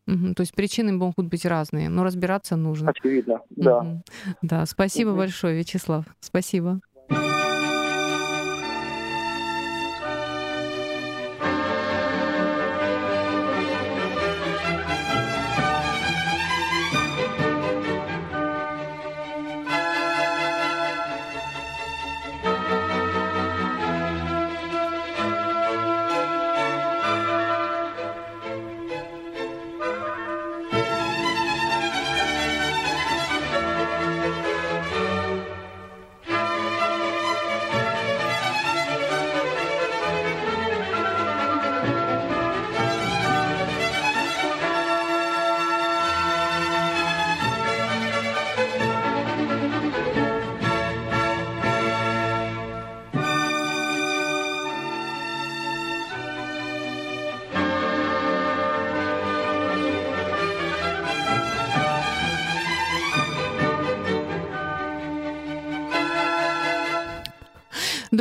Угу, 0.07 0.35
то 0.35 0.41
есть 0.41 0.55
причины 0.55 0.93
могут 0.93 1.29
быть 1.29 1.45
разные, 1.45 1.89
но 1.89 2.03
разбираться 2.03 2.57
нужно. 2.57 2.91
Очевидно, 2.91 3.43
да. 3.51 3.79
Угу. 3.79 4.03
Да, 4.43 4.67
спасибо 4.67 5.11
угу. 5.11 5.19
большое, 5.19 5.57
Вячеслав. 5.57 6.05
Спасибо. 6.21 6.81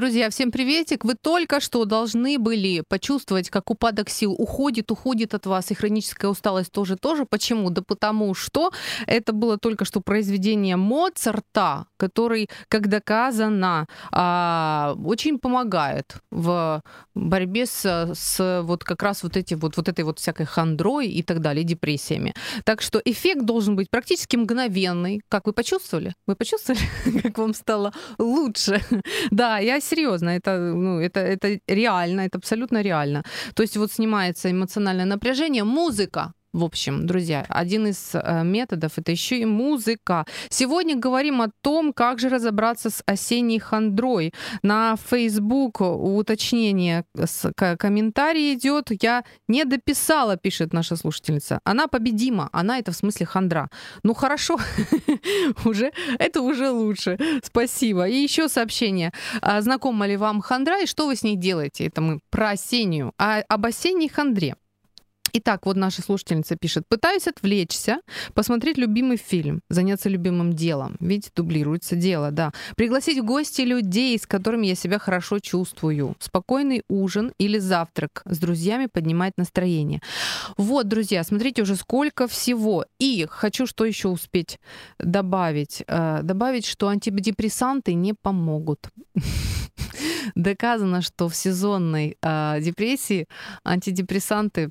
Друзья, 0.10 0.32
всем 0.32 0.50
приветик. 0.50 1.06
Вы 1.06 1.14
только 1.14 1.60
что 1.60 1.86
должны 1.86 2.40
были 2.40 2.82
почувствовать, 2.90 3.52
как 3.52 3.70
упадок 3.70 4.10
сил 4.10 4.34
уходит, 4.34 4.90
уходит 4.90 5.36
от 5.36 5.46
вас, 5.46 5.70
и 5.70 5.76
хроническая 5.76 6.32
усталость 6.32 6.72
тоже 6.72 6.96
тоже. 6.96 7.28
Почему? 7.30 7.70
Да 7.70 7.84
потому 7.84 8.34
что 8.34 8.72
это 9.06 9.34
было 9.34 9.60
только 9.60 9.86
что 9.86 10.02
произведение 10.02 10.78
Моцарта, 10.78 11.86
который, 11.98 12.50
как 12.70 12.88
доказано, 12.88 13.86
а, 14.12 14.96
очень 15.06 15.38
помогает 15.38 16.16
в 16.32 16.82
борьбе 17.14 17.68
с, 17.68 18.12
с 18.16 18.64
вот 18.64 18.84
как 18.84 19.04
раз 19.04 19.22
вот, 19.22 19.38
эти, 19.38 19.54
вот, 19.54 19.78
вот 19.78 19.90
этой 19.90 20.04
вот 20.06 20.18
всякой 20.18 20.48
хандрой 20.48 21.08
и 21.08 21.22
так 21.22 21.40
далее, 21.40 21.64
депрессиями. 21.64 22.34
Так 22.64 22.82
что 22.82 23.00
эффект 23.06 23.46
должен 23.46 23.76
быть 23.76 23.92
практически 23.92 24.38
мгновенный. 24.38 25.22
Как 25.30 25.46
вы 25.46 25.54
почувствовали? 25.54 26.16
Вы 26.26 26.36
почувствовали, 26.36 26.82
как 27.22 27.38
вам 27.38 27.54
стало 27.54 27.94
лучше? 28.18 28.82
Да, 29.32 29.60
я 29.60 29.80
серьезно, 29.80 29.99
это, 30.08 30.58
ну, 30.58 31.00
это, 31.00 31.20
это 31.20 31.60
реально, 31.68 32.22
это 32.22 32.38
абсолютно 32.38 32.82
реально. 32.82 33.24
То 33.54 33.64
есть 33.64 33.78
вот 33.78 33.92
снимается 33.92 34.50
эмоциональное 34.52 35.06
напряжение, 35.06 35.64
музыка, 35.64 36.34
в 36.54 36.64
общем, 36.64 37.06
друзья, 37.06 37.46
один 37.48 37.88
из 37.88 38.12
э, 38.14 38.44
методов 38.44 38.98
это 38.98 39.12
еще 39.12 39.40
и 39.40 39.46
музыка. 39.46 40.26
Сегодня 40.50 40.96
говорим 40.96 41.42
о 41.42 41.50
том, 41.62 41.94
как 41.94 42.20
же 42.20 42.30
разобраться 42.30 42.90
с 42.90 43.04
осенней 43.06 43.60
хандрой. 43.60 44.34
На 44.64 44.96
Facebook 44.96 45.82
уточнение, 45.82 47.06
с, 47.16 47.52
комментарий 47.54 48.56
идет. 48.56 48.88
Я 49.02 49.24
не 49.48 49.64
дописала, 49.64 50.38
пишет 50.38 50.74
наша 50.74 50.96
слушательница. 50.96 51.60
Она 51.64 51.88
победима. 51.88 52.50
Она 52.52 52.80
это 52.80 52.92
в 52.92 52.96
смысле 52.96 53.28
хандра. 53.28 53.70
Ну 54.04 54.14
хорошо, 54.16 54.58
уже 55.66 55.92
это 56.18 56.42
уже 56.42 56.72
лучше. 56.72 57.18
Спасибо. 57.44 58.08
И 58.08 58.16
еще 58.16 58.50
сообщение. 58.50 59.12
А, 59.42 59.62
знакома 59.62 60.08
ли 60.08 60.18
вам 60.18 60.42
хандра 60.42 60.82
и 60.82 60.88
что 60.88 61.06
вы 61.06 61.16
с 61.16 61.24
ней 61.24 61.36
делаете? 61.36 61.86
Это 61.86 62.02
мы 62.02 62.20
про 62.32 62.52
осеннюю. 62.52 63.14
А 63.20 63.44
об 63.48 63.66
осенней 63.66 64.10
хандре. 64.10 64.56
Итак, 65.34 65.66
вот 65.66 65.78
наша 65.78 66.02
слушательница 66.02 66.56
пишет. 66.56 66.84
Пытаюсь 66.88 67.28
отвлечься, 67.28 68.02
посмотреть 68.34 68.78
любимый 68.78 69.18
фильм, 69.18 69.62
заняться 69.70 70.10
любимым 70.10 70.54
делом. 70.54 70.96
Видите, 71.00 71.32
дублируется 71.36 71.96
дело, 71.96 72.32
да. 72.32 72.52
Пригласить 72.76 73.20
в 73.20 73.26
гости 73.26 73.62
людей, 73.62 74.18
с 74.18 74.26
которыми 74.26 74.68
я 74.68 74.76
себя 74.76 75.00
хорошо 75.00 75.40
чувствую. 75.40 76.16
Спокойный 76.20 76.84
ужин 76.90 77.34
или 77.38 77.60
завтрак 77.60 78.22
с 78.26 78.40
друзьями 78.40 78.88
поднимает 78.88 79.34
настроение. 79.38 80.02
Вот, 80.58 80.88
друзья, 80.88 81.24
смотрите 81.24 81.62
уже 81.62 81.76
сколько 81.76 82.28
всего. 82.28 82.86
И 83.00 83.26
хочу 83.30 83.66
что 83.66 83.86
еще 83.86 84.08
успеть 84.08 84.60
добавить. 85.00 85.84
Э, 85.88 86.22
добавить, 86.24 86.66
что 86.66 86.88
антидепрессанты 86.88 87.94
не 87.94 88.14
помогут. 88.14 88.90
Доказано, 90.36 91.02
что 91.02 91.28
в 91.28 91.36
сезонной 91.36 92.18
э, 92.22 92.58
депрессии 92.62 93.28
антидепрессанты 93.64 94.70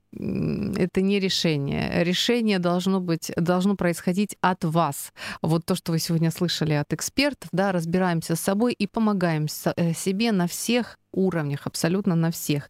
это 0.77 1.01
не 1.01 1.21
решение. 1.21 2.05
Решение 2.05 2.59
должно 2.59 3.01
быть, 3.01 3.33
должно 3.37 3.77
происходить 3.77 4.37
от 4.41 4.65
вас. 4.65 5.13
Вот 5.43 5.65
то, 5.65 5.75
что 5.75 5.93
вы 5.93 5.99
сегодня 5.99 6.31
слышали 6.31 6.73
от 6.75 6.93
экспертов, 6.93 7.49
да, 7.53 7.73
разбираемся 7.73 8.37
с 8.37 8.41
собой 8.41 8.73
и 8.73 8.87
помогаем 8.87 9.47
э, 9.77 9.93
себе 9.95 10.33
на 10.33 10.47
всех 10.47 10.99
уровнях, 11.19 11.67
абсолютно 11.67 12.15
на 12.15 12.31
всех. 12.31 12.69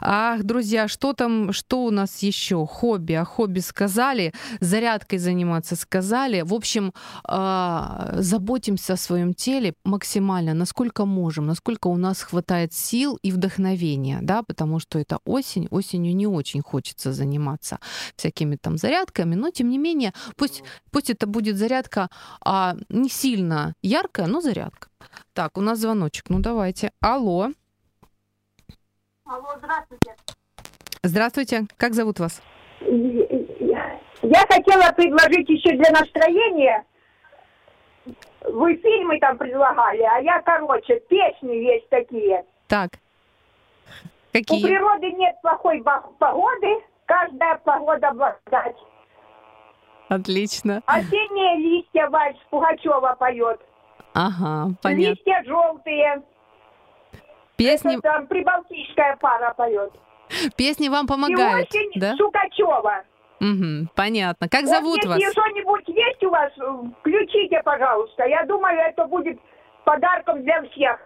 Ах, 0.00 0.42
друзья, 0.42 0.88
что 0.88 1.12
там, 1.12 1.52
что 1.52 1.84
у 1.84 1.90
нас 1.90 2.22
еще? 2.22 2.66
Хобби. 2.66 3.14
О 3.14 3.24
хобби 3.24 3.60
сказали, 3.60 4.32
зарядкой 4.60 5.18
заниматься 5.18 5.76
сказали. 5.76 6.42
В 6.42 6.54
общем, 6.54 6.92
э, 7.28 8.22
заботимся 8.22 8.94
о 8.94 8.96
своем 8.96 9.34
теле 9.34 9.74
максимально, 9.84 10.54
насколько 10.54 11.04
можем, 11.04 11.46
насколько 11.46 11.88
у 11.88 11.96
нас 11.96 12.22
хватает 12.22 12.72
сил 12.72 13.18
и 13.22 13.32
вдохновения, 13.32 14.18
да, 14.22 14.42
потому 14.42 14.80
что 14.80 14.98
это 14.98 15.18
осень, 15.24 15.68
осенью 15.70 16.14
не 16.14 16.26
очень 16.26 16.62
хочется 16.62 17.12
заниматься 17.12 17.78
всякими 18.16 18.56
там 18.56 18.78
зарядками, 18.78 19.34
но 19.34 19.50
тем 19.50 19.68
не 19.68 19.78
менее, 19.78 20.12
пусть, 20.36 20.62
пусть 20.90 21.10
это 21.10 21.26
будет 21.26 21.56
зарядка 21.56 22.08
а, 22.44 22.76
не 22.88 23.08
сильно 23.08 23.74
яркая, 23.82 24.26
но 24.26 24.40
зарядка. 24.40 24.88
Так, 25.32 25.58
у 25.58 25.60
нас 25.60 25.78
звоночек, 25.78 26.30
ну 26.30 26.40
давайте. 26.40 26.90
Алло. 27.00 27.50
Алло, 29.28 29.48
здравствуйте. 29.58 30.16
Здравствуйте. 31.02 31.66
Как 31.76 31.92
зовут 31.92 32.18
вас? 32.18 32.42
Я 32.80 34.40
хотела 34.50 34.90
предложить 34.92 35.48
еще 35.50 35.76
для 35.76 35.90
настроения. 35.90 36.84
Вы 38.40 38.76
фильмы 38.76 39.18
там 39.20 39.36
предлагали, 39.36 40.02
а 40.02 40.18
я, 40.20 40.40
короче, 40.40 41.00
песни 41.00 41.56
есть 41.56 41.88
такие. 41.90 42.46
Так. 42.68 42.92
Какие? 44.32 44.64
У 44.64 44.66
природы 44.66 45.12
нет 45.12 45.36
плохой 45.42 45.82
погоды, 46.18 46.82
каждая 47.04 47.56
погода 47.58 48.10
благодать. 48.12 48.76
Отлично. 50.08 50.80
Осенние 50.86 51.58
листья 51.58 52.08
вальс 52.08 52.38
Пугачева 52.48 53.14
поет. 53.18 53.60
Ага, 54.14 54.74
понятно. 54.80 55.10
Листья 55.10 55.42
желтые. 55.44 56.22
Песни... 57.58 57.98
Это 57.98 58.02
там 58.02 58.26
прибалтийская 58.28 59.16
пара 59.16 59.52
поет. 59.54 59.92
Песни 60.56 60.88
вам 60.88 61.06
помогают, 61.06 61.68
И 61.74 61.98
да? 61.98 62.14
Сукачева. 62.16 63.02
Угу, 63.40 63.88
понятно. 63.94 64.48
Как 64.48 64.66
зовут 64.66 65.00
вот, 65.02 65.10
вас? 65.10 65.18
Если 65.18 65.32
что-нибудь 65.32 65.88
есть 65.88 66.24
у 66.24 66.30
вас, 66.30 66.52
включите, 67.00 67.60
пожалуйста. 67.64 68.24
Я 68.24 68.44
думаю, 68.44 68.78
это 68.78 69.04
будет 69.06 69.38
подарком 69.84 70.42
для 70.42 70.62
всех. 70.70 70.98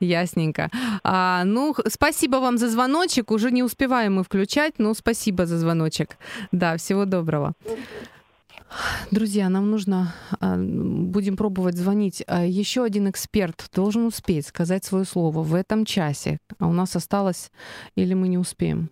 Ясненько. 0.00 0.68
А, 1.02 1.42
ну, 1.44 1.74
спасибо 1.86 2.36
вам 2.36 2.58
за 2.58 2.68
звоночек. 2.68 3.30
Уже 3.30 3.50
не 3.50 3.62
успеваем 3.62 4.16
мы 4.16 4.22
включать, 4.22 4.74
но 4.78 4.94
спасибо 4.94 5.46
за 5.46 5.58
звоночек. 5.58 6.10
Да, 6.52 6.76
всего 6.76 7.04
доброго. 7.04 7.54
Друзья, 9.10 9.48
нам 9.48 9.70
нужно, 9.70 10.14
а, 10.40 10.56
будем 10.56 11.36
пробовать 11.36 11.76
звонить. 11.76 12.22
А, 12.26 12.44
Еще 12.44 12.82
один 12.82 13.08
эксперт 13.08 13.68
должен 13.74 14.06
успеть 14.06 14.46
сказать 14.46 14.84
свое 14.84 15.04
слово 15.04 15.42
в 15.42 15.54
этом 15.54 15.84
часе. 15.84 16.38
А 16.58 16.66
у 16.66 16.72
нас 16.72 16.96
осталось, 16.96 17.50
или 17.94 18.14
мы 18.14 18.28
не 18.28 18.38
успеем? 18.38 18.90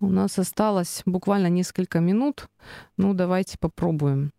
У 0.00 0.08
нас 0.10 0.38
осталось 0.38 1.02
буквально 1.06 1.48
несколько 1.48 2.00
минут. 2.00 2.48
Ну, 2.96 3.14
давайте 3.14 3.58
попробуем. 3.58 4.32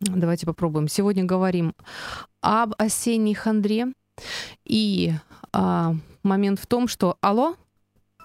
Давайте 0.00 0.46
попробуем. 0.46 0.88
Сегодня 0.88 1.24
говорим 1.24 1.74
об 2.40 2.74
осенней 2.78 3.34
хандре. 3.34 3.88
И 4.64 5.12
а, 5.52 5.94
момент 6.22 6.60
в 6.60 6.66
том, 6.66 6.88
что... 6.88 7.18
Алло? 7.20 7.56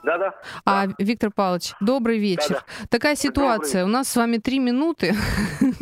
Да-да. 0.06 0.36
А, 0.66 0.88
Виктор 1.00 1.32
Павлович, 1.32 1.74
добрый 1.82 2.20
вечер. 2.20 2.50
Да-да. 2.50 2.88
Такая 2.90 3.16
ситуация. 3.16 3.82
Добрый. 3.82 3.94
У 3.96 3.98
нас 3.98 4.08
с 4.10 4.16
вами 4.16 4.38
три 4.38 4.60
минуты. 4.60 5.16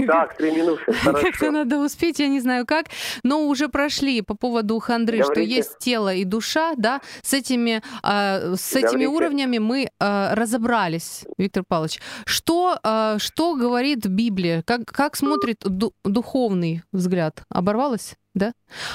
Так, 0.07 0.38
три 0.38 0.51
минуты. 0.51 0.82
Как-то 1.03 1.51
надо 1.51 1.78
успеть, 1.80 2.19
я 2.19 2.28
не 2.28 2.39
знаю 2.39 2.65
как. 2.65 2.86
Но 3.24 3.47
уже 3.47 3.67
прошли 3.67 4.21
по 4.21 4.36
поводу 4.36 4.80
хандры, 4.80 5.17
что 5.24 5.34
Говорите. 5.34 5.55
есть 5.55 5.78
тело 5.80 6.13
и 6.13 6.24
душа, 6.24 6.74
да. 6.78 7.01
С 7.21 7.34
этими, 7.34 7.82
а, 8.01 8.53
с 8.55 8.71
этими 8.74 9.05
Говорите. 9.05 9.07
уровнями 9.07 9.57
мы 9.57 9.89
а, 9.99 10.34
разобрались, 10.36 11.26
Виктор 11.38 11.63
Павлович. 11.67 11.99
Что, 12.26 12.80
а, 12.84 13.17
что 13.19 13.55
говорит 13.55 14.07
Библия? 14.07 14.63
Как, 14.65 14.86
как 14.86 15.15
смотрит 15.17 15.59
ду- 15.65 15.93
духовный 16.05 16.82
взгляд? 16.93 17.43
Оборвалась? 17.49 18.15
Да? 18.36 18.53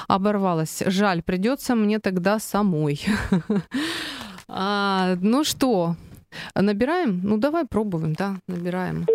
Оборвалась. 0.09 0.83
Жаль, 0.87 1.23
придется 1.23 1.75
мне 1.77 2.01
тогда 2.01 2.39
самой. 2.41 3.01
А, 4.49 5.17
ну 5.21 5.45
что, 5.45 5.95
набираем? 6.55 7.21
Ну 7.23 7.37
давай 7.37 7.67
пробуем, 7.67 8.15
да, 8.15 8.37
набираем. 8.47 9.07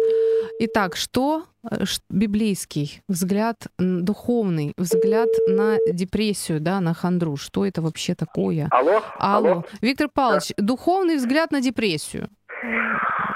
Итак, 0.59 0.95
что 0.95 1.45
э, 1.69 1.84
библейский 2.09 3.01
взгляд, 3.07 3.67
духовный 3.79 4.73
взгляд 4.77 5.29
на 5.47 5.77
депрессию, 5.91 6.61
да, 6.61 6.79
на 6.79 6.93
хандру? 6.93 7.36
Что 7.38 7.65
это 7.65 7.81
вообще 7.81 8.13
такое? 8.13 8.67
Алло? 8.69 9.01
Алло, 9.17 9.65
Виктор 9.81 10.09
Павлович, 10.13 10.53
духовный 10.57 11.17
взгляд 11.17 11.51
на 11.51 11.61
депрессию. 11.61 12.29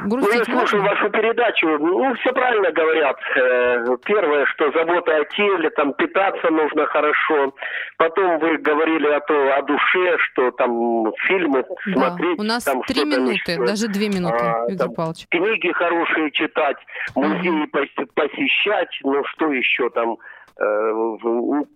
Ну, 0.08 0.18
я 0.18 0.22
Грустить 0.22 0.46
слушаю 0.46 0.82
можно? 0.84 0.96
вашу 0.96 1.10
передачу. 1.12 1.68
Ну, 1.80 2.14
все 2.16 2.32
правильно 2.34 2.72
говорят. 2.72 3.18
Э, 3.36 3.86
Первое, 4.06 4.46
что 4.48 4.72
забота 4.72 5.16
о 5.18 5.26
теле, 5.26 5.70
там 5.72 5.94
питаться 5.94 6.50
нужно 6.50 6.86
хорошо. 6.86 7.54
Потом 7.98 8.40
вы 8.40 8.58
говорили 8.58 9.08
о, 9.08 9.20
то, 9.22 9.56
о 9.56 9.62
душе, 9.64 10.18
что 10.20 10.52
там 10.52 11.12
фильмы 11.28 11.64
Да, 11.88 12.10
смотреть. 12.10 12.40
у 12.40 12.44
нас 12.44 12.64
там 12.64 12.82
три 12.84 13.04
минуты, 13.06 13.52
еще. 13.52 13.66
даже 13.66 13.88
две 13.88 14.08
минуты, 14.10 14.38
А, 14.44 14.66
Виктор 14.70 14.90
Павлович. 14.90 15.28
Книги 15.30 15.72
хорошие 15.74 16.32
читать, 16.32 16.78
музеи 17.16 17.66
пос- 17.72 18.08
посещать, 18.16 18.90
ну 19.04 19.24
что 19.26 19.52
еще 19.52 19.90
там 19.90 20.18
э, 20.60 20.64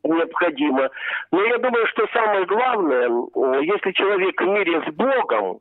необходимо. 0.04 0.90
Но 1.32 1.44
я 1.46 1.58
думаю, 1.58 1.86
что 1.88 2.08
самое 2.14 2.46
главное, 2.46 3.08
э, 3.10 3.64
если 3.64 3.92
человек 3.92 4.40
в 4.42 4.46
мире 4.48 4.82
с 4.88 4.94
Богом, 4.94 5.60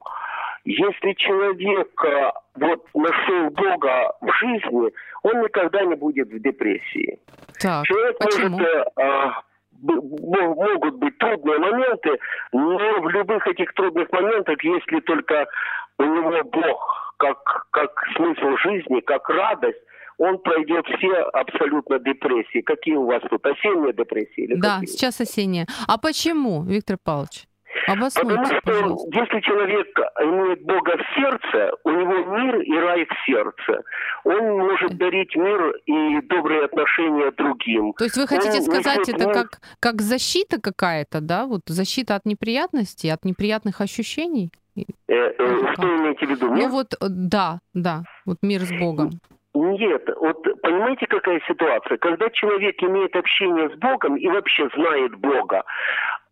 если 0.64 1.12
человек 1.14 1.88
э, 2.04 2.30
вот 2.56 2.86
нашел 2.94 3.50
Бога 3.50 4.12
в 4.20 4.32
жизни, 4.34 4.92
он 5.22 5.42
никогда 5.42 5.82
не 5.84 5.94
будет 5.96 6.28
в 6.28 6.38
депрессии. 6.40 7.18
Так, 7.61 7.84
Человек 7.86 8.18
почему? 8.18 8.58
может 8.58 8.66
э, 8.68 8.84
а, 8.96 9.42
б- 9.72 10.00
мо- 10.22 10.54
могут 10.54 10.94
быть 10.96 11.16
трудные 11.18 11.58
моменты, 11.58 12.18
но 12.52 13.00
в 13.00 13.08
любых 13.11 13.46
этих 13.46 13.72
трудных 13.74 14.11
моментах, 14.12 14.62
если 14.62 15.00
только 15.00 15.46
у 15.98 16.04
него 16.04 16.42
Бог 16.44 17.14
как, 17.18 17.38
как 17.70 17.90
смысл 18.16 18.56
жизни, 18.62 19.00
как 19.00 19.28
радость, 19.28 19.78
он 20.18 20.38
пройдет 20.38 20.86
все 20.98 21.14
абсолютно 21.32 21.98
депрессии. 21.98 22.61
Какие 22.61 22.96
у 22.96 23.06
вас 23.06 23.22
тут 23.30 23.44
осенние 23.46 23.92
депрессии? 23.94 24.44
Или 24.44 24.54
Да, 24.61 24.74
какие? 24.80 24.86
сейчас 24.94 25.20
осенняя. 25.20 25.66
А 25.88 25.96
почему, 25.98 26.62
Виктор 26.62 26.96
Павлович? 27.02 27.44
Потому 27.87 28.07
Обоснуйте, 28.07 28.45
что 28.45 28.61
пожалуйста. 28.62 29.09
если 29.12 29.41
человек 29.41 29.89
имеет 30.20 30.62
Бога 30.62 30.97
в 30.97 31.14
сердце, 31.14 31.72
у 31.85 31.91
него 31.91 32.37
мир 32.37 32.61
и 32.61 32.78
рай 32.78 33.05
в 33.05 33.26
сердце. 33.26 33.83
Он 34.24 34.59
может 34.59 34.97
дарить 34.97 35.35
мир 35.37 35.74
и 35.87 36.20
добрые 36.22 36.64
отношения 36.64 37.31
другим. 37.33 37.93
То 37.95 38.05
есть 38.05 38.16
вы 38.16 38.26
хотите 38.26 38.59
Он 38.59 38.62
сказать, 38.62 38.99
несет 38.99 39.14
это 39.16 39.26
мир- 39.26 39.35
как, 39.35 39.61
как 39.81 40.01
защита 40.01 40.61
какая-то, 40.61 41.20
да? 41.20 41.47
Вот 41.47 41.62
защита 41.66 42.14
от 42.16 42.26
неприятностей, 42.26 43.09
от 43.09 43.24
неприятных 43.24 43.81
ощущений? 43.81 44.51
Э, 44.76 44.83
э, 45.09 45.72
что 45.74 45.97
имеете 45.97 46.26
в 46.26 46.31
виду? 46.31 46.55
Ну 46.55 46.68
вот, 46.68 46.95
э, 46.95 47.07
да, 47.09 47.61
да, 47.74 48.03
вот 48.26 48.39
мир 48.43 48.61
с 48.61 48.72
Богом. 48.72 49.11
Нет, 49.53 50.09
вот 50.20 50.43
понимаете, 50.62 51.07
какая 51.09 51.41
ситуация? 51.49 51.99
Когда 51.99 52.31
человек 52.31 52.81
имеет 52.83 53.16
общение 53.16 53.68
с 53.68 53.78
Богом 53.78 54.16
и 54.16 54.28
вообще 54.28 54.68
знает 54.76 55.16
Бога, 55.16 55.64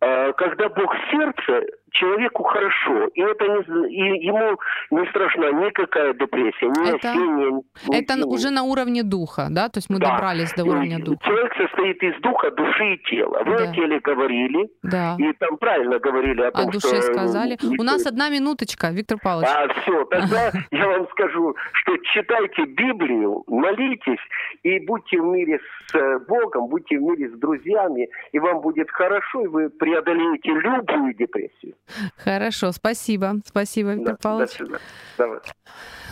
когда 0.00 0.68
Бог 0.68 0.94
сердце, 1.10 1.66
человеку 1.90 2.42
хорошо, 2.44 3.08
и 3.14 3.20
это 3.20 3.44
не, 3.44 3.88
и 3.90 4.26
ему 4.26 4.58
не 4.90 5.06
страшна 5.10 5.50
никакая 5.52 6.12
депрессия, 6.14 6.66
ни 6.66 6.88
Это- 6.88 7.10
осенняя, 7.10 7.50
ни 7.88 7.96
Это 8.02 8.14
зимняя. 8.14 8.26
уже 8.26 8.50
на 8.50 8.62
уровне 8.62 9.02
духа, 9.02 9.48
да? 9.50 9.68
То 9.68 9.78
есть 9.78 9.90
мы 9.90 9.98
Да. 9.98 10.12
добрались 10.12 10.52
до 10.54 10.64
уровня 10.64 10.98
духа. 10.98 11.18
Человек 11.24 11.52
состоит 11.56 12.02
из 12.02 12.20
духа, 12.20 12.50
души 12.50 12.94
и 12.94 12.98
тела. 13.10 13.42
Вы 13.44 13.56
Да. 13.58 13.70
о 13.70 13.74
теле 13.74 14.00
говорили, 14.00 14.68
Да. 14.82 15.16
и 15.18 15.32
там 15.34 15.56
правильно 15.58 15.98
говорили 15.98 16.42
о 16.42 16.48
О 16.48 16.52
том, 16.52 16.70
душе 16.70 16.88
что... 17.02 17.12
сказали. 17.12 17.56
не 17.62 17.78
У 17.78 17.82
нас 17.82 18.06
одна 18.06 18.28
минуточка, 18.30 18.88
Виктор 18.90 19.18
Павлович. 19.22 19.48
А 19.50 19.68
все, 19.80 20.04
тогда 20.04 20.50
я 20.70 20.86
вам 20.88 21.06
скажу, 21.10 21.54
что 21.72 21.96
читайте 21.98 22.64
Библию, 22.64 23.44
молитесь 23.46 24.20
и 24.62 24.78
будьте 24.80 25.20
в 25.20 25.24
мире 25.24 25.58
с 25.86 25.94
э, 25.94 26.18
Богом, 26.28 26.68
будьте 26.68 26.98
в 26.98 27.02
мире 27.02 27.28
с 27.28 27.38
друзьями, 27.38 28.08
и 28.32 28.38
вам 28.38 28.60
будет 28.60 28.90
хорошо, 28.90 29.42
и 29.42 29.46
вы 29.46 29.70
преодолеете 29.70 30.50
любую 30.52 31.14
депрессию. 31.14 31.74
Хорошо, 32.16 32.72
спасибо. 32.72 33.36
Спасибо, 33.46 33.92
Виктор 33.94 34.14
Да, 34.14 34.18
Павлович. 34.22 34.50
свидания. 34.52 34.80
Давай. 35.16 35.38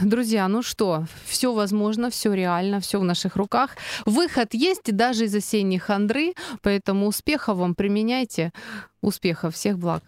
Друзья, 0.01 0.47
ну 0.49 0.63
что, 0.63 1.05
все 1.25 1.53
возможно, 1.55 2.11
все 2.11 2.33
реально, 2.33 2.81
все 2.81 3.01
в 3.01 3.05
наших 3.05 3.37
руках. 3.37 3.77
Выход 4.05 4.53
есть 4.53 4.89
и 4.89 4.93
даже 4.93 5.25
из 5.25 5.35
осенней 5.35 5.79
хандры, 5.79 6.35
поэтому 6.63 7.07
успехов 7.07 7.59
вам 7.59 7.75
применяйте. 7.75 8.53
Успехов, 9.01 9.55
всех 9.55 9.79
благ. 9.79 10.03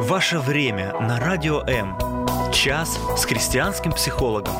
Ваше 0.00 0.40
время 0.40 0.92
на 1.00 1.20
Радио 1.20 1.60
М. 1.62 1.96
Час 2.52 2.98
с 3.16 3.24
христианским 3.24 3.92
психологом. 3.92 4.54